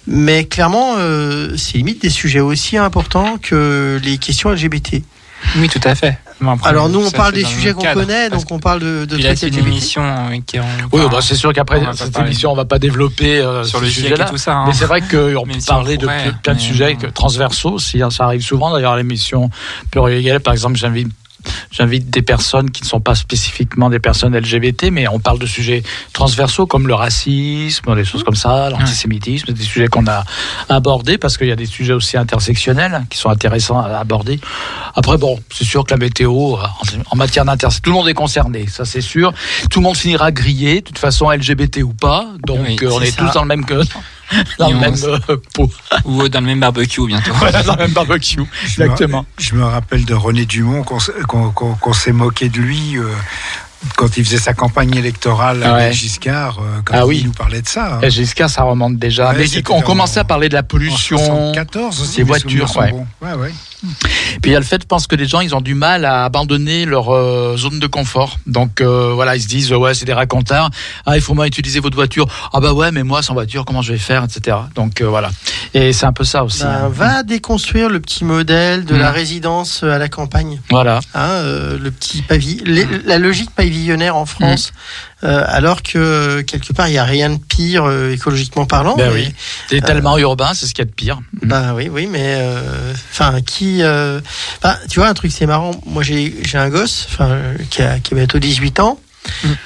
[0.06, 5.02] Mais clairement, euh, c'est limite des sujets aussi importants que les questions LGBT.
[5.56, 6.18] Oui, tout à fait.
[6.40, 9.36] Bon, Alors nous, on parle des sujets qu'on connaît, donc on parle de, de là,
[9.36, 10.02] c'est une émission
[10.46, 10.64] qui en.
[10.92, 13.86] Oui, bah, c'est sûr qu'après cette parler- émission, on va pas développer euh, sur le
[13.86, 14.26] GIEC sujet-là.
[14.26, 14.54] et tout ça.
[14.54, 14.64] hein.
[14.66, 15.06] Mais c'est vrai qu'on
[15.46, 18.96] peut si parler de plein de mais- sujets transversaux hein, ça arrive souvent d'ailleurs à
[18.96, 19.50] l'émission
[19.90, 20.40] Pluriel.
[20.40, 21.08] Par exemple, j'invite
[21.70, 25.46] j'invite des personnes qui ne sont pas spécifiquement des personnes LGBT, mais on parle de
[25.46, 30.24] sujets transversaux comme le racisme, des choses comme ça, l'antisémitisme, des sujets qu'on a
[30.68, 34.40] abordés parce qu'il y a des sujets aussi intersectionnels qui sont intéressants à aborder.
[34.94, 36.56] Après, bon, c'est sûr que la météo,
[37.10, 39.32] en- matière d'intersection, tout le monde est concerné, ça c'est sûr.
[39.70, 43.00] Tout le monde finira grillé, de toute façon LGBT ou pas, donc Oui, euh, on
[43.00, 43.80] est tous dans le même que
[44.58, 45.70] dans le même euh, pot.
[46.04, 47.32] Ou dans le même barbecue bientôt.
[47.38, 48.40] Voilà, dans le même barbecue.
[48.64, 49.26] Je me- Exactement.
[49.38, 53.04] Je me rappelle de René Dumont qu'on s'est moqué de lui euh,
[53.96, 55.82] quand il faisait sa campagne électorale Ah ouais.
[55.84, 57.22] avec Giscard, euh, quand Ah il oui.
[57.26, 58.00] nous parlait de ça.
[58.02, 58.08] hein.
[58.08, 59.30] Giscard, ça remonte déjà.
[59.32, 61.18] Ouais, Mais on en- commençait à parler de la En pollution.
[61.18, 62.90] 74 aussi, ces mes voitures, sont ouais.
[62.92, 63.06] bons.
[63.20, 63.52] Ouais, ouais.
[64.42, 66.04] Puis il y a le fait, je pense que les gens, ils ont du mal
[66.04, 68.38] à abandonner leur euh, zone de confort.
[68.46, 70.70] Donc euh, voilà, ils se disent, ouais, c'est des racontars.
[71.06, 72.26] Ah, il faut moins utiliser votre voiture.
[72.52, 74.56] Ah bah ouais, mais moi, sans voiture, comment je vais faire, etc.
[74.74, 75.30] Donc euh, voilà.
[75.74, 76.62] Et c'est un peu ça aussi.
[76.62, 76.88] Ben, hein.
[76.88, 78.98] va déconstruire le petit modèle de Mm.
[78.98, 80.60] la résidence à la campagne.
[80.70, 81.00] Voilà.
[81.14, 81.42] Hein,
[81.80, 86.92] le petit pavi- les- la logique pavillonnaire en France, euh, alors que quelque part il
[86.92, 88.96] n'y a rien de pire euh, écologiquement parlant.
[88.96, 89.34] Ben mais- oui.
[89.70, 91.20] C'est tellement urbain, c'est ce qu'il y a de pire.
[91.42, 94.20] Bah oui, oui, mais euh, enfin qui, euh,
[94.62, 95.72] enfin, tu vois un truc c'est marrant.
[95.86, 98.98] Moi j'ai j'ai un gosse, enfin euh, qui a qui a bientôt 18 ans.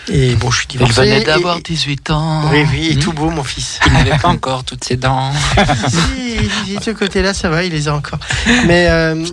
[0.09, 1.01] Et bon, je suis Il divorcé.
[1.01, 2.48] venait et- d'avoir 18 ans.
[2.52, 3.01] Oui, oui, et Hmm.
[3.01, 3.80] tout beau, mon fils.
[3.86, 5.32] Il n'avait pas encore toutes ses dents.
[5.89, 8.20] si, si, de ce côté-là, ça va, il les a encore.
[8.66, 9.24] Mais euh,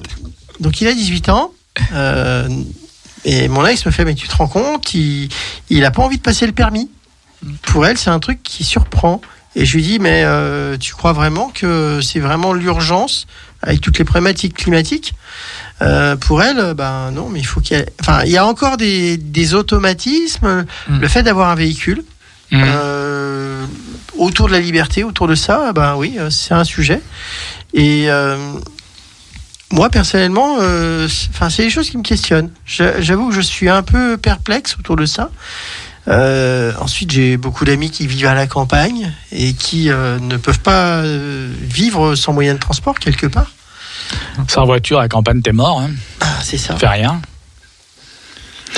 [0.60, 1.52] donc, il a 18 ans.
[1.94, 2.48] euh,
[3.26, 5.28] et mon ex me fait, mais tu te rends compte, il,
[5.70, 6.90] il a pas envie de passer le permis.
[7.64, 9.20] Pour elle, c'est un truc qui surprend.
[9.58, 13.26] Et je lui dis, mais euh, tu crois vraiment que c'est vraiment l'urgence
[13.62, 15.14] avec toutes les problématiques climatiques?
[15.82, 17.86] Euh, Pour elle, ben non, mais il faut qu'il y ait...
[18.02, 20.66] Enfin, il y a encore des, des automatismes.
[20.88, 21.00] Mm.
[21.00, 22.04] Le fait d'avoir un véhicule,
[22.52, 22.64] Mhm.
[22.64, 23.66] euh,
[24.20, 27.02] autour de la liberté, autour de ça, ben oui, c'est un sujet.
[27.74, 28.38] Et euh,
[29.72, 32.52] moi, personnellement, euh, c'est- enfin, c'est des choses qui me questionnent.
[32.66, 35.30] J'avoue que je suis un peu perplexe autour de ça.
[36.08, 40.60] Euh, ensuite, j'ai beaucoup d'amis qui vivent à la campagne et qui euh, ne peuvent
[40.60, 43.52] pas vivre sans moyen de transport quelque part.
[44.48, 45.80] Sans voiture à la campagne, t'es mort.
[45.82, 45.90] Hein.
[46.22, 46.76] Ah, c'est ça.
[46.76, 47.22] Fais rien.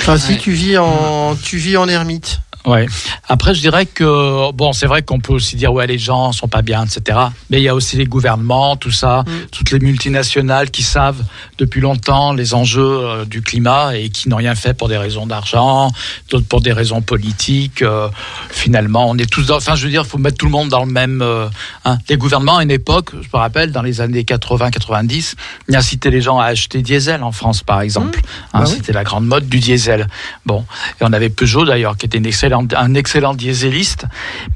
[0.00, 0.38] Enfin, si Ouais.
[0.38, 2.40] tu vis en, tu vis en ermite.
[2.66, 2.86] Ouais.
[3.28, 6.48] Après, je dirais que bon, c'est vrai qu'on peut aussi dire ouais, les gens sont
[6.48, 7.18] pas bien, etc.
[7.50, 9.32] Mais il y a aussi les gouvernements, tout ça, Mm.
[9.52, 11.22] toutes les multinationales qui savent
[11.58, 15.26] depuis longtemps les enjeux euh, du climat et qui n'ont rien fait pour des raisons
[15.26, 15.90] d'argent,
[16.30, 17.82] d'autres pour des raisons politiques.
[17.82, 18.08] Euh,
[18.50, 19.56] finalement, on est tous dans.
[19.56, 21.22] Enfin, je veux dire, il faut mettre tout le monde dans le même.
[21.22, 21.48] euh,
[21.84, 21.98] hein.
[22.08, 25.34] Les gouvernements à une époque, je me rappelle, dans les années 80-90,
[25.68, 28.20] ils incitaient les gens à acheter diesel en France, par exemple.
[28.52, 28.72] Hein, Bah oui.
[28.76, 30.06] C'était la grande mode du diesel.
[30.46, 30.64] Bon,
[31.00, 34.06] et on avait Peugeot d'ailleurs qui était une excellente, un excellent dieseliste,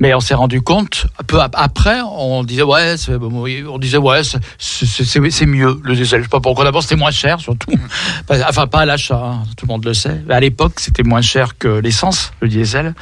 [0.01, 2.95] mais on s'est rendu compte peu ap- après, on disait ouais,
[3.69, 6.21] on disait ouais, c'est- mieux le diesel.
[6.21, 6.65] Je sais pas pourquoi.
[6.65, 7.71] D'abord c'était moins cher surtout,
[8.49, 10.21] enfin pas à l'achat, hein, tout le monde le sait.
[10.27, 12.95] Mais à l'époque c'était moins cher que l'essence, le diesel.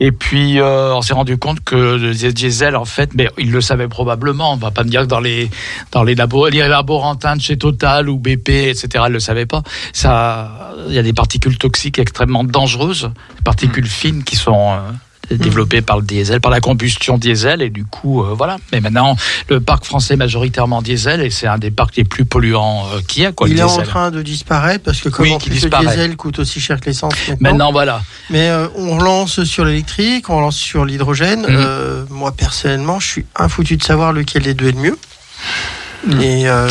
[0.00, 3.60] Et puis euh, on s'est rendu compte que le diesel en fait, mais ils le
[3.60, 4.52] savaient probablement.
[4.52, 5.50] On va pas me dire que dans les
[5.92, 9.04] dans les labos, les laborantins de chez Total ou BP, etc.
[9.08, 9.62] Ils le savaient pas.
[9.92, 15.36] Ça, il y a des particules toxiques extrêmement dangereuses, des particules fines qui sont euh,
[15.36, 18.58] développées par le diesel, par la combustion diesel, et du coup, euh, voilà.
[18.72, 19.16] Mais maintenant,
[19.48, 23.00] le parc français est majoritairement diesel, et c'est un des parcs les plus polluants euh,
[23.06, 23.86] qu'il y a, quoi, Il le est en diesel.
[23.86, 27.50] train de disparaître parce que comme Oui, le diesel coûte aussi cher que l'essence maintenant.
[27.50, 28.02] Maintenant, voilà.
[28.30, 31.46] Mais euh, on relance sur l'électrique, on relance sur l'hydrogène.
[31.48, 34.98] Euh, moi personnellement, je suis infoutu de savoir lequel des deux est le mieux.
[36.04, 36.20] Mhm.
[36.20, 36.68] Et, euh,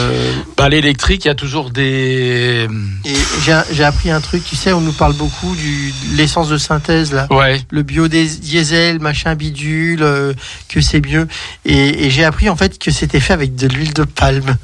[0.58, 2.68] Bah, l'électrique, il y a toujours des.
[3.06, 6.50] et j'ai j'ai appris un truc, tu sais, on nous parle beaucoup du de l'essence
[6.50, 7.28] de synthèse là.
[7.32, 7.62] Ouais.
[7.72, 10.34] Le biodiesel, machin bidule, euh,
[10.68, 11.28] que c'est mieux.
[11.66, 14.58] Et, et j'ai appris en fait que c'était fait avec de l'huile de palme.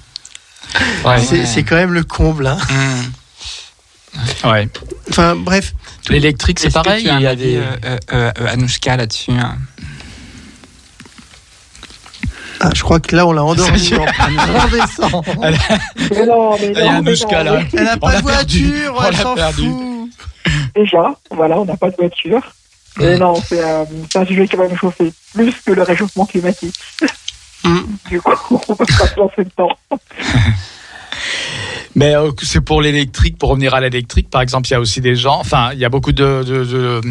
[1.05, 1.17] Ouais.
[1.45, 2.45] C'est quand même le comble.
[2.47, 2.57] Hein.
[2.69, 4.49] Mmh.
[4.49, 4.67] Ouais.
[5.09, 5.73] Enfin bref,
[6.09, 7.03] L'électrique, c'est pareil.
[7.09, 7.57] Il y a des.
[7.57, 9.57] euh, euh, euh, Anouchka là-dessus hein?
[12.59, 13.91] Ah, je crois que là on l'a endormi.
[16.09, 17.61] Mais non, mais Il y a non, mais non, là.
[17.73, 20.09] Elle n'a On pas de voiture, On elle l'a s'en fout.
[20.75, 22.41] Déjà, voilà, on n'a pas de voiture.
[22.97, 26.25] Mais non, c'est euh, c'est un sujet qui va nous chauffer plus que le réchauffement
[26.25, 26.75] climatique.
[27.63, 27.79] Mm.
[28.09, 28.31] Du coup,
[28.67, 29.69] on peut pas se lancer dedans.
[31.95, 35.01] Mais euh, c'est pour l'électrique, pour revenir à l'électrique, par exemple, il y a aussi
[35.01, 37.01] des gens, enfin, il y a beaucoup de, de, de,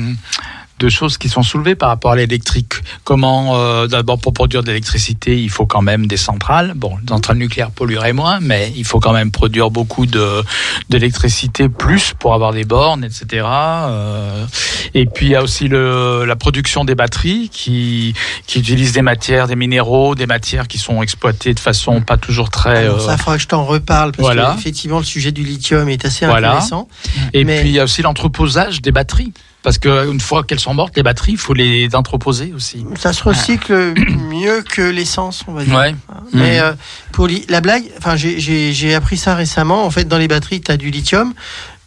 [0.78, 2.74] de choses qui sont soulevées par rapport à l'électrique.
[3.04, 6.72] Comment, euh, d'abord, pour produire de l'électricité, il faut quand même des centrales.
[6.76, 10.42] Bon, les centrales nucléaires pollueraient moins, mais il faut quand même produire beaucoup de
[10.90, 13.44] d'électricité plus pour avoir des bornes, etc.
[13.46, 14.46] Euh,
[14.94, 18.14] et puis il y a aussi le, la production des batteries qui
[18.46, 22.50] qui utilisent des matières, des minéraux, des matières qui sont exploitées de façon pas toujours
[22.50, 22.78] très.
[22.84, 24.52] Alors, euh, ça, faudra que je t'en reparle parce voilà.
[24.54, 26.50] que effectivement le sujet du lithium est assez Voilà.
[26.52, 26.88] intéressant.
[27.32, 29.32] Et Mais- puis il y a aussi l'entreposage des batteries.
[29.66, 32.86] Parce qu'une fois qu'elles sont mortes, les batteries, il faut les entreposer aussi.
[32.96, 33.94] Ça se recycle
[34.30, 35.74] mieux que l'essence, on va dire.
[35.74, 35.92] Ouais.
[36.32, 36.62] Mais Mhm.
[36.66, 36.72] euh,
[37.12, 39.84] pour la blague, enfin j'ai- appris ça récemment.
[39.84, 41.34] En fait, dans les batteries, tu as du lithium,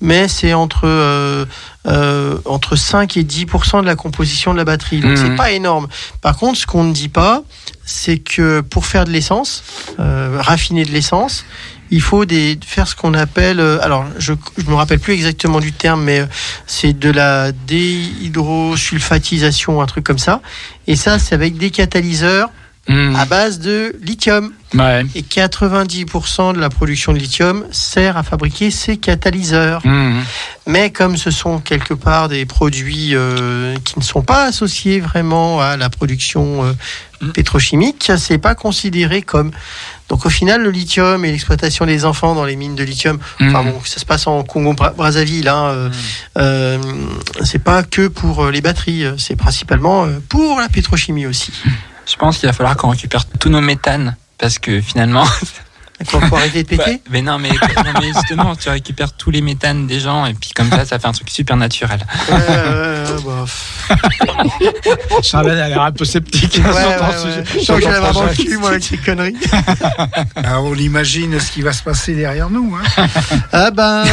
[0.01, 1.45] mais c'est entre euh,
[1.87, 4.99] euh, entre 5 et 10% de la composition de la batterie.
[4.99, 5.15] Donc Mhm.
[5.17, 5.87] c'est pas énorme.
[6.19, 7.43] Par contre, ce qu'on ne dit pas,
[7.85, 9.63] c'est que pour faire de l'essence,
[10.01, 11.45] euh, raffiner de l'essence,
[11.91, 15.59] il faut des, faire ce qu'on appelle, euh, alors je ne me rappelle plus exactement
[15.59, 16.25] du terme, mais euh,
[16.67, 20.41] c'est de la déhydrosulfatisation, un truc comme ça.
[20.87, 22.49] Et ça, c'est avec des catalyseurs
[22.89, 23.15] Mhm.
[23.15, 24.51] à base de lithium.
[24.73, 25.03] Ouais.
[25.15, 29.81] Et 90% de la production de lithium sert à fabriquer ces catalyseurs.
[29.85, 30.21] Mhm.
[30.67, 35.61] Mais comme ce sont quelque part des produits euh, qui ne sont pas associés vraiment
[35.61, 36.73] à la production euh,
[37.21, 37.31] Mm.
[37.33, 39.51] pétrochimique, c'est pas considéré comme.
[40.07, 43.61] Donc au final, le lithium et l'exploitation des enfants dans les mines de lithium, enfin
[43.65, 45.89] bon, ça se passe en Congo Bra- Brazzaville, hein, euh,
[46.37, 46.77] euh,
[47.43, 51.51] c'est pas que pour euh, les batteries, c'est principalement pour la pétrochimie aussi.
[52.09, 55.25] Je pense qu'il va falloir qu'on récupère tous nos méthanes parce que finalement,
[56.07, 59.31] Quoi, faut arrêter de péter Bah, mais non, mais, non, mais justement, tu récupères tous
[59.31, 61.99] les méthanes des gens et puis comme ça, ça fait un truc super naturel.
[62.29, 63.45] Ouais, ouais, ouais,
[65.33, 66.61] bah, a l'air un peu sceptique.
[66.63, 67.43] Ouais, sur ton ouais.
[67.53, 69.35] Je sens que ton j'ai la barbe dans le cul, moi, avec ces conneries.
[70.35, 72.77] Alors, on imagine ce qui va se passer derrière nous.
[72.77, 73.07] Hein.
[73.51, 74.05] Ah ben.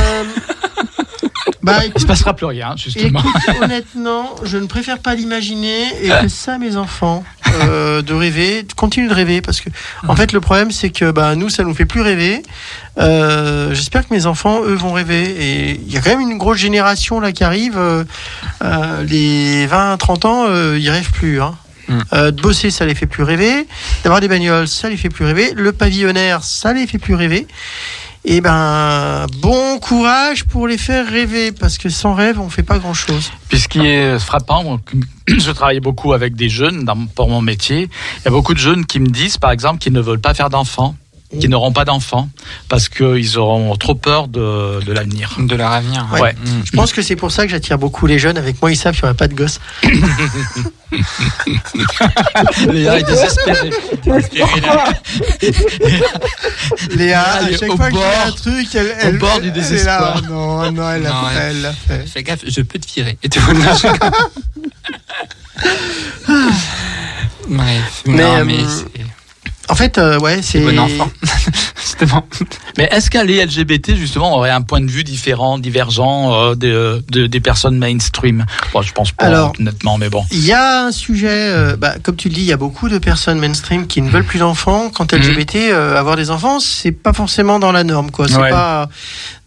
[1.66, 3.20] Bah, Il se passera plus rien, justement.
[3.20, 7.24] Écoute, honnêtement, je ne préfère pas l'imaginer et que ça, mes enfants,
[7.62, 9.68] euh, de rêver, de continuer de rêver, parce que,
[10.08, 12.42] en fait, le problème, c'est que bah, nous, ça nous fait plus rêver.
[12.98, 15.24] Euh, J'espère que mes enfants, eux, vont rêver.
[15.38, 17.76] Et il y a quand même une grosse génération là qui arrive.
[17.78, 18.04] euh,
[19.02, 21.42] les 20-30 ans, ils rêvent plus.
[21.42, 21.56] Hein.
[21.88, 21.98] Mm.
[22.12, 23.66] Euh, de bosser, ça les fait plus rêver.
[24.02, 25.52] D'avoir des bagnoles, ça les fait plus rêver.
[25.54, 27.46] Le pavillonnaire, ça les fait plus rêver.
[28.28, 32.80] Et ben, bon courage pour les faire rêver, parce que sans rêve, on fait pas
[32.80, 33.30] grand chose.
[33.48, 34.80] Puis ce qui est frappant,
[35.28, 37.82] je travaille beaucoup avec des jeunes pour mon métier.
[37.82, 40.34] Il y a beaucoup de jeunes qui me disent, par exemple, qu'ils ne veulent pas
[40.34, 40.96] faire d'enfants,
[41.40, 42.28] qu'ils n'auront pas d'enfants,
[42.68, 45.34] parce qu'ils auront trop peur de, de l'avenir.
[45.38, 46.06] De leur avenir.
[46.12, 46.20] Ouais.
[46.20, 46.32] Ouais.
[46.34, 46.62] Mm.
[46.64, 48.38] Je pense que c'est pour ça que j'attire beaucoup les jeunes.
[48.38, 49.60] Avec moi, ils savent qu'il n'y aura pas de gosse.
[52.72, 53.70] Léa est désespérée.
[56.96, 59.40] Léa, à chaque au fois que je dis bord- un truc, elle, au elle, bord
[59.40, 59.62] du elle est là.
[59.68, 60.22] désespoir.
[60.24, 62.06] Oh non, non, elle l'a fait, elle- elle l'a fait.
[62.06, 63.18] Fais gaffe, je peux te virer.
[63.22, 63.40] Et je-
[67.48, 68.84] Bref, Mais, non, euh, mais c'est
[69.68, 70.60] En fait, euh, ouais, c'est.
[70.60, 71.10] bon enfant.
[71.76, 72.26] Justement.
[72.78, 77.26] Mais est-ce qu'un LGBT, justement, aurait un point de vue différent, divergent euh, de- de-
[77.26, 78.44] des personnes mainstream?
[78.72, 80.24] Bon, Je pense pas, Alors- honnêtement, mais bon.
[80.32, 82.88] Il y a un sujet, euh, bah, comme tu le dis, il y a beaucoup
[82.88, 84.90] de personnes mainstream qui ne veulent plus d'enfants.
[84.92, 88.28] Quand LGBT, euh, avoir des enfants, c'est pas forcément dans la norme, quoi.
[88.28, 88.50] C'est Ouais.
[88.50, 88.88] pas.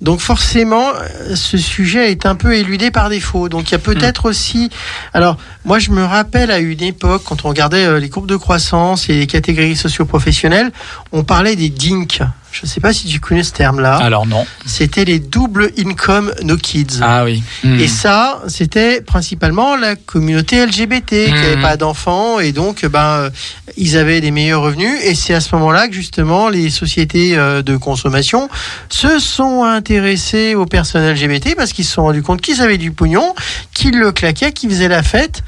[0.01, 3.49] Donc forcément, euh, ce sujet est un peu éludé par défaut.
[3.49, 4.69] Donc il y a peut-être aussi.
[5.13, 5.35] Alors
[5.65, 9.09] moi, je me rappelle à une époque quand on regardait euh, les courbes de croissance
[9.09, 9.75] et les catégories
[10.09, 10.71] socio-professionnelles,
[11.11, 12.21] on parlait des DINK.
[12.51, 13.97] Je ne sais pas si tu connais ce terme-là.
[13.97, 14.43] Alors non.
[14.65, 16.97] C'était les double income no kids.
[16.99, 17.43] Ah oui.
[17.63, 21.61] Et ça, c'était principalement la communauté LGBT qui n'avait Mhm.
[21.61, 23.29] pas d'enfants et donc ben euh,
[23.77, 27.61] ils avaient des meilleurs revenus et c'est à ce moment-là que justement les sociétés euh,
[27.61, 28.49] de consommation
[28.89, 32.91] se sont intéressées aux personnes LGBT parce qu'ils se sont rendus compte qu'ils avaient du
[32.91, 33.35] pognon,
[33.75, 35.43] qu'ils le claquaient, qu'ils faisaient la fête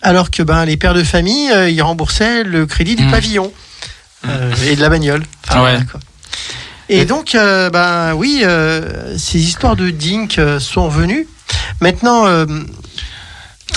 [0.00, 3.10] alors que ben les pères de famille euh, ils remboursaient le crédit du Mhm.
[3.10, 3.52] pavillon
[4.26, 5.22] euh, et de la bagnole.
[5.48, 5.70] Enfin, Ouais.
[5.72, 6.00] voilà, quoi.
[6.90, 11.28] Et donc, euh, ben oui, euh, ces histoires de Dink sont venues.
[11.80, 12.24] Maintenant,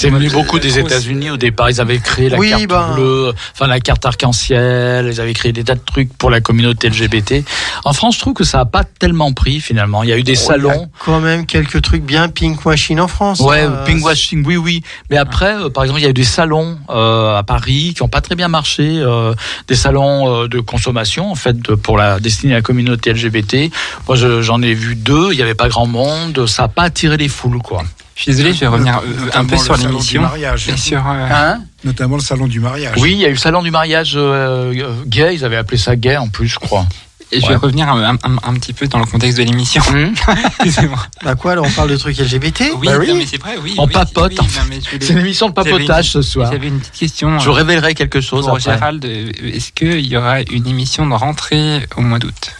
[0.02, 1.70] C'est venu Ouais, beaucoup des États-Unis au départ.
[1.70, 5.08] Ils avaient créé la Oui, carte ben- bleue, enfin la carte arc-en-ciel.
[5.12, 7.44] Ils avaient créé des tas de trucs pour la communauté LGBT.
[7.86, 10.02] En France, je trouve que ça n'a pas tellement pris finalement.
[10.04, 10.90] Il y a eu des il y a salons.
[11.06, 13.40] quand même quelques trucs bien pink washing en France.
[13.42, 13.84] Ouais, hein.
[13.86, 14.82] pinkwashing, oui, oui.
[15.12, 18.02] Mais après, euh, par exemple, il y a eu des salons euh, à Paris qui
[18.02, 19.34] ont pas très bien marché, euh,
[19.68, 23.70] des salons euh, de consommation en fait de- pour la destinée à la communauté LGBT.
[24.08, 25.32] Moi, je- j'en ai vu deux.
[25.34, 26.48] Il y avait pas grand monde.
[26.48, 27.84] Ça a pas attiré les foules, quoi.
[28.16, 30.24] Je suis désolé, je vais revenir euh, un peu sur l'émission.
[30.68, 32.96] Et sur, euh, Hein Notamment le salon du mariage.
[33.00, 34.74] Oui, il y a eu le salon du mariage euh,
[35.08, 35.34] gay.
[35.36, 36.86] Ils avaient appelé ça gay en plus, je crois.
[37.32, 39.82] et je vais revenir un, un- un petit peu dans le contexte de l'émission.
[40.60, 41.00] Excusez-moi.
[41.24, 43.08] Bah quoi, là on parle de trucs LGBT Oui, Bah oui.
[43.08, 43.74] non, mais c'est vrai, oui.
[43.78, 46.52] On oui, papote, oui, C'est une émission de une papotage ce soir.
[46.52, 47.40] J'avais une petite question.
[47.40, 48.74] Je euh, révélerai quelque chose pour après.
[48.74, 49.04] Gérald.
[49.06, 52.52] Est-ce qu'il y aura une émission de rentrée au mois d'août?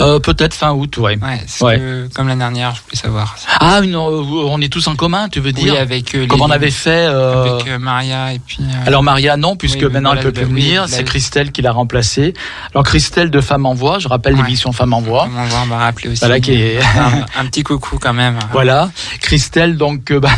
[0.00, 1.18] Euh, Peut-être fin août, ouais.
[1.22, 1.78] Ouais, c'est Ouais.
[1.78, 3.36] que, comme la dernière, je voulais savoir.
[3.60, 6.26] Ah, une, euh, on est tous en commun, tu veux dire Oui, avec euh, les-
[6.28, 7.06] Comme on avait fait.
[7.08, 8.58] euh, avec euh, Maria et puis.
[8.60, 11.72] euh, Alors Maria non puisque Oui, maintenant elle peut plus venir, c'est Christelle qui l'a
[11.72, 12.34] remplacée.
[12.74, 14.42] Alors Christelle de Femme en Voix, je rappelle Ouais.
[14.42, 15.24] l'émission Femme en Voix.
[15.28, 16.20] comment on va, on va rappeler aussi.
[16.20, 18.38] Voilà qui est un, un petit coucou quand même.
[18.52, 18.90] voilà,
[19.20, 20.30] Christelle donc euh, bah,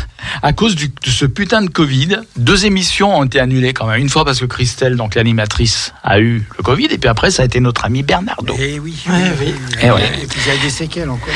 [0.43, 4.01] à cause du, de ce putain de Covid, deux émissions ont été annulées quand même.
[4.01, 7.43] Une fois parce que Christelle donc l'animatrice a eu le Covid et puis après ça
[7.43, 8.55] a été notre ami Bernardo.
[8.59, 8.95] Eh oui.
[9.09, 9.55] Ouais, oui.
[9.83, 10.03] Eh ouais.
[10.23, 11.29] Et puis il y a des séquelles encore.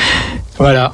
[0.57, 0.91] Voilà.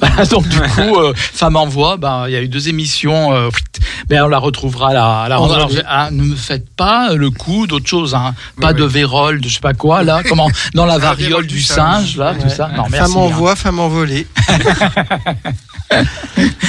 [0.30, 3.34] Donc du coup, euh, Femme en voix, ben il y a eu deux émissions.
[3.34, 3.50] euh,
[4.08, 5.20] ben on la retrouvera à la.
[5.22, 8.34] à la- On alors, ah, ne me faites pas le coup d'autre chose, hein.
[8.60, 10.22] Pas de vérole, de je sais pas quoi là.
[10.28, 12.70] Comment dans la variole du singe là, tout ça.
[12.74, 13.12] Non, merci.
[13.12, 13.32] femme en hein.
[13.32, 14.26] voix, femme envolée.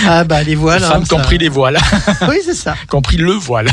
[0.08, 0.82] ah bah les voiles.
[0.82, 1.78] Femme hein, ça- compris les voiles,
[2.28, 2.76] Oui, c'est ça.
[2.90, 3.68] compris le voile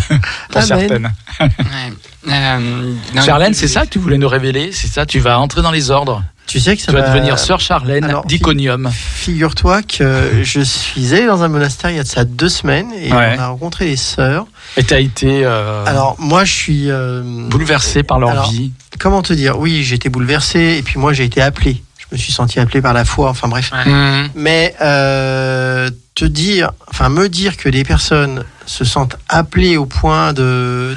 [0.50, 0.66] pour Amen.
[0.66, 1.12] certaines.
[1.40, 1.92] Ouais.
[2.26, 5.06] Euh, non, Charlène, c'est ça que tu voulais nous révéler, c'est ça.
[5.06, 6.22] Tu vas entrer dans les ordres.
[6.46, 8.90] Tu sais que ça Tu vas devenir sœur Charlène d'Iconium.
[8.92, 12.90] Figure-toi que je suis allé dans un monastère il y a de ça deux semaines
[12.98, 13.34] et Ouais.
[13.36, 14.46] on a rencontré des sœurs.
[14.78, 18.72] Et t'as été euh, Alors moi je suis euh, bouleversé par leur alors, vie.
[18.98, 19.58] comment te dire?
[19.58, 21.82] Oui, j'ai été bouleversé et puis moi j'ai été appelé.
[22.00, 23.28] Je me suis senti appelé par la foi.
[23.28, 23.70] Enfin bref.
[23.70, 23.92] Ouais.
[23.92, 24.28] Mmh.
[24.34, 30.32] Mais euh, te dire, enfin me dire que des personnes se sentent appelées au point
[30.32, 30.96] de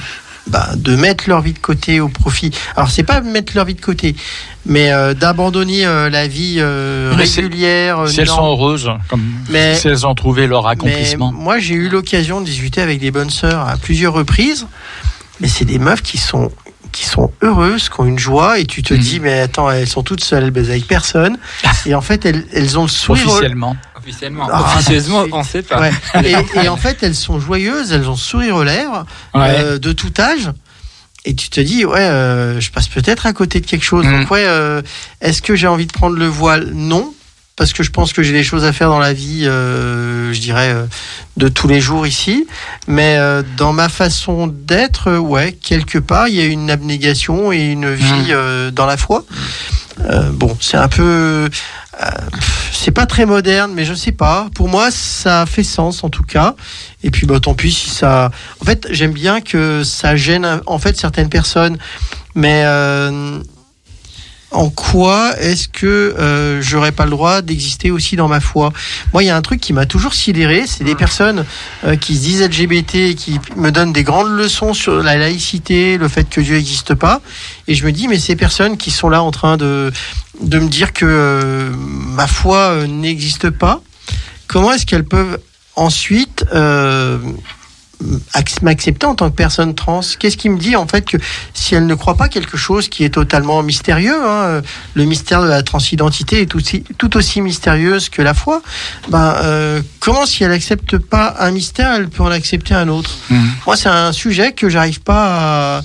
[0.52, 2.52] bah, de mettre leur vie de côté au profit.
[2.76, 4.16] Alors c'est pas mettre leur vie de côté,
[4.66, 8.08] mais euh, d'abandonner euh, la vie euh, régulière.
[8.08, 11.32] Si elles sont heureuses, comme Mais- si elles ont trouvé leur accomplissement.
[11.32, 14.68] moi, j'ai eu l'occasion de discuter avec des bonnes sœurs à plusieurs reprises.
[15.40, 16.52] Mais c'est des meufs qui sont
[16.92, 19.00] qui sont heureuses, qui ont une joie, et tu te Mhm.
[19.00, 21.38] dis, mais attends, elles sont toutes seules, elles baisent avec personne.
[21.86, 23.30] et en fait, elles, elles ont le sourire.
[23.30, 23.40] au-
[24.04, 24.48] Officiellement.
[24.52, 25.80] Ah, Officieusement, on sait pas.
[25.80, 25.92] Ouais.
[26.26, 29.56] Et, et en fait, elles sont joyeuses, elles ont sourire aux lèvres, Ouais.
[29.60, 30.50] euh, de tout âge.
[31.24, 34.06] Et tu te dis, ouais, euh, je passe peut-être à côté de quelque chose.
[34.06, 34.22] Mhm.
[34.22, 34.82] Donc, ouais, euh,
[35.22, 36.72] est-ce que j'ai envie de prendre le voile?
[36.74, 37.14] Non.
[37.58, 40.74] Parce que je pense que j'ai des choses à faire dans la vie, je dirais,
[41.38, 42.48] de tous les jours ici.
[42.88, 43.20] Mais
[43.56, 48.30] dans ma façon d'être, ouais, quelque part, il y a une abnégation et une vie
[48.32, 49.26] euh, dans la foi.
[50.32, 51.50] Bon, c'est un peu.
[52.00, 52.06] Euh,
[52.72, 54.50] c'est pas très moderne, mais je sais pas.
[54.56, 56.56] Pour moi, ça fait sens en tout cas.
[57.04, 58.32] Et puis, bah, tant pis si ça.
[58.62, 61.78] En fait, j'aime bien que ça gêne en fait certaines personnes,
[62.34, 63.40] mais euh,
[64.52, 68.74] en quoi est-ce que euh, j'aurais pas le droit d'exister aussi dans ma foi?
[69.14, 71.46] Moi, il y a un truc qui m'a toujours sidéré, c'est des personnes
[71.86, 75.98] euh, qui se disent LGBT et qui me donnent des grandes leçons sur la laïcité,
[75.98, 77.22] le fait que Dieu n'existe pas.
[77.68, 79.92] Et je me dis, mais ces personnes qui sont là en train de,
[80.42, 83.82] de me dire que euh, ma foi n'existe pas,
[84.48, 85.40] comment est-ce qu'elles peuvent
[85.76, 86.46] ensuite
[88.62, 91.18] m'accepter en tant que personne trans Qu'est-ce qui me dit en fait que
[91.54, 94.62] si elles ne croient pas quelque chose qui est totalement mystérieux, hein, euh,
[94.94, 98.62] le mystère de la transidentité est aussi, tout aussi mystérieuse que la foi,
[99.10, 103.12] ben, euh, comment si elle accepte pas un mystère, elle peut en accepter un autre?
[103.30, 103.52] Mhm.
[103.66, 105.82] Moi, c'est un sujet que j'arrive pas à...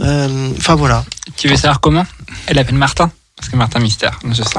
[0.00, 1.04] euh, Enfin voilà,
[1.36, 2.06] Tu veux savoir comment?
[2.46, 3.10] Elle appelle Martin.
[3.36, 4.58] Parce que Martin Mystère, je sais.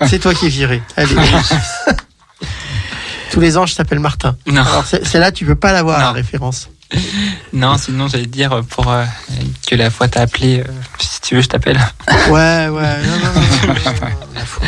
[0.08, 0.82] c'est toi qui es viré.
[0.96, 1.14] Allez.
[3.30, 4.36] Tous les ans, je t'appelle Martin.
[4.46, 6.68] Non, Alors c'est- celle-là, tu peux pas l'avoir la référence.
[7.52, 9.04] Non, sinon j'allais te dire pour euh,
[9.68, 10.64] que la fois t'as appelé, euh,
[10.98, 11.78] si tu veux, je t'appelle.
[12.28, 12.68] Ouais, ouais.
[12.68, 13.74] Non, non, non,
[14.34, 14.66] la foi.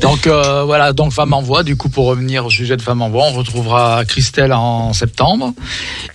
[0.00, 3.00] Donc euh, voilà, donc Femme en Voix, du coup pour revenir au sujet de Femme
[3.00, 5.54] en Voix, on retrouvera Christelle en septembre,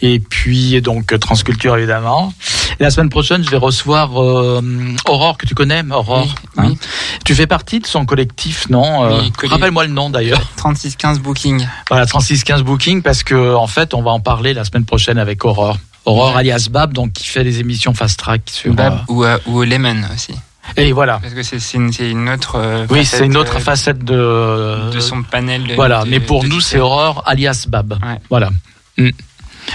[0.02, 2.34] et puis donc Transculture évidemment.
[2.80, 4.62] Et la semaine prochaine, je vais recevoir euh,
[5.06, 6.24] Aurore, que tu connais, Aurore.
[6.24, 6.68] Oui, hein.
[6.70, 6.78] oui.
[7.26, 10.42] Tu fais partie de son collectif, non Euh, Oui, Rappelle-moi le nom d'ailleurs.
[10.56, 11.68] 3615 Booking.
[11.90, 15.39] Voilà, 3615 Booking, parce que en fait, on va en parler la semaine prochaine avec
[15.46, 15.78] Aurore.
[16.06, 18.74] Aurore alias Bab, donc qui fait des émissions Fast Track sur.
[18.74, 20.34] Bab euh, ou, euh, ou Lemon aussi.
[20.78, 21.20] et voilà.
[21.22, 22.56] Parce que c'est une, autre.
[22.56, 25.68] euh, Oui, c'est une autre euh, facette de, de son panel.
[25.68, 26.80] de- Voilà, de- mais pour nous, c'est.
[26.80, 27.94] Aurore alias Bab.
[27.94, 28.20] Ouais.
[28.30, 28.50] Voilà.
[28.98, 29.10] Mm.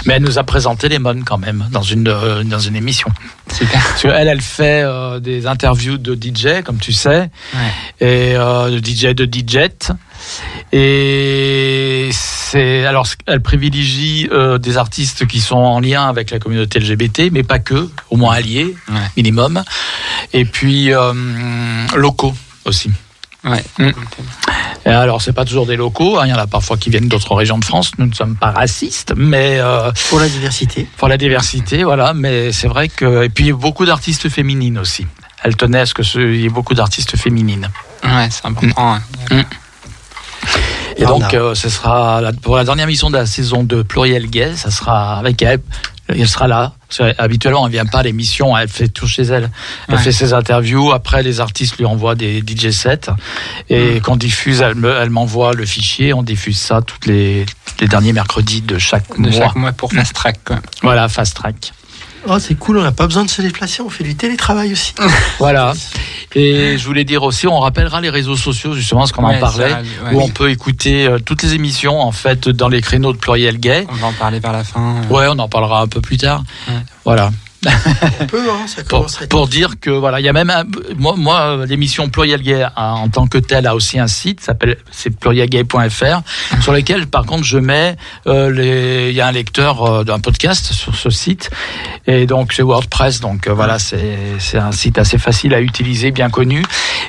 [0.05, 3.07] Mais elle nous a présenté les mônes quand même dans une euh, dans une émission.
[3.53, 3.81] Super.
[3.81, 4.83] Parce qu'elle, elle fait
[5.21, 8.05] des interviews de DJ, comme tu sais, Ouais.
[8.05, 9.69] et de DJ de DJ.
[10.71, 16.79] Et c'est alors elle privilégie euh, des artistes qui sont en lien avec la communauté
[16.79, 18.95] LGBT, mais pas que, au moins alliés, Ouais.
[19.17, 19.63] minimum.
[20.33, 21.13] Et puis euh,
[21.95, 22.33] locaux
[22.65, 22.91] aussi.
[23.43, 23.63] Ouais.
[23.77, 23.89] Mm.
[24.87, 26.17] Et alors, c'est pas toujours des locaux.
[26.19, 27.91] hein, Il y en a parfois qui viennent d'autres régions de France.
[27.99, 30.87] Nous ne sommes pas racistes, mais euh, Pour la diversité.
[30.97, 32.13] pour la diversité, voilà.
[32.13, 35.05] Mais c'est vrai que et puis beaucoup d'artistes féminines aussi.
[35.43, 37.69] Elle tenait à ce que ce- il y ait beaucoup d'artistes féminines.
[38.03, 38.95] Ouais, c'est important.
[38.95, 39.43] hein.
[40.97, 43.81] Et en donc, euh, ce sera la- pour la dernière mission de la saison de
[43.83, 44.53] Pluriel Gay.
[44.55, 45.59] Ça sera avec elle.
[46.07, 46.73] Elle sera là.
[46.87, 48.55] Parce habituellement, elle vient pas à l'émission.
[48.55, 49.49] Elle fait tout chez elle.
[49.89, 50.01] Elle Ouais.
[50.01, 50.91] fait ses interviews.
[50.91, 53.09] Après, les artistes lui envoient des DJ sets.
[53.69, 56.13] Et qu'on diffuse, elle me- elle m'envoie le fichier.
[56.13, 57.45] On diffuse ça toutes les,
[57.81, 59.31] les derniers mercredis de chaque De mois.
[59.31, 60.39] chaque mois pour Fast Track.
[60.45, 60.57] Quoi.
[60.83, 61.73] Voilà, fast track.
[62.27, 64.93] Oh, c'est cool, on n'a pas besoin de se déplacer, on fait du télétravail aussi.
[65.39, 65.73] Voilà.
[66.33, 69.69] Et je voulais dire aussi, on rappellera les réseaux sociaux, justement, parce qu'on en parlait,
[69.69, 70.13] ça, ouais.
[70.13, 73.57] où on peut écouter euh, toutes les émissions, en fait, dans les créneaux de Pluriel
[73.59, 73.85] Gay.
[73.89, 74.97] On va en parler vers la fin.
[75.09, 75.13] euh.
[75.13, 76.43] Ouais, on en parlera un peu plus tard.
[76.67, 76.73] Ouais.
[77.05, 77.31] Voilà.
[78.21, 79.29] On peut, hein, ça Pour, commence à être...
[79.29, 80.63] pour dire que voilà, il y a même un-
[80.97, 84.77] moi, moi l'émission Pluriel Gay a- en tant que telle a aussi un site, s'appelle
[84.91, 86.21] c'est plurielgay.fr,
[86.61, 87.95] sur lequel par contre je mets
[88.27, 91.49] euh, les, il y a un lecteur euh, d'un podcast sur ce site
[92.07, 96.11] et donc c'est WordPress, donc euh, voilà c'est c'est un site assez facile à utiliser,
[96.11, 96.63] bien connu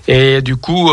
[0.09, 0.91] et du coup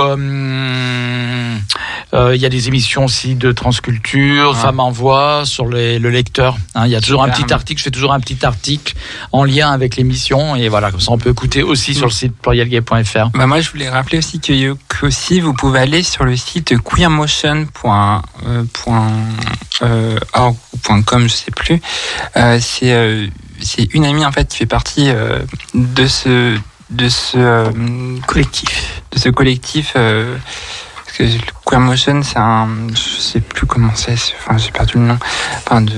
[2.14, 4.56] il y a des émissions aussi de transculture, Ouais.
[4.56, 6.58] femmes en voix sur les, le lecteur.
[6.76, 6.86] hein.
[6.86, 8.94] il y a toujours un petit article, je fais toujours un petit article
[9.32, 12.36] en lien avec l'émission et voilà comme ça on peut écouter aussi sur le site
[12.42, 13.30] plurielgay.fr.
[13.34, 18.22] Bah moi, je voulais rappeler aussi que qu'aussi vous pouvez aller sur le site queermotion.org
[19.82, 20.52] euh,
[21.06, 21.82] .com, je sais plus.
[22.38, 23.28] Euh, c'est euh,
[23.62, 25.40] c'est une amie en fait qui fait partie euh,
[25.74, 26.58] de ce
[26.90, 27.72] de ce euh,
[28.28, 29.04] collectif.
[29.12, 29.96] de ce collectif.
[31.18, 32.68] Parce que le Queer Motion, c'est un.
[32.90, 34.14] Je sais plus comment c'est.
[34.14, 35.20] Enfin, j'ai perdu le nom.
[35.58, 35.94] Enfin, de.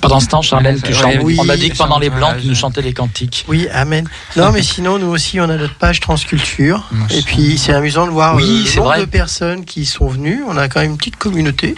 [0.00, 1.16] Pendant ce temps, Charlène, tu chantes.
[1.22, 3.44] oui, on a dit que pendant les blancs, tu nous chantais les cantiques.
[3.48, 4.08] Oui, amen.
[4.36, 6.88] Non, mais sinon, nous aussi, on a notre page Transculture.
[7.10, 9.00] Et puis, c'est amusant de voir Oui, euh, le c'est nombre vrai.
[9.00, 10.42] de personnes qui sont venues.
[10.46, 11.74] On a quand même une petite communauté.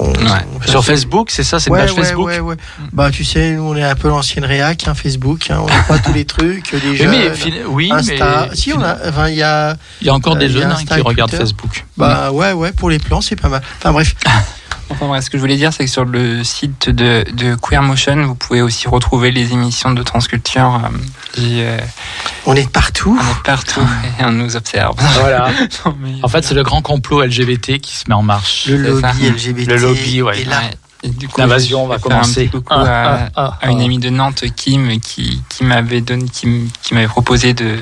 [0.00, 0.12] On-
[0.56, 2.26] on fait Sur Facebook, c'est ça, c'est une Ouais, page ouais, Facebook.
[2.26, 2.56] ouais, ouais.
[2.92, 5.50] Bah, tu sais, nous, on est un peu l'ancienne réac, hein, Facebook.
[5.50, 7.10] Hein, on n'a pas tous les trucs, les jeunes.
[7.10, 7.32] mais,
[7.68, 8.46] oui, Insta.
[8.50, 8.96] mais si, on a.
[9.08, 9.76] Enfin, il y a.
[10.00, 11.32] il y a encore euh, des jeunes hein, qui regardent.
[11.32, 11.84] Facebook.
[11.96, 13.62] Bah, ouais, ouais, pour les plans, c'est pas mal.
[13.78, 14.14] Enfin, bref.
[14.90, 17.82] Enfin bref, ce que je voulais dire, c'est que sur le site de, de Queer
[17.82, 20.80] Motion, vous pouvez aussi retrouver les émissions de Transculture.
[20.84, 21.78] euh, et, euh,
[22.46, 23.18] On est partout.
[23.20, 23.86] on est partout
[24.18, 24.96] et on nous observe.
[25.20, 25.50] Voilà.
[25.84, 28.66] Non, mais- En fait, c'est le grand complot LGBT qui se met en marche.
[28.66, 29.68] Le lobby LGBT.
[29.68, 30.44] Le lobby, ouais.
[30.44, 30.62] là.
[31.04, 32.46] Et du coup, L'invasion va un commencer.
[32.46, 33.84] petit coucou Ah, à, ah, ah, à une ah.
[33.84, 37.76] amie de Nantes, Kim, qui, qui m'avait donné, qui, m- qui m'avait proposé de,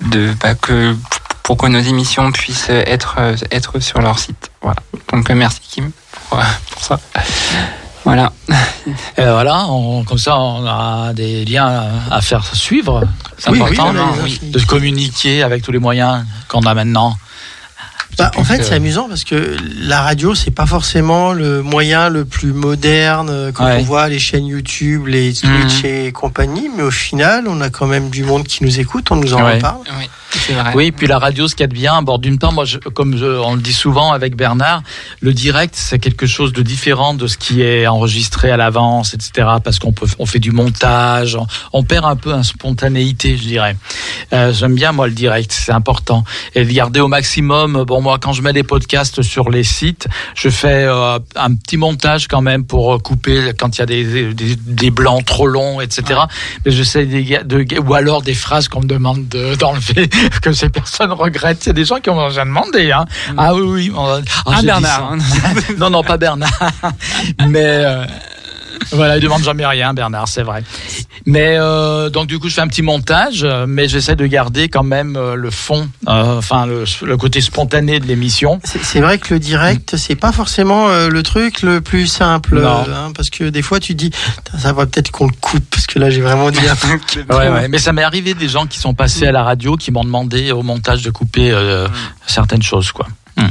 [0.00, 0.96] de bah, que
[1.44, 4.50] pour que nos émissions puissent être euh, être sur leur site.
[4.62, 4.80] Voilà.
[5.12, 5.92] Donc euh, merci Kim
[6.28, 6.42] pour, euh,
[6.72, 6.98] pour ça.
[8.04, 8.32] Voilà.
[9.16, 13.02] Et voilà, on- comme ça, on a des liens à faire suivre.
[13.38, 14.38] C'est Oui, important non, oui.
[14.42, 17.16] de communiquer avec tous les moyens qu'on a maintenant.
[18.18, 22.08] Bah, en fait, que- c'est amusant parce que la radio, c'est pas forcément le moyen
[22.08, 23.78] le plus moderne euh, quand Ouais.
[23.80, 27.86] on voit les chaînes YouTube, les Twitch et compagnie, mais au final, on a quand
[27.86, 29.54] même du monde qui nous écoute, on nous en Ouais.
[29.56, 29.80] reparle.
[29.98, 30.72] Oui, c'est vrai.
[30.74, 32.78] Oui, puis la radio, ce qu'il y a de bien, bon, d'une part, moi, je-
[32.78, 34.82] comme je- on le dit souvent avec Bernard,
[35.20, 39.48] le direct, c'est quelque chose de différent de ce qui est enregistré à l'avance, etc.
[39.62, 43.42] Parce qu'on peut, on fait du montage, on, on perd un peu en spontanéité, je
[43.44, 43.76] dirais.
[44.32, 46.24] Euh, J'aime bien moi le direct, c'est important.
[46.54, 47.84] Et de garder au maximum.
[47.86, 51.76] Bon, moi, quand je mets des podcasts sur les sites, je fais euh, un petit
[51.76, 55.46] montage quand même pour euh, couper quand il y a des, des, des blancs trop
[55.46, 56.20] longs, etc.
[56.64, 60.08] Mais j'essaie de, de, ou alors des phrases qu'on me demande de- d'enlever
[60.42, 61.66] que ces personnes regrettent.
[61.68, 62.92] A des gens qui ont déjà demandé.
[62.92, 63.04] Hein.
[63.36, 63.92] Ah oui, oui.
[63.96, 65.16] on- ah, Ah, Bernard.
[65.78, 66.50] non, non, pas Bernard.
[67.48, 68.04] Mais euh,
[68.92, 70.62] voilà, il demande jamais rien, Bernard, c'est vrai.
[71.26, 74.68] Mais euh, donc du coup, je fais un petit montage, euh, mais j'essaie de garder
[74.68, 78.60] quand même euh, le fond, euh, enfin le, le côté spontané de l'émission.
[78.64, 83.30] C'est vrai que le direct, c'est pas forcément le truc le plus simple, hein, parce
[83.30, 84.10] que des fois, tu dis,
[84.58, 87.02] ça va peut-être qu'on le coupe, parce que là, j'ai vraiment dit un truc.
[87.30, 87.68] Ouais, ouais.
[87.68, 90.52] Mais ça m'est arrivé des gens qui sont passés à la radio qui m'ont demandé
[90.52, 91.88] au montage de couper euh,
[92.26, 93.06] certaines choses, quoi.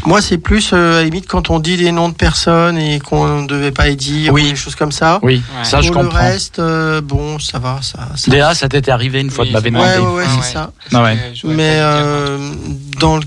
[0.06, 3.00] Moi, c'est plus euh, à la limite quand on dit des noms de personnes et
[3.00, 4.46] qu'on ne devait pas les dire, Oui.
[4.48, 5.20] ou des choses comme ça.
[5.24, 5.64] Oui, Ouais.
[5.66, 6.24] ça je Pour le comprends.
[6.24, 8.08] reste, euh, bon, ça va, ça.
[8.16, 9.98] ça- Léa, ça t'était arrivé une fois Oui, de Ouais, demandé.
[10.00, 10.72] ouais, ouais, Ah c'est ça.
[10.94, 11.12] Ah.
[11.34, 12.38] Je Mais euh,
[13.00, 13.24] dans le.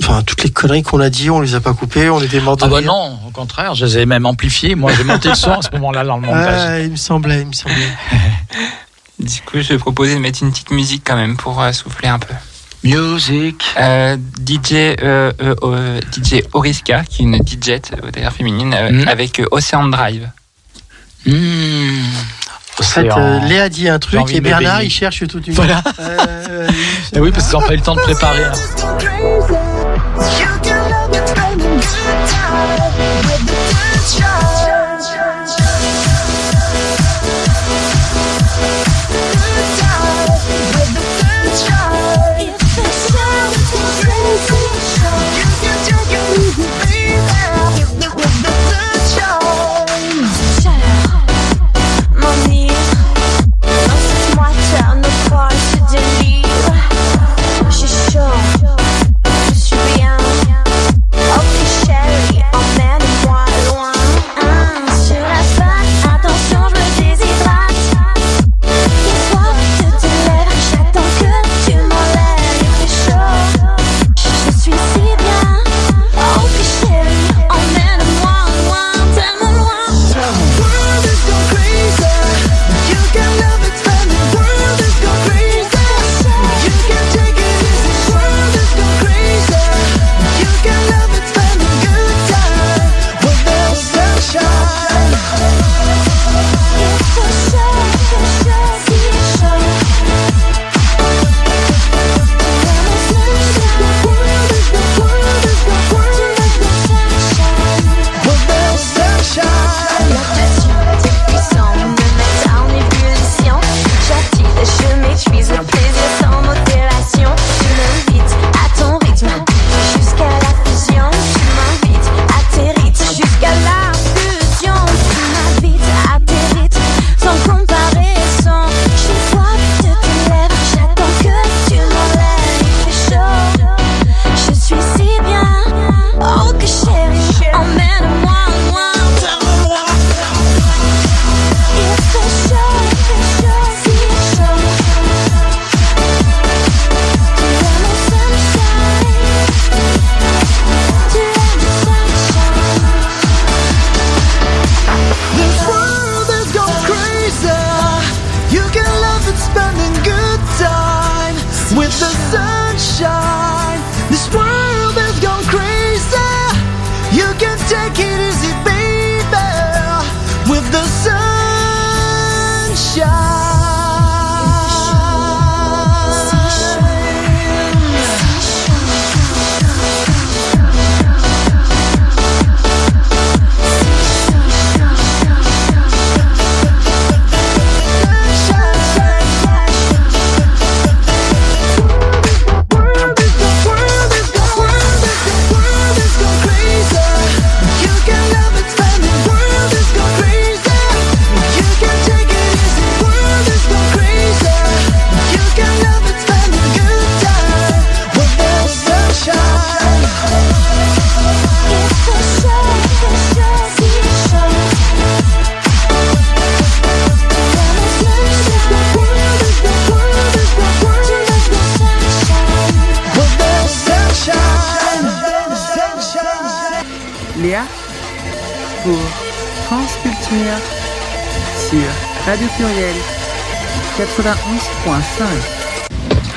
[0.00, 2.56] Enfin, toutes les conneries qu'on a dit, on les a pas coupées, on était morts
[2.56, 2.86] de Ah bah rire.
[2.88, 4.74] non, au contraire, je les ai même amplifiés.
[4.74, 6.60] Moi, j'ai monté le son à ce moment-là dans le montage.
[6.68, 7.88] Ah, il me semblait, il me semblait.
[9.20, 12.08] Du coup, je vais proposer de mettre une petite musique quand même pour euh, souffler
[12.08, 12.34] un peu.
[12.84, 13.62] Music.
[13.78, 14.16] Euh,
[14.46, 17.80] DJ, euh, euh, DJ Oriska, qui est une DJ
[18.12, 19.08] d'ailleurs féminine, euh, Mhm.
[19.08, 20.28] avec euh, Ocean Drive.
[21.26, 21.32] Mmh.
[22.78, 25.54] En fait, euh, Léa dit un truc et Bernard, il cherche toute une.
[25.54, 25.82] Voilà.
[26.00, 26.68] Euh,
[27.16, 28.44] Eh oui, parce qu'ils n'ont pas eu le temps de préparer.
[28.44, 28.52] hein.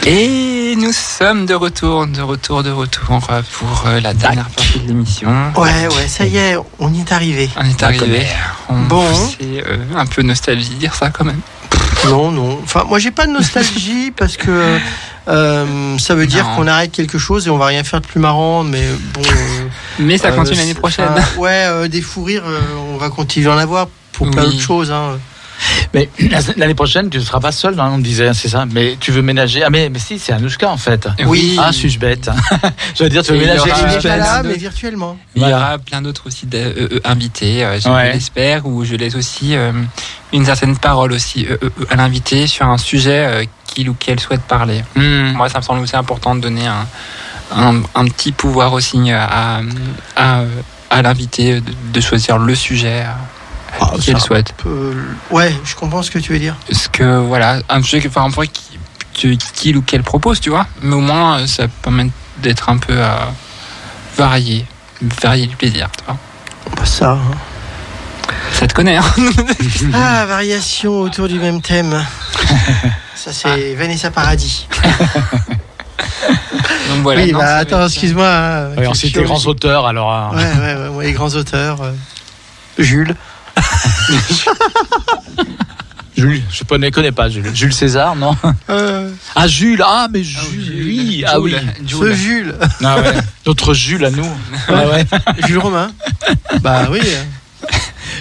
[0.05, 3.19] Et nous sommes de retour, de retour, de retour
[3.51, 5.29] pour euh, la dernière partie de l'émission.
[5.57, 7.49] Ouais, ouais, ça y est, on y est arrivé.
[7.57, 8.25] On est arrivé.
[8.69, 9.03] On- Bon.
[9.37, 11.41] C'est euh, un peu nostalgie de dire ça quand même.
[12.05, 12.57] Non, non.
[12.63, 14.77] Enfin, moi, j'ai pas de nostalgie parce que
[15.27, 18.21] euh, ça veut dire qu'on arrête quelque chose et on va rien faire de plus
[18.21, 18.63] marrant.
[18.63, 18.83] Mais
[19.13, 19.21] bon.
[19.23, 19.67] euh,
[19.99, 21.09] Mais ça euh, continue l'année prochaine.
[21.37, 22.61] ouais, euh, des fous rires, euh,
[22.93, 24.51] on va continuer d'en avoir pour plein Oui.
[24.51, 24.91] d'autres choses.
[24.91, 25.17] Hein.
[25.93, 26.09] Mais
[26.57, 28.65] l'année prochaine, tu ne seras pas seul, hein, on me disait, c'est ça.
[28.71, 29.63] Mais tu veux ménager.
[29.63, 31.07] Ah, mais, mais si, c'est Anouchka en fait.
[31.25, 31.57] Oui.
[31.59, 32.29] Ah, suis-je bête
[32.97, 35.17] Je veux dire, tu veux Et il y ménager aura- Il là, mais virtuellement.
[35.35, 38.13] Il y aura plein d'autres aussi euh, euh, invités, euh, je Ouais.
[38.13, 39.71] l'espère, où je laisse aussi euh,
[40.33, 44.19] une certaine parole aussi euh, euh, à l'invité sur un sujet euh, qu'il ou qu'elle
[44.19, 44.83] souhaite parler.
[44.95, 45.31] Hmm.
[45.33, 46.85] Moi, ça me semble aussi important de donner un,
[47.55, 49.61] un, un petit pouvoir aussi à,
[50.15, 50.41] à,
[50.89, 53.11] à l'invité de, de choisir le sujet euh,
[53.79, 54.53] Ah, qu'il ça souhaite.
[55.31, 56.55] Ouais, je comprends ce que tu veux dire.
[56.69, 58.29] Parce que voilà, un sujet que- enfin,
[59.13, 62.07] qui- qu'il ou qu'elle propose, tu vois, mais au moins euh, ça permet
[62.37, 63.09] d'être un peu euh,
[64.15, 64.65] varié,
[65.01, 66.17] varié du plaisir, tu vois.
[66.75, 67.11] Pas ça.
[67.13, 67.37] hein.
[68.53, 69.03] Ça te connaît, hein
[69.93, 72.03] Ah, variation autour du même thème.
[73.15, 74.67] Ça, c'est Vanessa Paradis.
[76.89, 77.21] Donc voilà.
[77.23, 78.27] oui, non, bah, attends, être- excuse-moi.
[78.27, 80.11] hein, Oui, ensuite, les grands auteurs, alors.
[80.11, 80.31] hein.
[80.33, 81.81] Ouais, ouais, ouais, ouais, les grands auteurs.
[81.81, 81.91] euh,
[82.77, 83.15] Jules.
[86.17, 87.51] Jules, je ne connais pas Jules.
[87.53, 88.35] Jules César, non?
[88.71, 91.55] Euh, Ah, Jules, ah, mais Jules, oui, ah oui.
[91.87, 92.55] ce Jules.
[92.83, 93.13] Ah ouais.
[93.45, 94.27] Notre Jules à nous.
[94.67, 95.05] Ah ouais.
[95.45, 95.91] Jules Romain.
[96.61, 97.01] Bah oui.
[97.63, 97.67] Euh,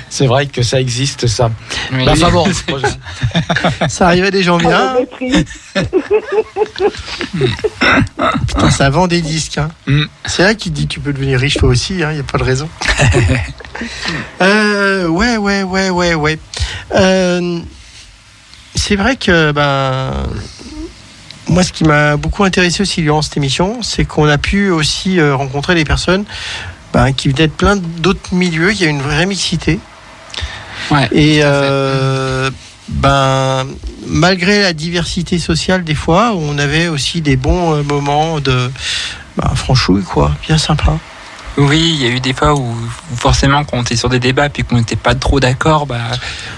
[0.09, 1.51] C'est vrai que ça existe, ça.
[1.93, 2.05] Oui.
[2.05, 2.47] Bah, enfin bon.
[3.89, 4.97] Ça arrivait des gens Oh, bien.
[8.49, 9.59] Putain, ça vend des disques.
[9.59, 9.69] Hein.
[9.87, 10.05] Mm.
[10.25, 12.45] C'est là qu'il dit tu peux devenir riche toi aussi, il n'y a pas de
[12.45, 12.69] raison.
[14.41, 16.39] Euh, ouais, ouais, ouais, ouais, ouais.
[16.95, 17.61] Euh,
[18.75, 20.13] c'est vrai que ben,
[21.49, 25.21] moi, ce qui m'a beaucoup intéressé aussi durant cette émission, c'est qu'on a pu aussi
[25.21, 26.25] euh, rencontrer des personnes
[26.97, 28.73] ben, qui venaient de plein d'autres milieux.
[28.73, 29.79] Il y a une vraie mixité.
[30.91, 32.51] Ouais, Et euh,
[32.89, 33.67] ben,
[34.07, 38.71] malgré la diversité sociale, des fois, on avait aussi des bons euh, moments de
[39.37, 40.97] ben, franchouille, quoi, bien sympa.
[41.59, 42.75] Oui, il y a eu des fois où,
[43.15, 45.99] forcément, quand on était sur des débats puis qu'on n'était pas trop d'accord, bah,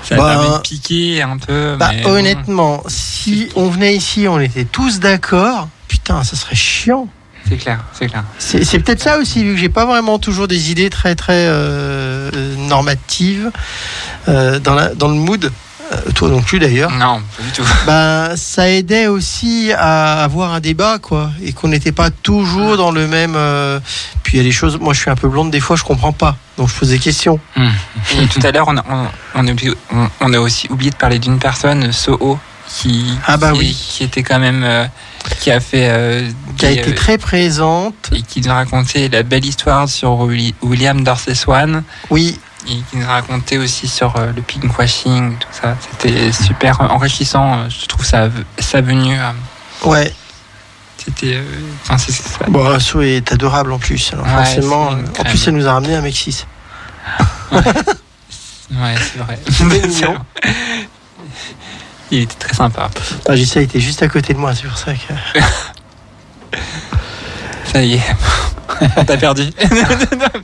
[0.04, 1.74] ça Bah, permet de piquer un peu.
[1.76, 2.10] Bah, mais bon.
[2.10, 7.08] honnêtement, si on venait ici, on était tous d'accord, putain, ça serait chiant.
[7.48, 8.24] C'est clair, c'est clair.
[8.38, 12.30] C'est peut-être ça aussi, vu que j'ai pas vraiment toujours des idées très très euh,
[12.34, 13.50] euh, normatives
[14.28, 15.50] euh, dans, la, dans le mood.
[15.90, 16.90] Euh, toi non plus d'ailleurs.
[16.90, 17.62] Non, pas du tout.
[17.86, 22.90] Ben, ça aidait aussi à avoir un débat, quoi, et qu'on n'était pas toujours dans
[22.90, 23.32] le même.
[23.36, 23.80] euh,
[24.22, 24.78] Puis il y a des choses.
[24.78, 26.98] Moi, je suis un peu blonde, des fois, je comprends pas, donc je pose des
[26.98, 27.40] questions.
[27.56, 29.06] Et tout à l'heure, on a, on,
[29.36, 32.38] on a oublié- on- on a aussi oublié de parler d'une personne, Soho,
[32.68, 33.72] qui, Ah bah qui, oui.
[33.88, 34.64] qui était quand même.
[34.64, 34.84] euh,
[35.40, 35.88] qui a fait.
[35.90, 38.10] euh, Qui a des, été euh, très présente.
[38.12, 41.82] et qui nous a raconté la belle histoire sur Willi- William Dorsey Swan.
[42.10, 45.76] Oui, Et qui nous a raconté aussi sur euh, le pinkwashing, tout ça.
[46.00, 47.58] C'était super enrichissant.
[47.60, 48.28] euh, Je trouve ça,
[48.58, 49.16] sa venue.
[49.84, 50.12] ouais.
[51.04, 51.36] C'était.
[51.36, 51.42] euh,
[51.84, 52.44] Enfin, c'est c'est ça.
[52.48, 54.12] Bon, Asso est adorable en plus.
[54.12, 56.44] Alors Ouais, forcément, en plus, elle nous a ramené un Mexis.
[58.70, 59.38] Ouais, c'est vrai.
[62.10, 62.90] Il était très sympa.
[63.28, 64.98] Ah, J'essaie, il était juste à côté de moi, c'est pour ça que.
[67.72, 68.02] Ça y est.
[68.96, 69.50] On t'a perdu.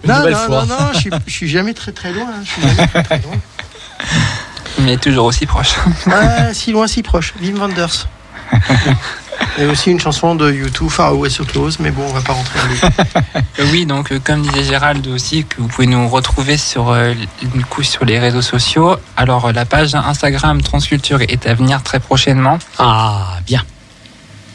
[0.06, 0.66] Non, non, fois.
[0.66, 2.26] non, non, je suis, je suis jamais très très loin.
[2.28, 3.36] hein, Je suis jamais très, très loin.
[4.80, 5.74] Mais toujours aussi proche.
[6.10, 7.32] Ah, si loin, si proche.
[7.40, 8.06] Wim Wenders.
[9.56, 12.12] Il y a aussi une chanson de YouTube, Far Away So Close, mais bon, on
[12.12, 13.40] va pas rentrer dans les.
[13.60, 17.14] Euh, Oui, donc euh, comme disait Gérald aussi, que vous pouvez nous retrouver sur euh,
[17.42, 18.96] une couche sur les réseaux sociaux.
[19.16, 22.58] Alors euh, la page Instagram Transculture est à venir très prochainement.
[22.78, 23.62] Ah, bien.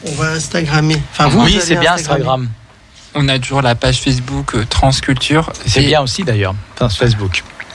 [0.06, 1.00] On va Instagrammer.
[1.12, 1.94] Enfin, vous, oui, c'est bien.
[1.94, 2.48] Instagram.
[3.14, 5.50] On a toujours la page Facebook euh, Transculture.
[5.66, 7.42] C'est Et, bien aussi d'ailleurs, enfin, Facebook.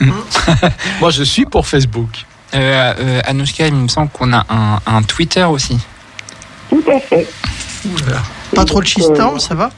[1.00, 2.24] Moi, je suis pour Facebook.
[2.54, 5.78] Euh, euh, Anouchka, il me semble qu'on a un, un Twitter aussi.
[6.84, 7.26] Tout à fait.
[8.54, 9.70] Pas trop de euh, ça va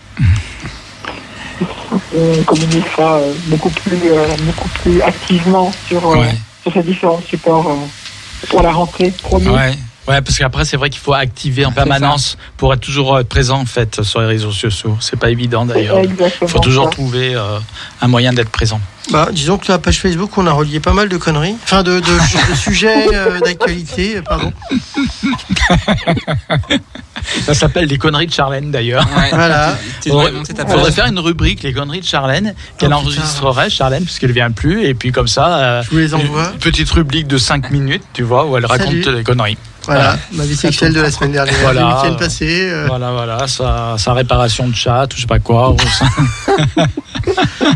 [2.15, 6.35] On communiquera euh, beaucoup plus, euh, beaucoup plus activement sur, euh, Ouais.
[6.63, 9.49] sur ces différents supports euh, pour la rentrée, promis.
[9.49, 9.75] Ouais.
[10.09, 13.61] Ouais, parce qu'après, c'est vrai qu'il faut activer en permanence pour être toujours euh, présent,
[13.61, 14.97] en fait, sur les réseaux sociaux.
[15.01, 15.99] C'est pas évident, d'ailleurs.
[16.03, 16.91] Il faut toujours ça.
[16.91, 17.59] trouver euh,
[18.01, 18.81] un moyen d'être présent.
[19.11, 21.57] Bah, disons que la page Facebook, on a relié pas mal de conneries.
[21.63, 24.53] Enfin, de, de, de sujets euh, d'actualité, pardon.
[27.45, 29.07] Ça s'appelle les conneries de Charlène, d'ailleurs.
[29.17, 29.31] Ouais.
[29.39, 29.77] Voilà.
[30.07, 34.51] Il faudrait faire une rubrique, les conneries de Charlène, qu'elle Oh, enregistrerait, Charlène, puisqu'elle vient
[34.51, 36.51] plus, et puis comme ça, euh, Je vous les envoie.
[36.53, 39.17] une petite rubrique de 5 minutes, tu vois, où elle raconte Salut.
[39.17, 39.59] les conneries.
[39.89, 41.81] Voilà, ma vie sexuelle de la semaine dernière, Voilà.
[41.81, 42.69] le week-end passé.
[42.71, 45.75] euh, Voilà, voilà, sa, sa réparation de chat, ou je sais pas quoi.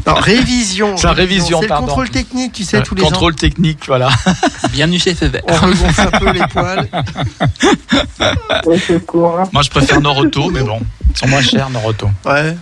[0.06, 0.96] Non, révision.
[0.96, 4.08] Sa révision, C'est le contrôle technique, tu sais, tous les Contrôle technique, voilà.
[4.72, 5.30] Bienvenue chez ans.
[5.48, 6.88] On regonfle un peu les poils.
[8.64, 9.44] Hein.
[9.52, 10.80] Moi, je préfère Noroto, mais bon,
[11.10, 12.08] ils sont moins chers, Noroto.
[12.24, 12.56] Ouais.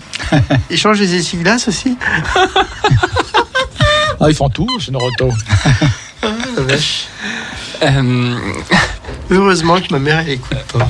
[0.70, 1.96] Échange les essuie-glaces aussi?
[4.20, 5.30] Ah, ils font tout chez Noroto.
[6.22, 7.06] Ah, la vache.
[7.82, 8.38] Euh,
[9.30, 10.88] Heureusement que ma mère, elle écoute pas.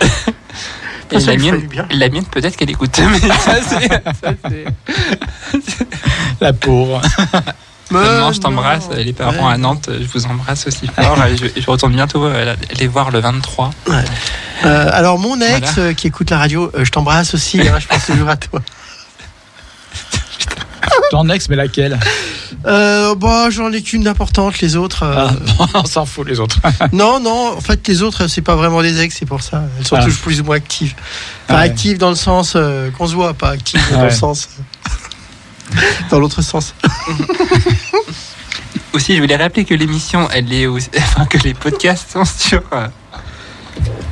[1.10, 1.86] et Ça la mienne, du bien.
[1.90, 2.98] la mienne peut-être qu'elle écoute.
[3.10, 3.88] Mais ça, c'est.
[3.88, 5.60] ça, c'est-
[6.40, 7.00] La pauvre.
[7.90, 8.88] Maman, je t'embrasse.
[8.88, 8.96] non.
[8.96, 9.54] Les parents Ouais.
[9.54, 11.16] à Nantes, je vous embrasse aussi fort.
[11.36, 13.70] Je, je retourne bientôt euh, les voir le 23.
[13.88, 15.90] Euh, alors, mon ex Voilà.
[15.90, 17.60] euh, qui écoute la radio, euh, je t'embrasse aussi.
[17.60, 18.60] hein, je pense toujours à toi.
[21.10, 21.98] Ton ex, mais laquelle?
[22.66, 25.02] Euh, bah, j'en ai qu'une d'importante, les autres.
[25.04, 25.28] euh,
[25.60, 26.58] Ah, On s'en fout, les autres.
[26.92, 29.64] Non, non, en fait, les autres, c'est pas vraiment des ex, c'est pour ça.
[29.78, 30.04] Elles sont Ah.
[30.04, 30.94] toujours plus ou moins actives.
[31.48, 31.64] Enfin, Ouais.
[31.64, 34.04] actives dans le sens euh, qu'on se voit, pas actives dans Ouais.
[34.04, 34.48] le sens.
[36.10, 36.74] dans l'autre sens.
[38.92, 42.62] Aussi, je voulais rappeler que l'émission, elle est aussi, enfin, que les podcasts sont sur,
[42.72, 42.86] euh,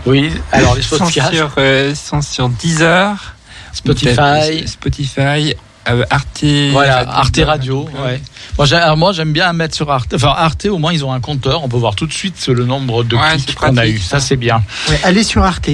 [0.06, 3.34] Oui, alors les sont podcasts, sur, euh, sont sur Deezer,
[3.72, 4.66] Spotify.
[4.66, 5.54] Spotify,
[5.88, 6.44] euh, Arte.
[6.72, 7.88] Voilà, Arte Radio.
[8.04, 8.20] Ouais.
[8.58, 10.12] Moi, j'ai- alors, moi, j'aime bien mettre sur Arte.
[10.14, 11.62] Enfin, Arte, au moins, ils ont un compteur.
[11.64, 13.98] On peut voir tout de suite le nombre de Ouais, clics qu'on a eu.
[13.98, 14.26] Ça, ça.
[14.26, 14.62] c'est bien.
[14.88, 15.70] Ouais, allez sur Arte.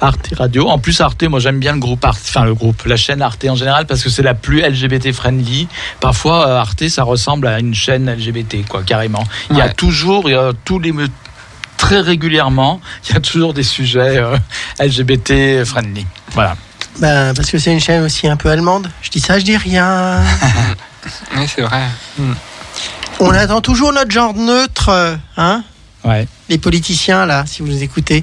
[0.00, 0.68] Arte Radio.
[0.68, 2.20] En plus, Arte, moi, j'aime bien le groupe Arte.
[2.28, 5.68] Enfin, le groupe, la chaîne Arte en général, parce que c'est la plus LGBT friendly.
[6.00, 9.24] Parfois, euh, Arte, ça ressemble à une chaîne LGBT, quoi, carrément.
[9.50, 10.92] Il y a toujours, il y a tous les
[11.76, 14.36] très régulièrement, il y a toujours des sujets euh,
[14.78, 16.04] LGBT friendly.
[16.32, 16.54] Voilà.
[17.00, 18.90] Ben, parce que c'est une chaîne aussi un peu allemande.
[19.02, 20.22] Je dis ça, je dis rien.
[21.34, 21.80] Oui, c'est vrai.
[23.20, 25.64] On attend toujours notre genre neutre, euh, hein
[26.04, 26.28] Ouais.
[26.50, 28.22] Les politiciens, là, si vous nous écoutez.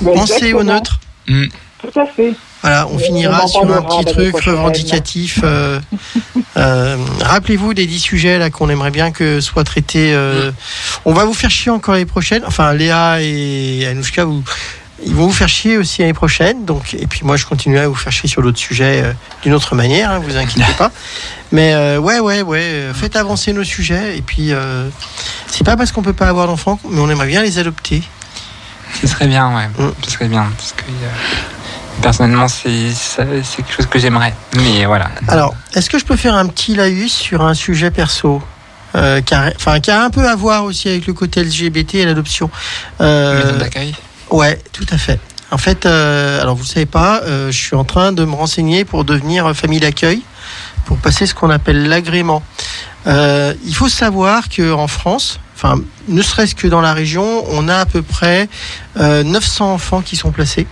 [0.00, 0.98] Bah, Pensez au neutre.
[1.28, 1.44] Mm.
[1.80, 2.34] Tout à fait.
[2.62, 5.38] Voilà, on finira sur un petit truc revendicatif.
[5.44, 5.78] euh,
[6.56, 10.12] euh, Rappelez-vous des 10 sujets là qu'on aimerait bien que soient traités.
[10.12, 10.50] euh,
[11.04, 12.42] On va vous faire chier encore l'année prochaine.
[12.44, 14.42] Enfin, Léa et Anouchka, vous,
[15.04, 16.64] ils vont vous faire chier aussi l'année prochaine.
[16.64, 19.12] Donc, et puis moi, je continuerai à vous faire chier sur d'autres sujets euh,
[19.42, 20.10] d'une autre manière.
[20.10, 20.90] Hein, vous inquiétez pas.
[21.52, 22.60] Mais euh, ouais, ouais, ouais.
[22.60, 24.16] euh, Faites avancer nos sujets.
[24.18, 24.88] Et puis, euh,
[25.46, 28.02] c'est pas parce qu'on peut pas avoir d'enfants, mais on aimerait bien les adopter.
[29.00, 29.68] Ce serait bien, ouais.
[29.68, 29.92] Mm.
[30.04, 30.50] Ce serait bien.
[30.56, 30.82] Parce que
[32.02, 32.68] personnellement, c'est
[33.56, 34.34] quelque chose que j'aimerais.
[34.56, 35.10] Mais voilà.
[35.28, 38.42] Alors, est-ce que je peux faire un petit laïus sur un sujet perso
[38.92, 38.98] qui,
[39.34, 42.50] a, qui a un peu à voir aussi avec le côté LGBT et l'adoption
[43.00, 43.94] Euh, d'accueil.
[44.30, 45.18] Ouais, tout à fait.
[45.50, 48.34] En fait, euh, alors vous ne savez pas, euh, je suis en train de me
[48.34, 50.22] renseigner pour devenir famille d'accueil,
[50.86, 52.42] pour passer ce qu'on appelle l'agrément.
[53.06, 57.78] Euh, il faut savoir qu'en France, enfin, ne serait-ce que dans la région, on a
[57.78, 58.48] à peu près
[58.98, 60.66] euh, 900 enfants qui sont placés.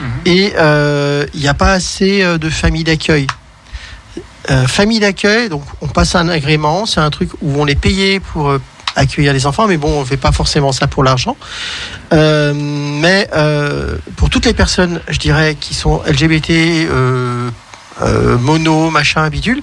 [0.00, 0.06] Mhm.
[0.26, 3.26] Et euh, il n'y a pas assez euh, de familles d'accueil.
[4.50, 8.20] Euh, famille d'accueil, donc on passe un agrément, c'est un truc où on est payé
[8.20, 8.60] pour euh,
[8.96, 11.36] accueillir les enfants, mais bon, on ne fait pas forcément ça pour l'argent.
[12.12, 17.50] Euh, mais euh, pour toutes les personnes, je dirais, qui sont LGBT, euh,
[18.38, 19.62] mono, machin, bidule,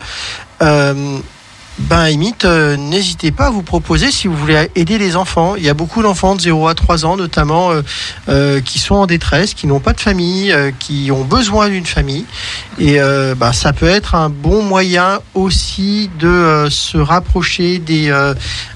[1.80, 5.56] ben, limite, euh, n'hésitez pas à vous proposer si vous voulez aider les enfants.
[5.56, 7.82] Il y a beaucoup d'enfants de 0 à 3 ans, notamment, euh,
[8.30, 11.86] euh, qui sont en détresse, qui n'ont pas de famille, euh, qui ont besoin d'une
[11.86, 12.26] famille.
[12.80, 18.10] Et euh, ben, ça peut être un bon moyen aussi de euh, se rapprocher des.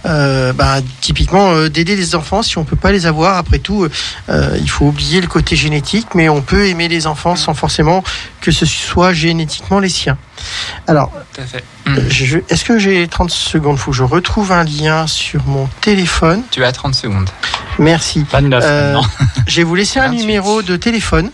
[0.03, 3.37] ben, typiquement, d'aider les enfants si on peut pas les avoir.
[3.37, 3.87] Après tout,
[4.29, 8.03] il faut oublier le côté génétique, mais on peut aimer les enfants sans forcément
[8.41, 10.17] que ce soit génétiquement les siens.
[10.87, 11.63] Alors, Tout à fait.
[11.87, 13.77] euh, je- Est-ce que j'ai 30 secondes?
[13.77, 16.41] Faut que je retrouve un lien sur mon téléphone.
[16.51, 17.29] Tu as 30 secondes.
[17.79, 18.25] Merci.
[18.31, 18.97] 29 Euh.
[19.47, 20.17] Je vais vous laisser un 28.
[20.21, 21.31] numéro de téléphone.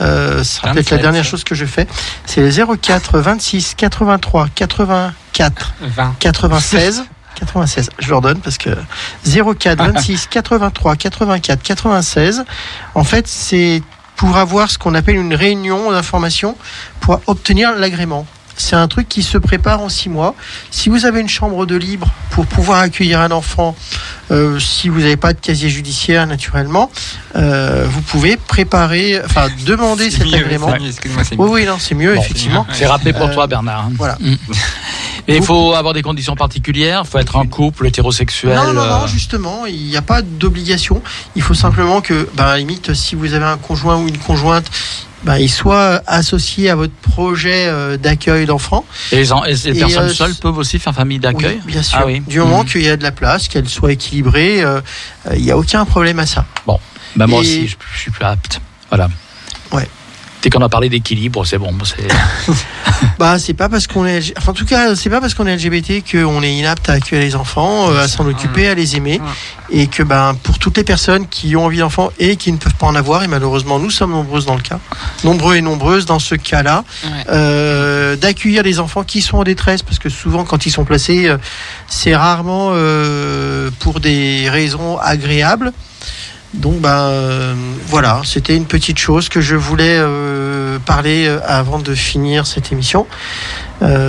[0.00, 1.02] Euh, ce sera peut-être la 27.
[1.02, 1.86] dernière chose que je fais.
[2.26, 6.14] C'est le 04 26 83 84 20.
[6.20, 7.04] 96.
[7.36, 8.70] 96, je leur donne parce que
[9.24, 12.44] 04 26 83 84 96.
[12.94, 13.82] En fait, c'est
[14.16, 16.56] pour avoir ce qu'on appelle une réunion d'information
[17.00, 18.26] pour obtenir l'agrément.
[18.58, 20.34] C'est un truc qui se prépare en six mois.
[20.70, 23.74] Si vous avez une chambre de libre pour pouvoir accueillir un enfant
[24.30, 26.90] euh, si vous n'avez pas de casier judiciaire naturellement,
[27.36, 30.68] euh, vous pouvez préparer, enfin demander cet mieux, agrément.
[30.68, 30.90] mieux,
[31.38, 32.66] Oui, non, c'est mieux, Bon, effectivement.
[32.72, 33.88] C'est rappelé pour Euh, toi, Bernard.
[33.96, 34.18] Voilà.
[34.20, 34.34] Mm.
[35.28, 37.02] Et il faut avoir des conditions particulières.
[37.04, 38.56] Il faut être en couple, hétérosexuel.
[38.56, 41.02] Non, non, non, justement, il n'y a pas d'obligation.
[41.36, 44.16] Il faut simplement que, ben, à la limite, si vous avez un conjoint ou une
[44.18, 44.70] conjointe,
[45.24, 48.84] ben, il soit associé à votre projet euh, d'accueil d'enfants.
[49.12, 51.60] Et les, en- et les Et, personnes euh, seules peuvent aussi faire famille d'accueil?
[51.66, 51.98] Oui, bien sûr.
[52.00, 52.20] Ah oui.
[52.20, 52.68] Du moment Mhm.
[52.70, 54.80] qu'il y a de la place, qu'elle soit équilibrée, euh,
[55.26, 56.44] euh, il n'y a aucun problème à ça.
[56.66, 58.60] Bah, moi Et- aussi, je, je suis plus apte.
[58.90, 59.08] Voilà.
[59.72, 59.88] Ouais.
[60.42, 61.74] Dès qu'on a parlé d'équilibre, c'est bon.
[61.84, 62.06] c'est-
[63.18, 65.56] Bah, c'est pas parce qu'on est, enfin, en tout cas, c'est pas parce qu'on est
[65.56, 69.20] LGBT qu'on est inapte à accueillir les enfants, euh, à s'en occuper, à les aimer,
[69.70, 72.74] et que ben pour toutes les personnes qui ont envie d'enfants et qui ne peuvent
[72.74, 74.78] pas en avoir, et malheureusement nous sommes nombreuses dans le cas,
[75.24, 77.10] nombreux et nombreuses dans ce cas-là, Ouais.
[77.30, 81.28] euh, d'accueillir les enfants qui sont en détresse, parce que souvent quand ils sont placés,
[81.28, 81.36] euh,
[81.88, 85.72] c'est rarement euh, pour des raisons agréables.
[86.54, 87.54] Donc ben euh,
[87.88, 92.72] voilà, c'était une petite chose que je voulais euh, parler euh, avant de finir cette
[92.72, 93.06] émission,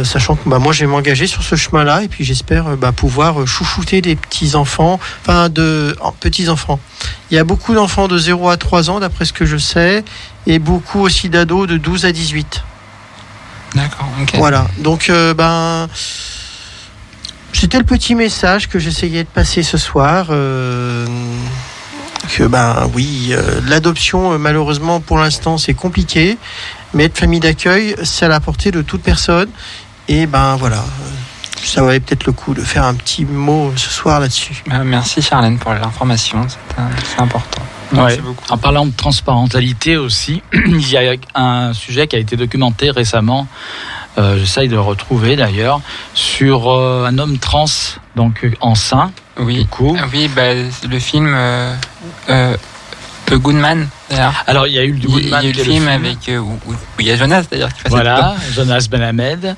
[0.03, 3.45] sachant que bah, moi je vais m'engager sur ce chemin-là et puis j'espère bah, pouvoir
[3.45, 6.79] chouchouter des petits enfants, enfin de petits enfants.
[7.29, 10.05] Il y a beaucoup d'enfants de 0 à 3 ans d'après ce que je sais
[10.47, 12.63] et beaucoup aussi d'ados de 12 à 18.
[13.75, 14.31] D'accord, ok.
[14.35, 15.89] Voilà, donc ben
[17.51, 20.27] c'était le petit message que j'essayais de passer ce soir.
[22.29, 26.37] Euh, que ben oui, euh, l'adoption euh, malheureusement pour l'instant c'est compliqué,
[26.93, 29.49] mais être famille d'accueil c'est à la portée de toute personne.
[30.07, 33.89] Et ben voilà, euh, ça valait peut-être le coup de faire un petit mot ce
[33.89, 34.63] soir là-dessus.
[34.67, 36.45] Bah, merci Charlène pour l'information,
[36.77, 37.61] c'est important.
[37.91, 38.19] Ouais.
[38.49, 43.47] En parlant de transparentalité aussi, il y a un sujet qui a été documenté récemment.
[44.19, 45.81] Euh, J'essaye de le retrouver d'ailleurs
[46.13, 47.65] sur euh, un homme trans
[48.15, 49.11] donc euh, enceint.
[49.37, 51.35] Du Oui, coup, Ah oui bah, le film
[53.25, 54.33] The Good Man, d'ailleurs.
[54.47, 56.39] alors il y a eu le Goodman il y a eu le film avec euh,
[56.39, 56.57] où,
[56.99, 59.55] il y a Jonas d'ailleurs qui Voilà, Jonas Benhamed.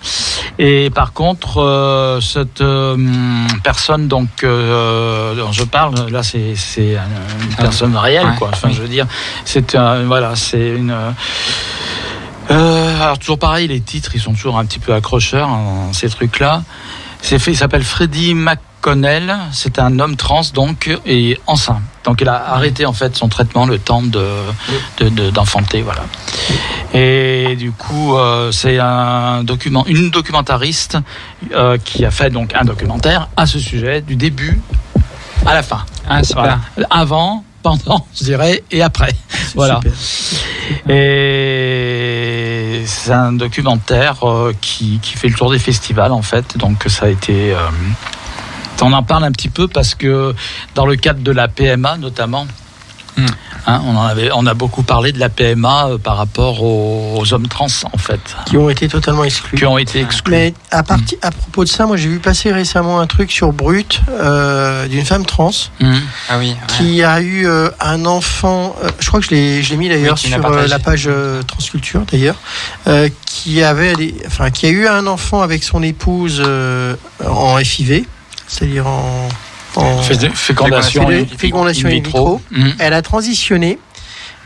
[0.59, 2.97] Et par contre, euh, cette euh,
[3.63, 8.49] personne donc dont je parle, là c'est c'est un- une Ah, personne réelle ouais, quoi.
[8.51, 8.73] Enfin, oui.
[8.75, 9.07] je veux dire,
[9.45, 10.93] c'est un voilà, c'est une.
[13.03, 16.63] Alors toujours pareil, les titres ils sont toujours un petit peu accrocheurs hein, ces trucs-là.
[17.21, 19.35] C'est fait, il s'appelle Freddy McConnell.
[19.51, 21.81] C'est un homme trans donc et enceint.
[22.03, 24.27] Donc il a arrêté en fait son traitement le temps de
[24.99, 26.01] de- de- d'enfanter, voilà.
[26.93, 30.97] Et du coup, euh, c'est un document, une documentariste
[31.53, 34.59] euh, qui a fait donc un documentaire à ce sujet du début
[35.45, 35.85] à la fin.
[36.09, 36.21] Ah.
[36.33, 36.59] Voilà.
[36.89, 39.13] Avant, pendant, je dirais, et après.
[39.55, 39.79] Voilà.
[39.83, 40.95] Super.
[40.95, 46.57] Et c'est un documentaire euh, qui, qui fait le tour des festivals en fait.
[46.57, 47.53] Donc ça a été.
[47.53, 47.57] euh,
[48.83, 50.33] on en parle un petit peu parce que
[50.73, 52.47] dans le cadre de la PMA notamment.
[53.17, 53.25] Hmm.
[53.67, 57.17] Hein, on, en avait, on a beaucoup parlé de la PMA euh, par rapport aux,
[57.19, 59.57] aux hommes trans en fait, Qui ont été totalement exclus.
[59.57, 60.31] qui ont été exclus.
[60.31, 64.01] Mais à, à propos de ça, moi j'ai vu passer récemment un truc sur Brut
[64.09, 65.95] euh, d'une femme trans Hmm.
[66.29, 66.55] Ah oui, ouais.
[66.67, 69.89] qui a eu euh, un enfant, euh, je crois que je l'ai, je l'ai mis
[69.89, 72.35] d'ailleurs Oui, sur la page euh, Transculture d'ailleurs,
[72.87, 76.95] euh, qui avait, des- enfin qui a eu un enfant avec son épouse euh,
[77.27, 78.05] en FIV,
[78.47, 79.27] c'est-à-dire en,
[79.75, 82.41] en Fé- Fécondation in- fécondation in vitro.
[82.51, 82.69] Hmm.
[82.79, 83.77] Elle a transitionné.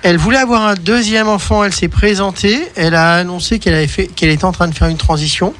[0.03, 1.63] Elle voulait avoir un deuxième enfant.
[1.63, 2.59] Elle s'est présentée.
[2.75, 5.53] Elle a annoncé qu'elle avait fait, qu'elle était en train de faire une transition.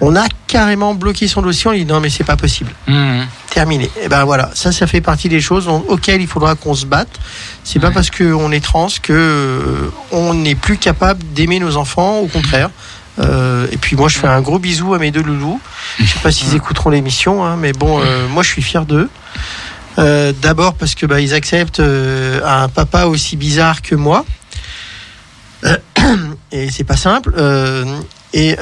[0.00, 1.66] On a carrément bloqué son dossier.
[1.66, 2.70] On lui dit non mais c'est pas possible.
[2.86, 3.22] Hmm.
[3.50, 3.90] Terminé.
[4.02, 7.08] Et ben voilà, ça, ça fait partie des choses auxquelles il faudra qu'on se batte.
[7.64, 7.94] C'est pas Ouais.
[7.94, 12.18] parce qu'on est trans que euh, on n'est plus capable d'aimer nos enfants.
[12.20, 12.70] Au contraire.
[13.20, 15.60] Euh, et puis moi, je fais un gros bisou à mes deux loulous.
[15.98, 19.08] Je sais pas s'ils écouteront l'émission, hein, mais bon, euh, moi, je suis fier d'eux.
[19.98, 24.24] Euh, D'abord parce que bah, ils acceptent un papa aussi bizarre que moi.
[26.52, 27.34] Et c'est pas simple.
[28.32, 28.56] Et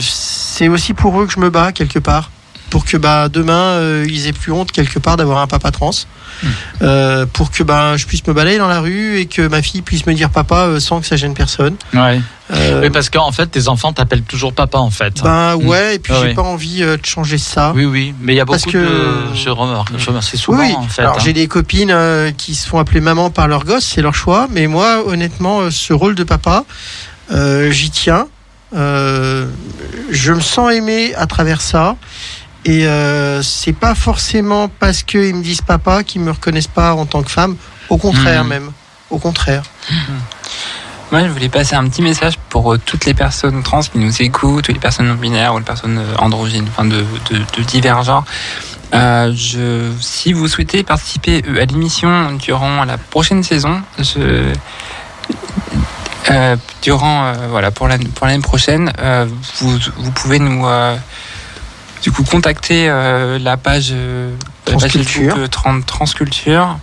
[0.00, 2.30] c'est aussi pour eux que je me bats quelque part.
[2.70, 5.90] Pour que bah, demain, euh, ils aient plus honte quelque part d'avoir un papa trans.
[6.80, 9.82] Euh, pour que bah, je puisse me balader dans la rue et que ma fille
[9.82, 11.74] puisse me dire papa euh, sans que ça gêne personne.
[11.92, 12.20] Ouais.
[12.82, 15.22] Oui, parce qu'en fait, tes enfants t'appellent toujours papa en fait.
[15.22, 17.72] ben ouais, et puis Ah j'ai pas envie de changer ça.
[17.76, 19.34] Oui, oui, mais il y a Parce beaucoup que- de.
[19.36, 21.02] Je remarque, je remarque, c'est souvent oui, en fait.
[21.02, 21.20] alors hein.
[21.22, 21.94] j'ai des copines
[22.38, 24.48] qui se font appeler maman par leur gosse, c'est leur choix.
[24.50, 26.64] Mais moi, honnêtement, ce rôle de papa,
[27.70, 28.26] j'y tiens.
[28.72, 31.96] Je me sens aimé à travers ça.
[32.64, 37.06] Et euh, c'est pas forcément parce qu'ils me disent papa qu'ils me reconnaissent pas en
[37.06, 37.56] tant que femme.
[37.88, 38.48] Au contraire Mhm.
[38.50, 38.72] même.
[39.10, 39.62] Au contraire.
[41.10, 44.22] Moi, je voulais passer un petit message pour euh, toutes les personnes trans qui nous
[44.22, 47.62] écoutent, toutes les personnes non binaires ou les personnes euh, androgynes, enfin de, de, de
[47.64, 48.24] divers genres.
[48.94, 54.52] Euh, je, si vous souhaitez participer à l'émission durant la prochaine saison, je,
[56.82, 58.92] durant voilà pour l'année pour l'année prochaine,
[59.58, 60.64] vous, vous pouvez nous
[62.02, 64.32] du coup contacter euh, la page euh,
[64.66, 65.22] la page Transculture.
[65.34, 66.78] Facebook, euh, Tran- Transculture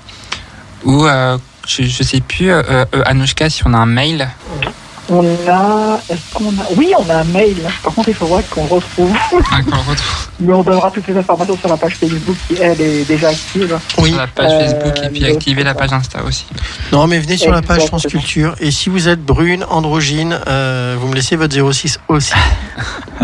[0.84, 1.38] ou euh,
[1.68, 2.62] je, je sais plus euh,
[2.94, 4.28] euh, Anouchka si on a un mail.
[5.10, 6.00] On a.
[6.10, 6.66] Est-ce qu'on a.
[6.76, 7.56] Oui, on a un mail.
[7.82, 9.16] Par contre, il faudra qu'on retrouve.
[10.42, 13.80] Mais on donnera toutes les informations sur la page Facebook qui, elle, est déjà active.
[14.00, 14.10] Oui.
[14.10, 16.46] Sur la page Euh, Facebook et puis activer la page Insta aussi.
[16.92, 17.86] Non, mais venez sur la page.
[17.86, 18.56] Transculture.
[18.60, 22.34] Et si vous êtes brune, androgyne, euh, vous me laissez votre 06 aussi.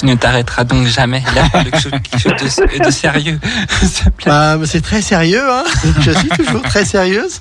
[0.00, 1.22] Tu ne t'arrêteras donc jamais.
[1.34, 3.38] Là, quelque chose, de, de sérieux.
[4.26, 5.64] Bah, c'est très sérieux, hein.
[6.00, 7.40] Je suis toujours très sérieuse.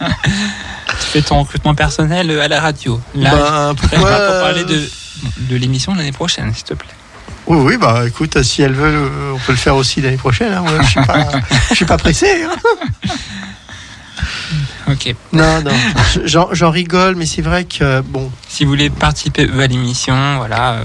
[0.00, 3.00] tu fais ton recrutement personnel à la radio.
[3.14, 4.82] Là, Bah, pour euh, parler de,
[5.50, 6.88] de l'émission l'année prochaine, s'il te plaît.
[7.46, 10.52] Oui, oui, bah écoute, si elle veut, euh, on peut le faire aussi l'année prochaine.
[10.52, 10.64] Hein.
[10.82, 11.26] Je suis pas,
[11.70, 12.44] je suis pas pressé.
[12.44, 13.08] Hein.
[14.88, 15.14] Ok.
[15.32, 15.70] Non, non,
[16.24, 20.84] j'en rigole, mais c'est vrai que bon, Si vous voulez participer à l'émission, voilà, euh,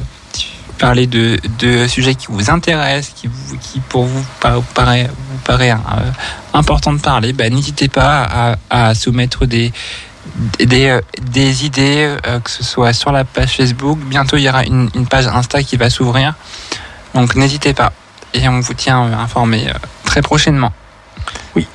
[0.77, 5.07] parler de, de sujets qui vous intéressent, qui, vous, qui pour vous, pa- vous paraît,
[5.31, 5.75] vous paraît euh,
[6.53, 9.71] important de parler, bah, n'hésitez pas à, à soumettre des,
[10.59, 13.99] des, euh, des idées, euh, que ce soit sur la page Facebook.
[13.99, 16.33] Bientôt, il y aura une, une page Insta qui va s'ouvrir.
[17.13, 17.93] Donc, n'hésitez pas.
[18.33, 19.73] Et on vous tient euh, informé euh,
[20.03, 20.73] très prochainement.
[21.55, 21.65] oui,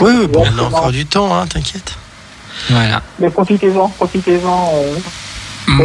[0.00, 1.94] oui, bon, on a encore du temps, hein, t'inquiète.
[2.70, 3.02] Voilà.
[3.18, 4.72] Mais profitez-en, profitez-en.
[4.74, 4.96] euh,
[5.66, 5.82] Mm,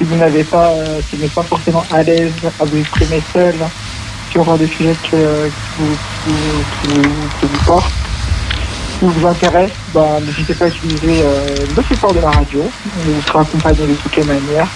[0.00, 2.78] euh, si vous n'avez pas, euh, si vous n'êtes pas forcément à l'aise à vous
[2.78, 3.54] exprimer seul
[4.30, 5.96] sur des sujets que, qui, vous,
[6.82, 7.02] qui, vous-
[7.40, 7.92] qui vous, portent,
[8.98, 12.62] qui vous intéressent, bah, n'hésitez pas à utiliser euh, le support de la radio.
[12.64, 14.68] On vous sera accompagné de toutes les manières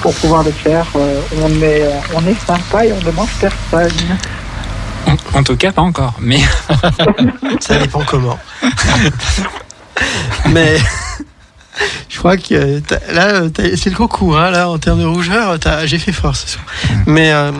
[0.00, 0.86] pour pouvoir le faire.
[0.96, 3.90] Euh, on est, euh, on est sympa et on demande personne.
[5.34, 6.14] En, tout cas, pas encore.
[6.20, 6.40] Mais
[7.60, 8.38] Ça dépend comment.
[10.50, 10.78] mais
[12.20, 12.80] crois que euh,
[13.12, 14.38] là, euh, c'est le concours.
[14.38, 16.64] Hein, là, en termes de rougeur, j'ai fait fort ce soir.
[17.06, 17.50] Mais euh,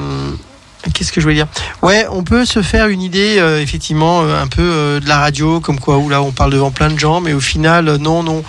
[0.95, 1.49] qu'est-ce que je voulais dire?
[1.83, 5.61] Ouais, on peut se faire une idée, euh, effectivement, un peu euh, de la radio,
[5.61, 8.43] comme quoi où là, on parle devant plein de gens, mais au final, non, non.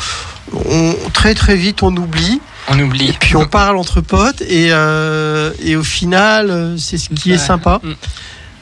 [0.69, 2.41] On, très très vite, on oublie.
[2.67, 3.09] on oublie.
[3.09, 4.67] Et puis on parle entre potes et,
[5.63, 7.79] et au final, c'est ce qui est sympa.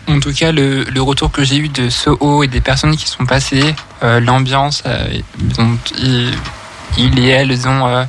[0.07, 3.07] En tout cas, le, le retour que j'ai eu de Soho et des personnes qui
[3.07, 5.05] sont passées, euh, l'ambiance, euh,
[5.39, 6.31] ils ont- ils-
[6.98, 8.03] il et elles ont euh,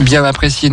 [0.00, 0.68] bien apprécié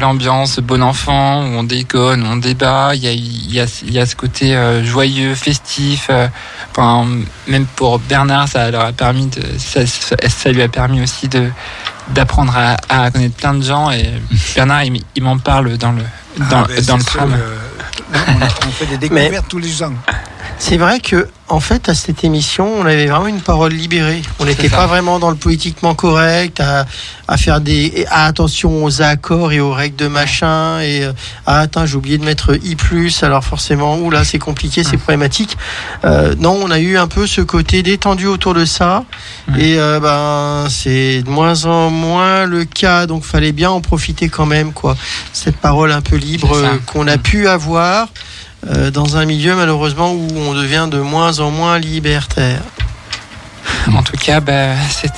[0.00, 2.92] l'ambiance, bon enfant, où on déconne, on débat.
[2.94, 6.06] Il y a, il y a, il y a ce côté euh, joyeux, festif.
[6.10, 6.26] euh,
[6.70, 7.06] enfin,
[7.48, 11.28] même pour Bernard, ça leur a permis de, ça, ça- ça lui a permis aussi
[11.28, 11.48] de
[12.08, 13.90] d'apprendre à, à connaître plein de gens.
[13.90, 14.10] Et
[14.54, 16.02] Bernard, il, il m'en parle dans le
[16.50, 17.34] dans, Ah, ben, dans le c'est sûr, tram.
[17.38, 17.58] euh,
[18.66, 19.92] on fait des découvertes tous les ans.
[20.64, 24.22] C'est vrai que, en fait, à cette émission, on avait vraiment une parole libérée.
[24.38, 26.86] On n'était pas vraiment dans le politiquement correct, à,
[27.26, 31.12] à faire des, à attention aux accords et aux règles de machin, et euh,
[31.46, 32.76] ah attends, j'ai oublié de mettre i+,
[33.22, 35.58] alors forcément, là, c'est compliqué, c'est problématique.
[36.04, 39.04] Euh, non, on a eu un peu ce côté détendu autour de ça,
[39.58, 44.28] et euh, ben c'est de moins en moins le cas, donc fallait bien en profiter
[44.28, 44.96] quand même, quoi.
[45.32, 48.06] Cette parole un peu libre euh, qu'on a pu avoir
[48.70, 52.60] euh, dans un milieu malheureusement où on devient de moins en moins libertaire.
[53.94, 55.10] En tout cas, bah, c'est-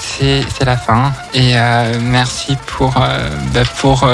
[0.65, 1.13] la fin.
[1.35, 4.07] Et euh, merci pour, euh, bah, pour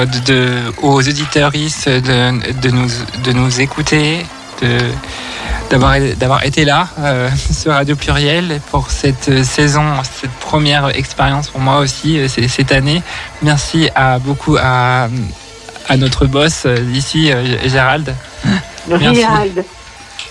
[0.81, 1.51] aux auditeurs
[1.87, 2.89] de, nous,
[3.23, 4.25] de nous écouter,
[5.69, 9.83] d'avoir été là euh, sur Radio Pluriel pour cette saison,
[10.19, 13.01] cette première expérience pour moi aussi cette année.
[13.41, 15.07] Merci à beaucoup à,
[15.89, 18.15] à notre boss euh, ici, euh, Gérald.
[18.87, 19.15] Merci.
[19.15, 19.65] Gérald.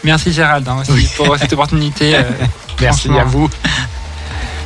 [0.04, 2.14] Merci Gérald hein, aussi pour cette opportunité.
[2.16, 2.22] euh,
[2.80, 3.48] Merci à vous.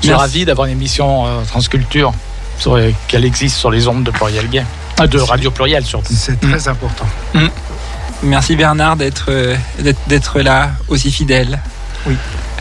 [0.00, 2.12] Je suis ravi d'avoir une émission euh, Transculture
[2.58, 4.64] sur, euh, qu'elle existe sur les ondes de Pluriel Gay.
[4.98, 6.12] Ah, de Radio Pluriel surtout.
[6.14, 7.06] C'est très important.
[8.22, 9.56] Merci Bernard d'être euh,
[10.36, 11.58] là aussi fidèle.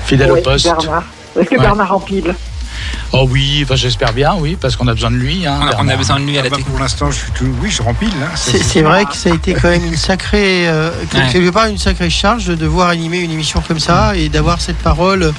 [0.06, 0.66] Fidèle Ouais, au poste.
[0.66, 1.04] Bernard.
[1.40, 1.62] Est-ce que Ouais.
[1.62, 2.36] Bernard empile
[3.12, 5.46] Oh oui, enfin, j'espère bien, oui, parce qu'on a besoin de lui.
[5.46, 5.98] hein, On a, on a Bernard.
[5.98, 7.46] besoin de lui à Ah la bah, pour l'instant, je suis tout...
[7.62, 8.08] oui, je remplis.
[8.22, 11.28] Hein, C'est c'est vrai que ça a été quand même une sacrée, euh, Ouais.
[11.32, 14.78] quelque part une sacrée charge de devoir animer une émission comme ça et d'avoir cette
[14.78, 15.24] parole.
[15.24, 15.32] euh,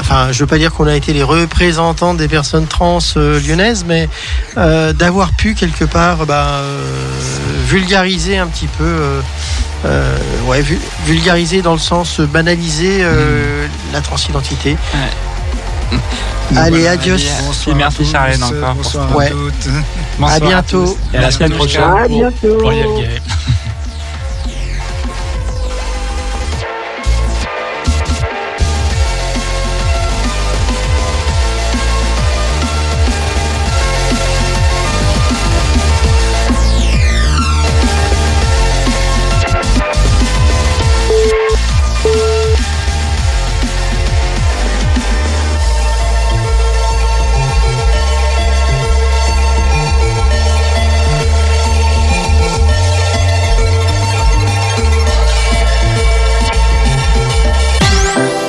[0.00, 3.84] Enfin, je veux pas dire qu'on a été les représentants des personnes trans euh, lyonnaises,
[3.86, 4.08] mais
[4.56, 6.84] euh, d'avoir pu quelque part bah, euh,
[7.68, 8.84] vulgariser un petit peu.
[8.84, 9.20] euh,
[9.86, 10.14] euh,
[10.46, 14.76] ouais, vu- vulgariser dans le sens banaliser euh, la transidentité.
[16.56, 17.16] Allez, adios.
[17.68, 18.74] Et merci Charlène encore.
[18.74, 19.16] pour Bonsoir.
[19.16, 19.30] Ouais.
[19.30, 19.70] à.
[20.18, 20.84] Bonsoir À bientôt.
[20.84, 21.14] tous.
[21.14, 22.70] Et à la semaine prochaine À bientôt.